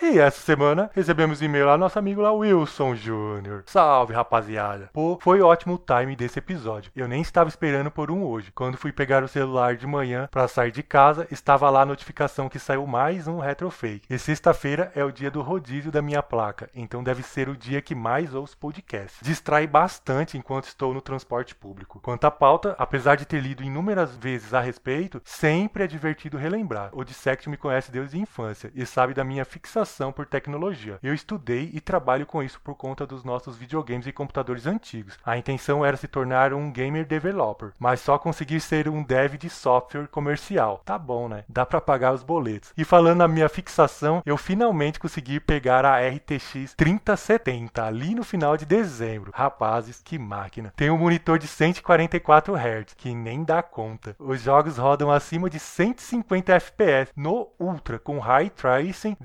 E 0.02 0.18
essa 0.18 0.40
semana 0.40 0.90
recebemos 0.92 1.40
e-mail 1.40 1.66
lá 1.66 1.76
do 1.76 1.80
nosso 1.80 1.98
amigo 1.98 2.20
lá, 2.20 2.32
Wilson 2.32 2.96
Júnior. 2.96 3.62
Salve, 3.66 4.12
rapaziada. 4.12 4.90
Pô, 4.92 5.18
foi 5.22 5.40
ótimo 5.40 5.74
o 5.74 5.78
time 5.78 6.16
desse 6.16 6.40
episódio. 6.40 6.90
Eu 6.96 7.06
nem 7.06 7.22
estava 7.22 7.48
esperando 7.48 7.92
por 7.92 8.10
um 8.10 8.24
hoje. 8.24 8.50
Quando 8.52 8.76
fui 8.76 8.90
pegar 8.92 9.22
o 9.22 9.28
celular 9.28 9.76
de 9.76 9.86
manhã 9.86 10.28
para 10.30 10.48
sair 10.48 10.72
de 10.72 10.82
casa, 10.82 11.28
estava 11.30 11.70
lá 11.70 11.82
a 11.82 11.86
notificação 11.86 12.48
que 12.48 12.58
saiu 12.58 12.86
mais 12.86 13.28
um 13.28 13.38
retrofake. 13.38 14.02
E 14.10 14.18
sexta-feira 14.18 14.90
é 14.96 15.04
o 15.04 15.12
dia 15.12 15.30
do 15.30 15.40
rodízio 15.42 15.92
da 15.92 16.02
minha 16.02 16.22
placa, 16.22 16.68
então 16.74 17.02
deve 17.02 17.22
ser 17.22 17.48
o 17.48 17.56
dia 17.56 17.80
que 17.80 17.94
mais 17.94 18.34
ouço 18.34 18.58
podcast. 18.58 19.18
Distrai 19.22 19.66
bastante 19.66 20.36
enquanto 20.36 20.64
estou 20.64 20.92
no 20.92 21.00
transporte 21.00 21.54
público. 21.54 22.00
Quanto 22.00 22.24
à 22.24 22.30
pauta, 22.32 22.74
apesar 22.78 23.14
de 23.14 23.24
ter 23.24 23.40
lido 23.40 23.62
inúmeras 23.62 24.16
vezes 24.16 24.52
a 24.52 24.60
respeito, 24.60 25.22
sempre 25.24 25.84
é 25.84 25.86
divertido 25.86 26.36
relembrar. 26.36 26.90
O 26.92 27.04
Dissect 27.04 27.48
me 27.48 27.56
conhece 27.56 27.92
desde 27.92 28.16
a 28.16 28.20
infância 28.20 28.72
e 28.74 28.84
sabe 28.84 29.14
da 29.14 29.22
minha 29.22 29.44
fixação 29.44 29.83
por 30.12 30.26
tecnologia. 30.26 30.98
Eu 31.02 31.14
estudei 31.14 31.70
e 31.72 31.80
trabalho 31.80 32.26
com 32.26 32.42
isso 32.42 32.60
por 32.60 32.74
conta 32.74 33.06
dos 33.06 33.24
nossos 33.24 33.56
videogames 33.56 34.06
e 34.06 34.12
computadores 34.12 34.66
antigos. 34.66 35.18
A 35.24 35.36
intenção 35.36 35.84
era 35.84 35.96
se 35.96 36.08
tornar 36.08 36.52
um 36.52 36.70
gamer 36.70 37.06
developer, 37.06 37.72
mas 37.78 38.00
só 38.00 38.18
conseguir 38.18 38.60
ser 38.60 38.88
um 38.88 39.02
dev 39.02 39.34
de 39.34 39.50
software 39.50 40.08
comercial. 40.08 40.82
Tá 40.84 40.98
bom, 40.98 41.28
né? 41.28 41.44
Dá 41.48 41.66
pra 41.66 41.80
pagar 41.80 42.12
os 42.12 42.22
boletos. 42.22 42.72
E 42.76 42.84
falando 42.84 43.18
na 43.18 43.28
minha 43.28 43.48
fixação, 43.48 44.22
eu 44.24 44.36
finalmente 44.36 44.98
consegui 44.98 45.40
pegar 45.40 45.84
a 45.84 45.98
RTX 46.00 46.74
3070 46.76 47.84
ali 47.84 48.14
no 48.14 48.24
final 48.24 48.56
de 48.56 48.64
dezembro. 48.64 49.32
Rapazes, 49.34 50.00
que 50.02 50.18
máquina. 50.18 50.72
Tem 50.76 50.90
um 50.90 50.98
monitor 50.98 51.38
de 51.38 51.46
144 51.46 52.54
Hz, 52.54 52.94
que 52.96 53.14
nem 53.14 53.44
dá 53.44 53.62
conta. 53.62 54.16
Os 54.18 54.40
jogos 54.40 54.78
rodam 54.78 55.10
acima 55.10 55.50
de 55.50 55.58
150 55.58 56.52
FPS 56.52 57.12
no 57.16 57.48
Ultra, 57.58 57.98
com 57.98 58.18
High 58.18 58.50
Tracing, 58.50 59.16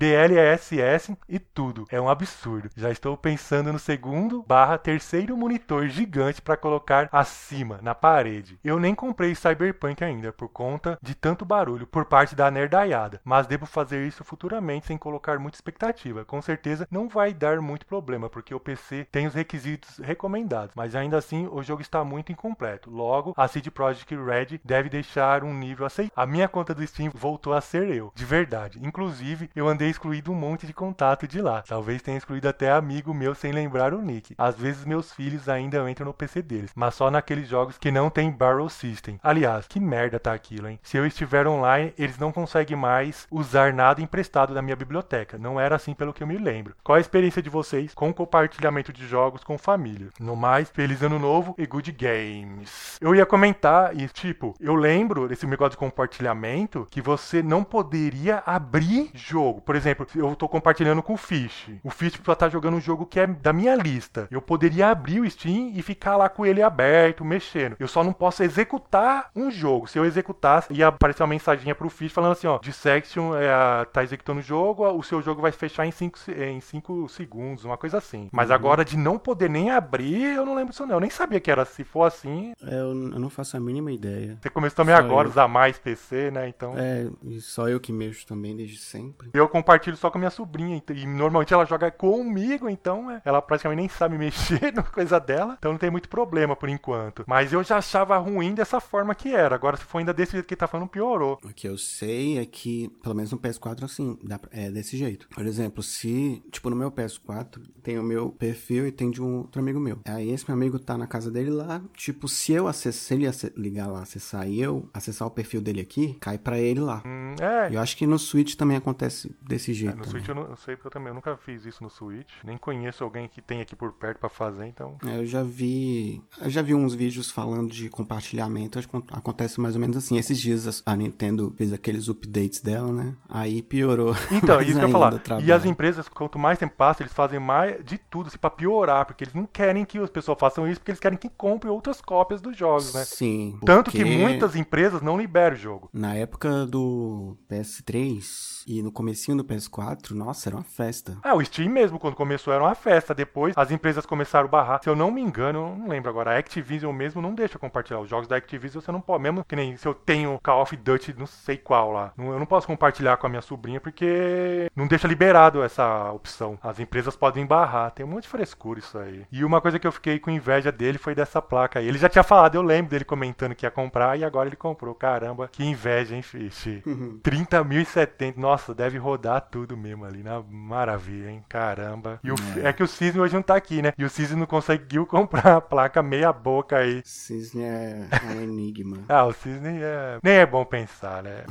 DLSS 0.50 1.16
e 1.28 1.38
tudo. 1.38 1.86
É 1.90 2.00
um 2.00 2.08
absurdo. 2.08 2.70
Já 2.76 2.90
estou 2.90 3.16
pensando 3.16 3.72
no 3.72 3.78
segundo 3.78 4.44
barra 4.46 4.78
terceiro 4.78 5.36
monitor 5.36 5.86
gigante 5.88 6.42
para 6.42 6.56
colocar 6.56 7.08
acima, 7.12 7.78
na 7.82 7.94
parede. 7.94 8.58
Eu 8.64 8.80
nem 8.80 8.94
comprei 8.94 9.34
Cyberpunk 9.34 10.02
ainda, 10.02 10.32
por 10.32 10.48
conta 10.48 10.98
de 11.00 11.14
tanto 11.14 11.44
barulho 11.44 11.86
por 11.86 12.04
parte 12.04 12.34
da 12.34 12.50
nerdaiada, 12.50 13.20
mas 13.24 13.46
devo 13.46 13.66
fazer 13.66 14.06
isso 14.06 14.24
futuramente 14.24 14.86
sem 14.86 14.98
colocar 14.98 15.38
muita 15.38 15.56
expectativa. 15.56 16.24
Com 16.24 16.42
certeza 16.42 16.88
não 16.90 17.08
vai 17.08 17.32
dar 17.32 17.60
muito 17.60 17.86
problema, 17.86 18.28
porque 18.28 18.54
o 18.54 18.60
PC 18.60 19.06
tem 19.12 19.26
os 19.26 19.34
requisitos 19.34 19.98
recomendados, 19.98 20.74
mas 20.74 20.94
ainda 20.94 21.16
assim 21.16 21.48
o 21.50 21.62
jogo 21.62 21.82
está 21.82 22.02
muito 22.04 22.32
incompleto. 22.32 22.90
Logo, 22.90 23.34
a 23.36 23.46
CD 23.46 23.70
Projekt 23.70 24.14
Red 24.14 24.60
deve 24.64 24.88
deixar 24.88 25.44
um 25.44 25.54
nível 25.54 25.86
aceitável. 25.86 26.12
A 26.16 26.26
minha 26.26 26.48
conta 26.48 26.74
do 26.74 26.86
Steam 26.86 27.10
voltou 27.14 27.52
a 27.52 27.60
ser 27.60 27.88
eu, 27.90 28.12
de 28.14 28.24
verdade. 28.24 28.78
Inclusive, 28.82 29.50
eu 29.54 29.68
andei 29.68 29.88
excluído 29.88 30.32
monte 30.40 30.66
de 30.66 30.72
contato 30.72 31.28
de 31.28 31.40
lá. 31.40 31.62
Talvez 31.62 32.00
tenha 32.02 32.16
excluído 32.16 32.48
até 32.48 32.72
amigo 32.72 33.12
meu 33.12 33.34
sem 33.34 33.52
lembrar 33.52 33.92
o 33.92 34.00
nick. 34.00 34.34
Às 34.38 34.56
vezes 34.56 34.84
meus 34.84 35.12
filhos 35.12 35.48
ainda 35.48 35.88
entram 35.90 36.06
no 36.06 36.14
PC 36.14 36.40
deles, 36.42 36.72
mas 36.74 36.94
só 36.94 37.10
naqueles 37.10 37.48
jogos 37.48 37.76
que 37.76 37.90
não 37.90 38.08
tem 38.08 38.30
Barrel 38.30 38.68
System. 38.68 39.20
Aliás, 39.22 39.66
que 39.66 39.78
merda 39.78 40.18
tá 40.18 40.32
aquilo, 40.32 40.68
hein? 40.68 40.80
Se 40.82 40.96
eu 40.96 41.06
estiver 41.06 41.46
online, 41.46 41.92
eles 41.98 42.18
não 42.18 42.32
conseguem 42.32 42.76
mais 42.76 43.26
usar 43.30 43.72
nada 43.72 44.00
emprestado 44.00 44.54
da 44.54 44.62
minha 44.62 44.76
biblioteca. 44.76 45.38
Não 45.38 45.60
era 45.60 45.76
assim 45.76 45.94
pelo 45.94 46.12
que 46.12 46.22
eu 46.22 46.26
me 46.26 46.38
lembro. 46.38 46.74
Qual 46.82 46.96
a 46.96 47.00
experiência 47.00 47.42
de 47.42 47.50
vocês 47.50 47.92
com 47.94 48.12
compartilhamento 48.12 48.92
de 48.92 49.06
jogos 49.06 49.44
com 49.44 49.58
família? 49.58 50.08
No 50.18 50.34
mais, 50.34 50.70
feliz 50.70 51.02
ano 51.02 51.18
novo 51.18 51.54
e 51.58 51.66
good 51.66 51.92
games. 51.92 52.96
Eu 53.00 53.14
ia 53.14 53.26
comentar 53.26 53.96
e 53.96 54.08
tipo, 54.08 54.54
eu 54.58 54.74
lembro 54.74 55.28
desse 55.28 55.46
negócio 55.46 55.72
de 55.72 55.76
compartilhamento 55.76 56.86
que 56.90 57.02
você 57.02 57.42
não 57.42 57.62
poderia 57.62 58.42
abrir 58.46 59.10
jogo. 59.14 59.60
Por 59.60 59.76
exemplo, 59.76 60.06
eu 60.14 60.29
tô 60.36 60.48
compartilhando 60.48 61.02
com 61.02 61.14
o 61.14 61.16
Fish. 61.16 61.68
O 61.82 61.90
Fish 61.90 62.12
precisa 62.12 62.32
estar 62.32 62.48
jogando 62.48 62.74
um 62.76 62.80
jogo 62.80 63.06
que 63.06 63.20
é 63.20 63.26
da 63.26 63.52
minha 63.52 63.74
lista. 63.74 64.28
Eu 64.30 64.40
poderia 64.42 64.88
abrir 64.88 65.20
o 65.20 65.30
Steam 65.30 65.72
e 65.74 65.82
ficar 65.82 66.16
lá 66.16 66.28
com 66.28 66.44
ele 66.46 66.62
aberto, 66.62 67.24
mexendo. 67.24 67.76
Eu 67.78 67.88
só 67.88 68.02
não 68.04 68.12
posso 68.12 68.42
executar 68.42 69.30
um 69.34 69.50
jogo. 69.50 69.86
Se 69.86 69.98
eu 69.98 70.04
executasse, 70.04 70.72
ia 70.72 70.88
aparecer 70.88 71.22
uma 71.22 71.28
mensaginha 71.28 71.74
pro 71.74 71.88
Fish 71.90 72.12
falando 72.12 72.32
assim, 72.32 72.46
ó, 72.46 72.58
Dissection 72.58 73.34
é, 73.36 73.84
tá 73.86 74.02
executando 74.02 74.40
o 74.40 74.42
jogo, 74.42 74.86
o 74.90 75.02
seu 75.02 75.20
jogo 75.22 75.40
vai 75.42 75.52
fechar 75.52 75.86
em 75.86 75.90
5 75.90 76.18
em 76.36 76.60
cinco 76.60 77.08
segundos, 77.08 77.64
uma 77.64 77.76
coisa 77.76 77.98
assim. 77.98 78.28
Mas 78.32 78.50
agora 78.50 78.84
de 78.84 78.96
não 78.96 79.18
poder 79.18 79.48
nem 79.50 79.70
abrir, 79.70 80.22
eu 80.36 80.44
não 80.46 80.54
lembro 80.54 80.70
disso 80.70 80.86
não. 80.86 80.96
Eu 80.96 81.00
nem 81.00 81.10
sabia 81.10 81.40
que 81.40 81.50
era. 81.50 81.64
Se 81.64 81.84
for 81.84 82.04
assim, 82.04 82.52
É, 82.62 82.74
eu, 82.74 82.88
eu 82.88 83.18
não 83.18 83.30
faço 83.30 83.56
a 83.56 83.60
mínima 83.60 83.92
ideia. 83.92 84.38
você 84.40 84.50
começou 84.50 84.76
também 84.76 84.94
Só 84.94 85.00
agora 85.02 85.26
a 85.26 85.28
eu. 85.28 85.30
usar 85.30 85.48
mais 85.48 85.78
PC, 85.78 86.30
né? 86.30 86.48
Então. 86.48 86.74
É, 86.76 87.06
e 87.22 87.40
só 87.40 87.68
eu 87.68 87.80
que 87.80 87.92
mexo 87.92 88.26
também 88.26 88.56
desde 88.56 88.78
sempre. 88.78 89.30
Eu 89.32 89.48
compartilho 89.48 89.96
só 89.96 90.10
com 90.10 90.18
a 90.18 90.19
minha 90.20 90.30
sobrinha. 90.30 90.82
E 90.94 91.06
normalmente 91.06 91.52
ela 91.52 91.64
joga 91.64 91.90
comigo, 91.90 92.68
então 92.68 93.10
é, 93.10 93.20
ela 93.24 93.42
praticamente 93.42 93.80
nem 93.80 93.88
sabe 93.88 94.16
mexer 94.16 94.72
na 94.74 94.82
coisa 94.82 95.18
dela. 95.18 95.56
Então 95.58 95.72
não 95.72 95.78
tem 95.78 95.90
muito 95.90 96.08
problema 96.08 96.54
por 96.54 96.68
enquanto. 96.68 97.24
Mas 97.26 97.52
eu 97.52 97.62
já 97.62 97.78
achava 97.78 98.16
ruim 98.18 98.54
dessa 98.54 98.80
forma 98.80 99.14
que 99.14 99.34
era. 99.34 99.54
Agora, 99.54 99.76
se 99.76 99.84
for 99.84 99.98
ainda 99.98 100.12
desse 100.12 100.32
jeito 100.32 100.46
que 100.46 100.54
ele 100.54 100.58
tá 100.58 100.68
falando, 100.68 100.88
piorou. 100.88 101.38
O 101.42 101.52
que 101.52 101.68
eu 101.68 101.76
sei 101.76 102.38
é 102.38 102.46
que, 102.46 102.88
pelo 103.02 103.14
menos 103.14 103.32
no 103.32 103.38
PS4, 103.38 103.84
assim, 103.84 104.18
é 104.50 104.70
desse 104.70 104.96
jeito. 104.96 105.28
Por 105.28 105.46
exemplo, 105.46 105.82
se, 105.82 106.42
tipo, 106.50 106.70
no 106.70 106.76
meu 106.76 106.90
PS4, 106.90 107.60
tem 107.82 107.98
o 107.98 108.02
meu 108.02 108.30
perfil 108.30 108.86
e 108.86 108.92
tem 108.92 109.10
de 109.10 109.22
um 109.22 109.38
outro 109.38 109.60
amigo 109.60 109.80
meu. 109.80 109.98
Aí 110.04 110.30
esse 110.30 110.44
meu 110.46 110.56
amigo 110.56 110.78
tá 110.78 110.96
na 110.96 111.06
casa 111.06 111.30
dele 111.30 111.50
lá, 111.50 111.82
tipo, 111.94 112.28
se 112.28 112.52
eu 112.52 112.68
acessar, 112.68 113.18
ele 113.18 113.30
ligar 113.56 113.86
lá, 113.88 114.02
acessar 114.02 114.48
e 114.48 114.60
eu 114.60 114.88
acessar 114.92 115.26
o 115.26 115.30
perfil 115.30 115.60
dele 115.60 115.80
aqui, 115.80 116.16
cai 116.20 116.38
pra 116.38 116.58
ele 116.58 116.80
lá. 116.80 117.02
Hum, 117.06 117.34
é. 117.40 117.74
Eu 117.74 117.80
acho 117.80 117.96
que 117.96 118.06
no 118.06 118.18
Switch 118.18 118.54
também 118.54 118.76
acontece 118.76 119.34
desse 119.46 119.72
jeito. 119.72 119.96
No 119.96 120.04
Switch 120.10 120.28
eu 120.28 120.34
não 120.34 120.42
eu 120.44 120.56
sei 120.56 120.76
porque 120.76 120.88
eu 120.88 120.90
também 120.90 121.08
eu 121.08 121.14
nunca 121.14 121.36
fiz 121.36 121.64
isso 121.64 121.82
no 121.82 121.90
Switch. 121.90 122.30
Nem 122.44 122.56
conheço 122.56 123.04
alguém 123.04 123.28
que 123.28 123.40
tem 123.40 123.60
aqui 123.60 123.76
por 123.76 123.92
perto 123.92 124.18
pra 124.18 124.28
fazer, 124.28 124.66
então. 124.66 124.96
É, 125.06 125.18
eu 125.18 125.26
já 125.26 125.42
vi. 125.42 126.22
Eu 126.40 126.50
já 126.50 126.62
vi 126.62 126.74
uns 126.74 126.94
vídeos 126.94 127.30
falando 127.30 127.70
de 127.70 127.88
compartilhamento. 127.88 128.78
Acho 128.78 128.88
que 128.88 128.96
acontece 129.12 129.60
mais 129.60 129.74
ou 129.74 129.80
menos 129.80 129.96
assim. 129.96 130.16
Esses 130.18 130.40
dias 130.40 130.82
a 130.84 130.96
Nintendo 130.96 131.52
fez 131.56 131.72
aqueles 131.72 132.08
updates 132.08 132.60
dela, 132.60 132.92
né? 132.92 133.14
Aí 133.28 133.62
piorou. 133.62 134.14
Então, 134.30 134.60
isso 134.62 134.72
que 134.72 134.84
eu 134.84 134.88
ia 134.88 134.92
falar. 134.92 135.18
trabalho. 135.18 135.46
E 135.46 135.52
as 135.52 135.64
empresas, 135.64 136.08
quanto 136.08 136.38
mais 136.38 136.58
tempo 136.58 136.74
passa, 136.76 137.02
eles 137.02 137.12
fazem 137.12 137.38
mais 137.38 137.84
de 137.84 137.98
tudo 137.98 138.28
assim, 138.28 138.38
pra 138.38 138.50
piorar, 138.50 139.04
porque 139.06 139.24
eles 139.24 139.34
não 139.34 139.46
querem 139.46 139.84
que 139.84 139.98
as 139.98 140.10
pessoas 140.10 140.38
façam 140.38 140.68
isso, 140.68 140.80
porque 140.80 140.90
eles 140.90 141.00
querem 141.00 141.18
que 141.18 141.28
comprem 141.28 141.72
outras 141.72 142.00
cópias 142.00 142.40
dos 142.40 142.56
jogos, 142.56 142.94
né? 142.94 143.04
Sim. 143.04 143.58
Tanto 143.64 143.90
que 143.90 144.04
muitas 144.04 144.56
empresas 144.56 145.02
não 145.02 145.18
liberam 145.18 145.56
o 145.56 145.58
jogo. 145.58 145.90
Na 145.92 146.14
época 146.14 146.66
do 146.66 147.36
PS3 147.48 148.64
e 148.66 148.82
no 148.82 148.92
comecinho 148.92 149.36
do 149.36 149.44
PS4, 149.44 149.99
nossa, 150.10 150.48
era 150.48 150.56
uma 150.56 150.64
festa. 150.64 151.16
Ah, 151.22 151.34
o 151.34 151.44
Steam 151.44 151.70
mesmo, 151.70 151.98
quando 151.98 152.14
começou, 152.14 152.52
era 152.52 152.62
uma 152.62 152.74
festa. 152.74 153.14
Depois, 153.14 153.54
as 153.56 153.70
empresas 153.70 154.06
começaram 154.06 154.46
a 154.46 154.50
barrar. 154.50 154.80
Se 154.82 154.88
eu 154.88 154.96
não 154.96 155.10
me 155.10 155.20
engano, 155.20 155.58
eu 155.58 155.76
não 155.76 155.88
lembro 155.88 156.10
agora, 156.10 156.34
a 156.34 156.38
Activision 156.38 156.92
mesmo 156.92 157.20
não 157.20 157.34
deixa 157.34 157.58
compartilhar. 157.58 158.00
Os 158.00 158.08
jogos 158.08 158.28
da 158.28 158.36
Activision 158.36 158.80
você 158.82 158.90
não 158.92 159.00
pode. 159.00 159.22
Mesmo 159.22 159.44
que 159.44 159.56
nem 159.56 159.76
se 159.76 159.86
eu 159.86 159.94
tenho 159.94 160.38
Call 160.42 160.62
of 160.62 160.76
Duty, 160.76 161.14
não 161.18 161.26
sei 161.26 161.56
qual 161.56 161.92
lá. 161.92 162.12
Eu 162.18 162.38
não 162.38 162.46
posso 162.46 162.66
compartilhar 162.66 163.16
com 163.16 163.26
a 163.26 163.30
minha 163.30 163.42
sobrinha 163.42 163.80
porque 163.80 164.70
não 164.74 164.86
deixa 164.86 165.06
liberado 165.06 165.62
essa 165.62 166.10
opção. 166.12 166.58
As 166.62 166.80
empresas 166.80 167.16
podem 167.16 167.44
barrar. 167.44 167.90
Tem 167.90 168.04
um 168.04 168.08
monte 168.08 168.22
de 168.22 168.28
frescura 168.28 168.78
isso 168.78 168.98
aí. 168.98 169.26
E 169.30 169.44
uma 169.44 169.60
coisa 169.60 169.78
que 169.78 169.86
eu 169.86 169.92
fiquei 169.92 170.18
com 170.18 170.30
inveja 170.30 170.72
dele 170.72 170.98
foi 170.98 171.14
dessa 171.14 171.42
placa 171.42 171.78
aí. 171.78 171.86
Ele 171.86 171.98
já 171.98 172.08
tinha 172.08 172.22
falado, 172.22 172.54
eu 172.54 172.62
lembro 172.62 172.90
dele 172.90 173.04
comentando 173.04 173.54
que 173.54 173.66
ia 173.66 173.70
comprar 173.70 174.18
e 174.18 174.24
agora 174.24 174.48
ele 174.48 174.56
comprou. 174.56 174.94
Caramba, 174.94 175.48
que 175.48 175.64
inveja, 175.64 176.14
hein, 176.14 176.22
Fish? 176.22 176.66
30.070. 177.22 178.36
Nossa, 178.36 178.74
deve 178.74 178.98
rodar 178.98 179.40
tudo 179.50 179.76
mesmo 179.76 179.89
ali. 180.04 180.22
Na 180.22 180.42
maravilha, 180.42 181.30
hein? 181.30 181.44
Caramba. 181.48 182.20
E 182.22 182.30
o, 182.30 182.34
é. 182.62 182.72
que 182.72 182.82
o 182.82 182.88
Cisne 182.88 183.20
hoje 183.20 183.34
não 183.34 183.42
tá 183.42 183.54
aqui, 183.54 183.82
né? 183.82 183.92
E 183.96 184.04
o 184.04 184.10
Cisne 184.10 184.38
não 184.38 184.46
conseguiu 184.46 185.04
comprar 185.06 185.56
a 185.56 185.60
placa 185.60 186.02
meia 186.02 186.32
boca 186.32 186.76
aí. 186.76 187.02
Cisne 187.04 187.62
é 187.62 188.06
um 188.34 188.40
enigma. 188.40 188.98
Ah, 189.10 189.24
o 189.26 189.32
Cisne 189.32 189.80
é... 189.82 190.18
nem 190.22 190.34
é 190.34 190.46
bom 190.46 190.64
pensar, 190.64 191.22
né? 191.22 191.44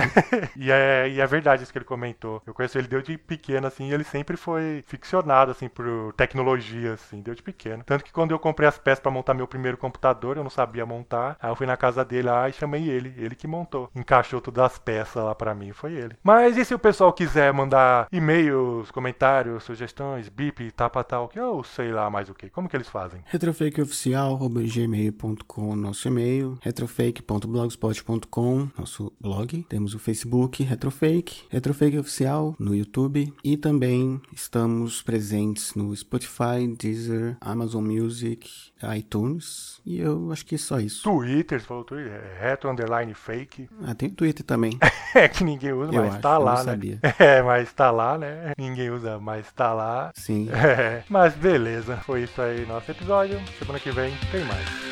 e, 0.56 0.70
é, 0.70 1.08
e 1.08 1.20
é 1.20 1.26
verdade 1.26 1.62
isso 1.62 1.70
que 1.70 1.78
ele 1.78 1.84
comentou. 1.84 2.42
Eu 2.46 2.54
conheço 2.54 2.78
ele 2.78 2.88
deu 2.88 3.02
de 3.02 3.18
pequeno, 3.18 3.66
assim, 3.66 3.88
e 3.88 3.92
ele 3.92 4.04
sempre 4.04 4.36
foi 4.36 4.82
ficcionado, 4.86 5.50
assim, 5.50 5.68
por 5.68 6.12
tecnologia, 6.16 6.94
assim, 6.94 7.20
deu 7.20 7.34
de 7.34 7.42
pequeno. 7.42 7.84
Tanto 7.84 8.04
que 8.04 8.12
quando 8.12 8.30
eu 8.30 8.38
comprei 8.38 8.68
as 8.68 8.78
peças 8.78 9.00
pra 9.00 9.10
montar 9.10 9.34
meu 9.34 9.46
primeiro 9.46 9.76
computador, 9.76 10.36
eu 10.36 10.42
não 10.42 10.50
sabia 10.50 10.86
montar. 10.86 11.36
Aí 11.40 11.50
eu 11.50 11.56
fui 11.56 11.66
na 11.66 11.76
casa 11.76 12.04
dele 12.04 12.28
lá 12.28 12.48
e 12.48 12.52
chamei 12.52 12.88
ele. 12.88 13.14
Ele 13.16 13.34
que 13.34 13.46
montou. 13.46 13.90
Encaixou 13.94 14.40
todas 14.40 14.64
as 14.64 14.78
peças 14.78 15.22
lá 15.22 15.34
pra 15.34 15.54
mim, 15.54 15.72
foi 15.72 15.92
ele. 15.92 16.16
Mas 16.22 16.56
e 16.56 16.64
se 16.64 16.74
o 16.74 16.78
pessoal 16.78 17.12
quiser 17.12 17.52
mandar 17.52 17.81
e-mails, 18.12 18.90
comentários, 18.90 19.62
sugestões, 19.64 20.28
bip, 20.28 20.70
tapa 20.72 21.02
tal, 21.04 21.28
que 21.28 21.38
eu 21.38 21.62
sei 21.64 21.90
lá 21.92 22.10
mais 22.10 22.28
o 22.28 22.34
que? 22.34 22.50
Como 22.50 22.68
que 22.68 22.76
eles 22.76 22.88
fazem? 22.88 23.22
retrofakeoficial.gmail.com 23.26 25.76
nosso 25.76 26.08
e-mail, 26.08 26.58
retrofake.blogspot.com 26.62 28.68
nosso 28.78 29.12
blog, 29.20 29.62
temos 29.68 29.94
o 29.94 29.98
Facebook 29.98 30.62
Retrofake, 30.62 31.44
Retrofake 31.50 31.98
Oficial 31.98 32.54
no 32.58 32.74
YouTube 32.74 33.32
e 33.44 33.56
também 33.56 34.20
estamos 34.32 35.02
presentes 35.02 35.74
no 35.74 35.94
Spotify, 35.94 36.66
Deezer, 36.78 37.36
Amazon 37.40 37.84
Music, 37.84 38.48
iTunes 38.96 39.80
e 39.84 40.00
eu 40.00 40.30
acho 40.32 40.44
que 40.46 40.54
é 40.56 40.58
só 40.58 40.80
isso. 40.80 41.02
Twitter, 41.04 41.60
você 41.60 41.66
falou 41.66 41.84
Twitter, 41.84 42.12
é 42.12 42.38
retro 42.48 42.70
underline 42.70 43.12
fake. 43.14 43.68
Ah, 43.84 43.94
tem 43.94 44.08
Twitter 44.10 44.44
também. 44.44 44.78
É 45.14 45.28
que 45.28 45.44
ninguém 45.44 45.74
usa, 45.74 45.92
Eu 45.92 46.04
mas 46.04 46.14
acho, 46.14 46.22
tá 46.22 46.38
lá, 46.38 46.54
né? 46.56 46.62
sabia. 46.64 46.98
É, 47.18 47.42
mas 47.42 47.61
tá 47.70 47.90
lá, 47.90 48.16
né? 48.16 48.52
Ninguém 48.58 48.90
usa, 48.90 49.18
mas 49.18 49.52
tá 49.52 49.72
lá. 49.72 50.10
Sim. 50.14 50.48
É, 50.62 51.02
mas 51.08 51.34
beleza, 51.34 51.96
foi 51.98 52.22
isso 52.22 52.40
aí 52.40 52.64
nosso 52.66 52.90
episódio. 52.90 53.38
Semana 53.58 53.78
que 53.78 53.90
vem 53.90 54.14
tem 54.30 54.42
mais. 54.44 54.91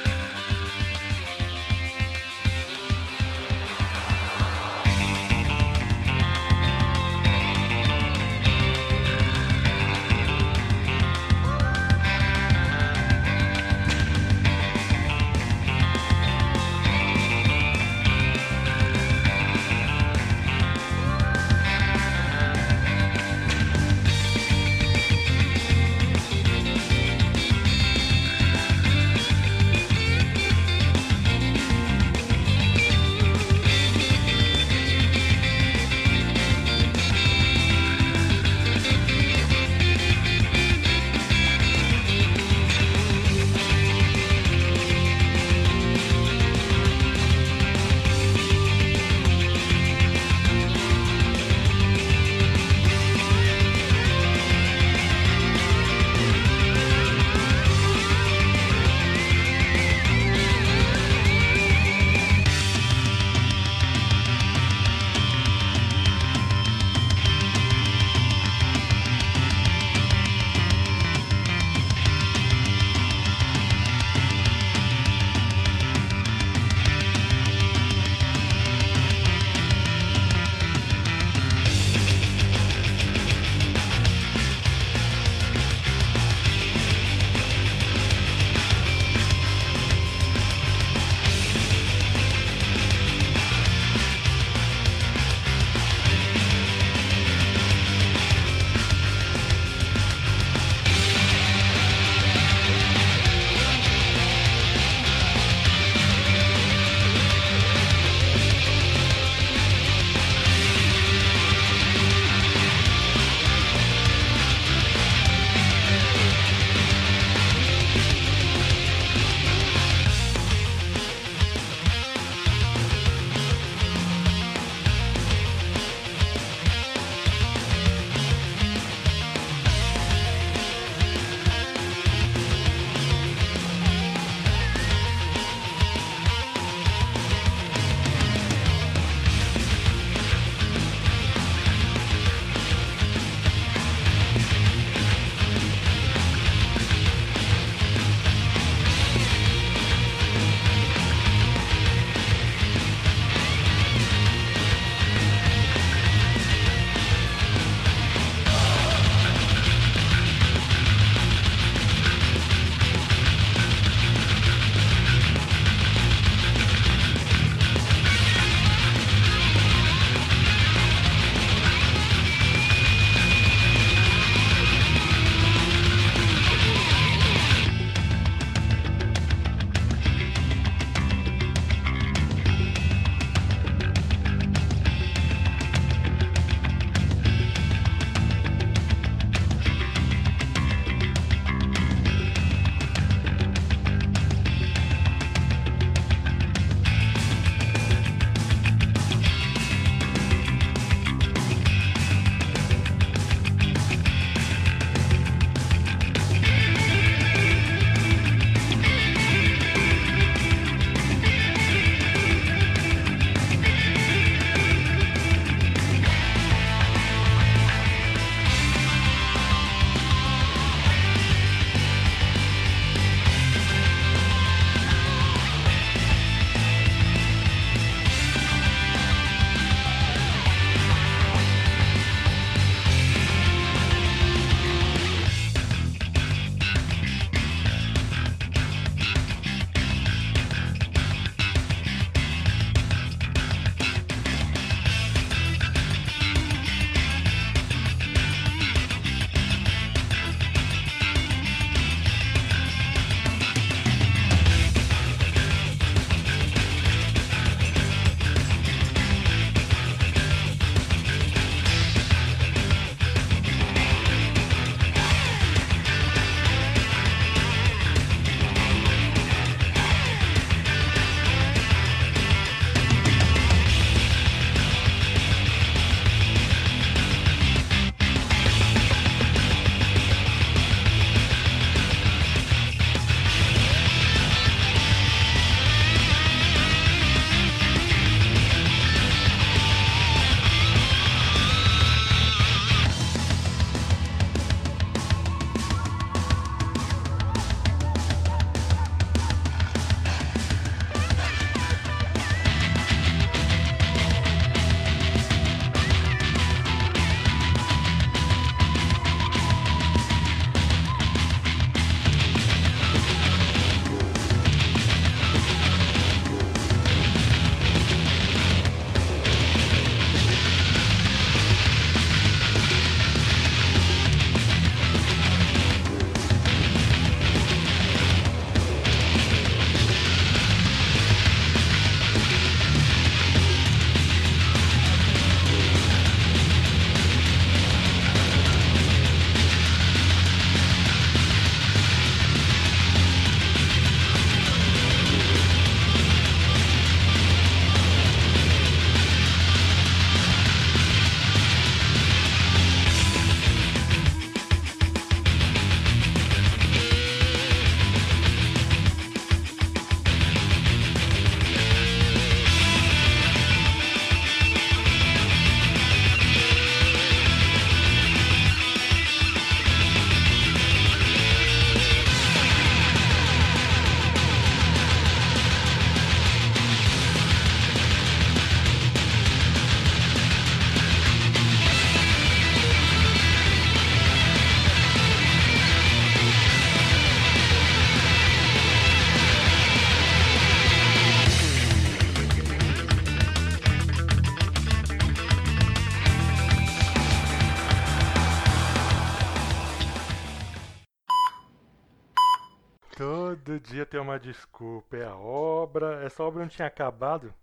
Tem 403.91 404.01
uma 404.01 404.19
desculpa. 404.19 404.97
É 404.97 405.05
a 405.05 405.17
obra. 405.17 406.03
Essa 406.05 406.23
obra 406.23 406.43
não 406.43 406.49
tinha 406.49 406.69
acabado. 406.69 407.35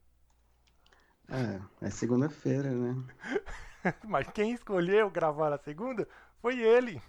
É, 1.29 1.85
é 1.87 1.89
segunda-feira, 1.89 2.69
né? 2.71 2.95
Mas 4.07 4.27
quem 4.29 4.53
escolheu 4.53 5.09
gravar 5.09 5.49
na 5.49 5.57
segunda 5.57 6.07
foi 6.41 6.59
ele. 6.59 7.01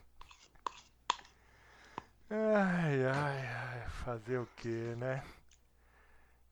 Ai, 2.30 3.04
ai, 3.06 3.46
ai. 3.46 3.88
Fazer 4.04 4.38
o 4.38 4.46
que, 4.56 4.94
né? 4.96 5.22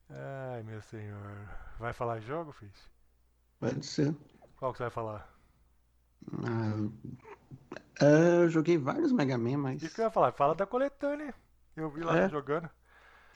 Ai, 0.09 0.63
meu 0.63 0.81
senhor. 0.81 1.47
Vai 1.77 1.93
falar 1.93 2.19
jogo, 2.21 2.51
Fish? 2.51 2.89
Pode 3.59 3.85
ser. 3.85 4.15
Qual 4.57 4.71
que 4.71 4.77
você 4.77 4.83
vai 4.85 4.91
falar? 4.91 5.29
Ah, 7.99 8.35
eu 8.39 8.49
joguei 8.49 8.77
vários 8.77 9.11
Mega 9.11 9.37
Man, 9.37 9.57
mas. 9.57 9.83
Isso 9.83 9.93
que 9.95 10.01
eu 10.01 10.05
ia 10.05 10.11
falar. 10.11 10.31
Fala 10.31 10.55
da 10.55 10.65
coletânea. 10.65 11.33
Eu 11.75 11.89
vi 11.91 12.01
lá 12.01 12.17
É? 12.17 12.29
jogando. 12.29 12.69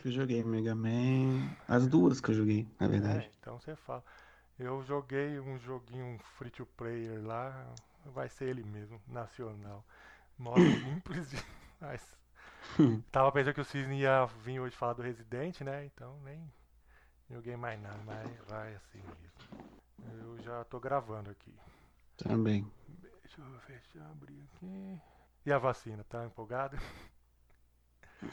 Eu 0.04 0.12
joguei 0.12 0.43
Mega 0.43 0.74
Man. 0.76 1.49
As 1.68 1.88
duas 1.88 2.20
que 2.20 2.30
eu 2.32 2.36
joguei, 2.36 2.68
na 2.80 2.88
É, 2.88 2.89
verdade. 2.89 3.32
então 3.39 3.60
você 3.60 3.76
fala. 3.76 4.04
Eu 4.60 4.84
joguei 4.84 5.39
um 5.39 5.58
joguinho 5.60 6.20
free 6.38 6.49
to 6.52 6.66
player 6.66 7.22
lá. 7.26 7.74
Vai 8.06 8.30
ser 8.30 8.45
ele 8.49 8.64
mesmo, 8.64 8.99
nacional. 9.08 9.86
Mó 10.38 10.56
simples 10.84 11.30
demais. 11.80 12.18
Tava 13.12 13.32
pensando 13.32 13.54
que 13.54 13.62
o 13.62 13.66
Cisne 13.66 13.99
ia 14.02 14.26
vir 14.43 14.60
hoje 14.60 14.76
falar 14.76 14.93
do 14.93 15.02
Resident, 15.04 15.62
né? 15.62 15.86
Então 15.86 16.20
nem 16.24 16.52
joguei 17.30 17.56
mais 17.56 17.80
nada, 17.82 17.99
mas 18.06 18.30
vai 18.47 18.76
assim 18.76 18.99
mesmo. 18.99 20.22
Eu 20.24 20.41
já 20.41 20.64
tô 20.66 20.80
gravando 20.80 21.30
aqui. 21.30 21.54
Também. 22.18 22.66
Deixa 23.22 23.41
eu 23.41 23.60
fechar, 23.62 24.06
abrir 24.12 24.41
aqui. 24.56 24.99
E 25.45 25.52
a 25.52 25.58
vacina, 25.58 26.04
tá 26.04 26.26
empolgado? 26.26 26.78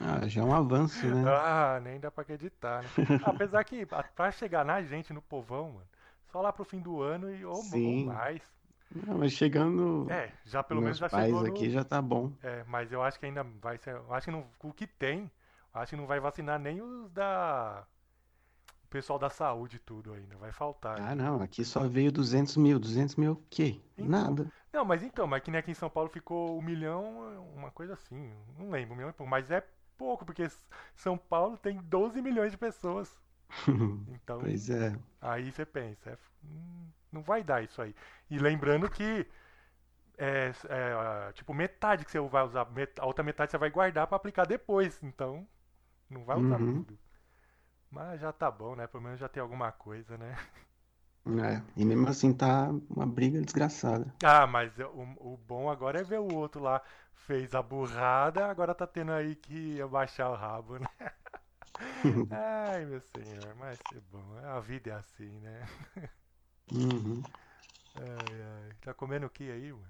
Ah, 0.00 0.28
já 0.28 0.42
é 0.42 0.44
um 0.44 0.54
avanço, 0.54 1.06
né? 1.06 1.24
Ah, 1.30 1.80
nem 1.82 1.98
dá 1.98 2.10
pra 2.10 2.22
acreditar, 2.22 2.82
né? 2.82 2.88
Apesar 3.24 3.64
que 3.64 3.86
pra 3.86 4.30
chegar 4.30 4.64
na 4.64 4.82
gente, 4.82 5.12
no 5.12 5.22
povão, 5.22 5.72
mano, 5.72 5.86
só 6.30 6.40
lá 6.42 6.52
pro 6.52 6.64
fim 6.64 6.80
do 6.80 7.00
ano 7.00 7.34
e 7.34 7.44
ou, 7.44 7.62
mais. 8.04 8.42
Não, 8.94 9.18
mas 9.18 9.32
chegando. 9.32 10.06
É, 10.10 10.32
já 10.44 10.62
pelo 10.62 10.80
menos 10.80 10.98
já 10.98 11.08
pais 11.08 11.26
chegou 11.26 11.42
no... 11.42 11.48
aqui 11.48 11.70
já 11.70 11.84
tá 11.84 12.00
bom. 12.00 12.32
É, 12.42 12.64
mas 12.66 12.90
eu 12.90 13.02
acho 13.02 13.18
que 13.18 13.26
ainda 13.26 13.44
vai 13.60 13.76
ser. 13.78 13.94
Eu 13.94 14.12
acho 14.12 14.26
que 14.26 14.30
não, 14.30 14.46
o 14.62 14.72
que 14.72 14.86
tem, 14.86 15.30
acho 15.72 15.90
que 15.90 15.96
não 15.96 16.06
vai 16.06 16.20
vacinar 16.20 16.58
nem 16.58 16.80
os 16.80 17.10
da. 17.10 17.84
O 18.84 18.88
pessoal 18.88 19.18
da 19.18 19.28
saúde 19.28 19.78
tudo 19.78 20.14
ainda. 20.14 20.36
Vai 20.36 20.52
faltar. 20.52 20.98
Ah, 21.00 21.14
não, 21.14 21.42
aqui 21.42 21.64
só 21.64 21.86
veio 21.86 22.10
200 22.10 22.56
mil. 22.56 22.78
200 22.78 23.16
mil 23.16 23.32
o 23.32 23.42
quê? 23.50 23.78
Então. 23.96 24.08
Nada. 24.08 24.52
Não, 24.72 24.84
mas 24.84 25.02
então, 25.02 25.26
mas 25.26 25.42
que 25.42 25.50
nem 25.50 25.58
aqui 25.58 25.70
em 25.70 25.74
São 25.74 25.90
Paulo 25.90 26.08
ficou 26.08 26.58
um 26.58 26.62
milhão, 26.62 27.44
uma 27.54 27.70
coisa 27.70 27.94
assim. 27.94 28.32
Não 28.58 28.70
lembro, 28.70 28.94
um 28.94 28.96
milhão 28.96 29.10
e 29.10 29.12
pouco. 29.12 29.30
Mas 29.30 29.50
é 29.50 29.62
pouco, 29.98 30.24
porque 30.26 30.48
São 30.96 31.18
Paulo 31.18 31.58
tem 31.58 31.78
12 31.82 32.22
milhões 32.22 32.52
de 32.52 32.58
pessoas. 32.58 33.16
Então, 34.08 34.48
Pois 34.48 34.70
é. 34.70 34.98
aí 35.20 35.52
você 35.52 35.66
pensa, 35.66 36.10
é, 36.12 36.18
hum, 36.44 36.88
não 37.12 37.22
vai 37.22 37.44
dar 37.44 37.62
isso 37.64 37.82
aí. 37.82 37.94
E 38.30 38.38
lembrando 38.38 38.90
que 38.90 39.26
é, 40.18 40.52
é, 40.68 41.32
tipo 41.32 41.54
metade 41.54 42.04
que 42.04 42.10
você 42.10 42.20
vai 42.20 42.44
usar, 42.44 42.66
a 43.00 43.06
outra 43.06 43.24
metade 43.24 43.50
você 43.52 43.58
vai 43.58 43.70
guardar 43.70 44.06
pra 44.06 44.16
aplicar 44.16 44.46
depois. 44.46 45.02
Então, 45.02 45.46
não 46.10 46.24
vai 46.24 46.38
usar 46.38 46.60
Uhum. 46.60 46.60
tudo. 46.60 46.98
Mas 47.90 48.20
já 48.20 48.32
tá 48.32 48.50
bom, 48.50 48.76
né? 48.76 48.86
Pelo 48.86 49.02
menos 49.04 49.20
já 49.20 49.28
tem 49.28 49.42
alguma 49.42 49.72
coisa, 49.72 50.18
né? 50.18 50.36
É, 51.50 51.62
e 51.80 51.84
mesmo 51.84 52.08
assim 52.08 52.32
tá 52.32 52.70
uma 52.90 53.06
briga 53.06 53.40
desgraçada. 53.40 54.12
Ah, 54.22 54.46
mas 54.46 54.76
o, 54.78 55.32
o 55.32 55.36
bom 55.36 55.70
agora 55.70 56.00
é 56.00 56.04
ver 56.04 56.18
o 56.18 56.34
outro 56.34 56.60
lá 56.62 56.82
fez 57.26 57.54
a 57.54 57.62
burrada, 57.62 58.46
agora 58.50 58.74
tá 58.74 58.86
tendo 58.86 59.12
aí 59.12 59.34
que 59.36 59.80
abaixar 59.80 60.30
o 60.30 60.34
rabo, 60.36 60.78
né? 60.78 60.88
Ai, 62.30 62.84
meu 62.86 63.00
senhor, 63.00 63.54
mas 63.56 63.78
é 63.92 64.00
bom. 64.00 64.36
A 64.44 64.60
vida 64.60 64.90
é 64.90 64.94
assim, 64.94 65.38
né? 65.40 65.66
Uhum. 66.72 67.22
Ai, 67.94 68.42
ai. 68.42 68.72
Tá 68.80 68.94
comendo 68.94 69.26
o 69.26 69.30
que 69.30 69.50
aí, 69.50 69.72
mano? 69.72 69.88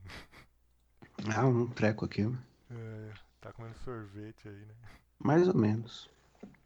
Ah, 1.35 1.47
um 1.47 1.67
treco 1.69 2.05
aqui. 2.05 2.23
É, 2.71 3.15
tá 3.41 3.53
comendo 3.53 3.77
sorvete 3.79 4.49
aí, 4.49 4.65
né? 4.65 4.75
Mais 5.21 5.47
ou 5.49 5.55
menos. 5.55 6.09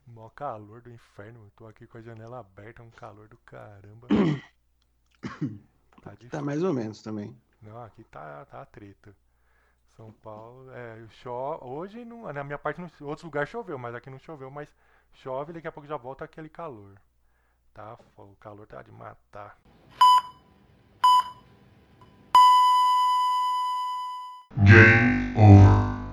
Mó 0.07 0.29
calor 0.31 0.81
do 0.81 0.91
inferno. 0.91 1.45
Eu 1.45 1.51
tô 1.51 1.67
aqui 1.67 1.87
com 1.89 1.99
a 1.99 2.03
janela 2.03 2.39
aberta, 2.39 2.83
um 2.85 2.91
calor 2.93 3.29
do 3.29 3.39
caramba. 3.39 4.13
Tá 6.03 6.15
Tá 6.31 6.41
difícil. 6.41 6.43
mais 6.43 6.63
ou 6.65 6.73
menos 6.73 7.01
também. 7.03 7.37
Não, 7.63 7.83
aqui 7.83 8.05
tá, 8.05 8.45
tá 8.47 8.65
treta. 8.67 9.17
São 9.97 10.13
Paulo, 10.13 10.71
é, 10.73 11.07
chove. 11.23 11.65
Hoje, 11.65 12.05
não, 12.05 12.33
na 12.33 12.43
minha 12.43 12.59
parte, 12.59 12.81
em 12.81 13.05
outros 13.05 13.25
lugares 13.25 13.51
choveu, 13.51 13.79
mas 13.79 13.95
aqui 13.95 14.09
não 14.09 14.19
choveu. 14.19 14.51
Mas 14.51 14.69
chove 15.15 15.51
e 15.51 15.55
daqui 15.55 15.69
a 15.69 15.73
pouco 15.73 15.89
já 15.89 15.97
volta 15.97 16.25
aquele 16.25 16.49
calor. 16.49 16.95
Tá? 17.75 17.99
O 18.17 18.35
calor 18.37 18.67
tá 18.67 18.83
de 18.83 18.91
matar. 18.91 19.59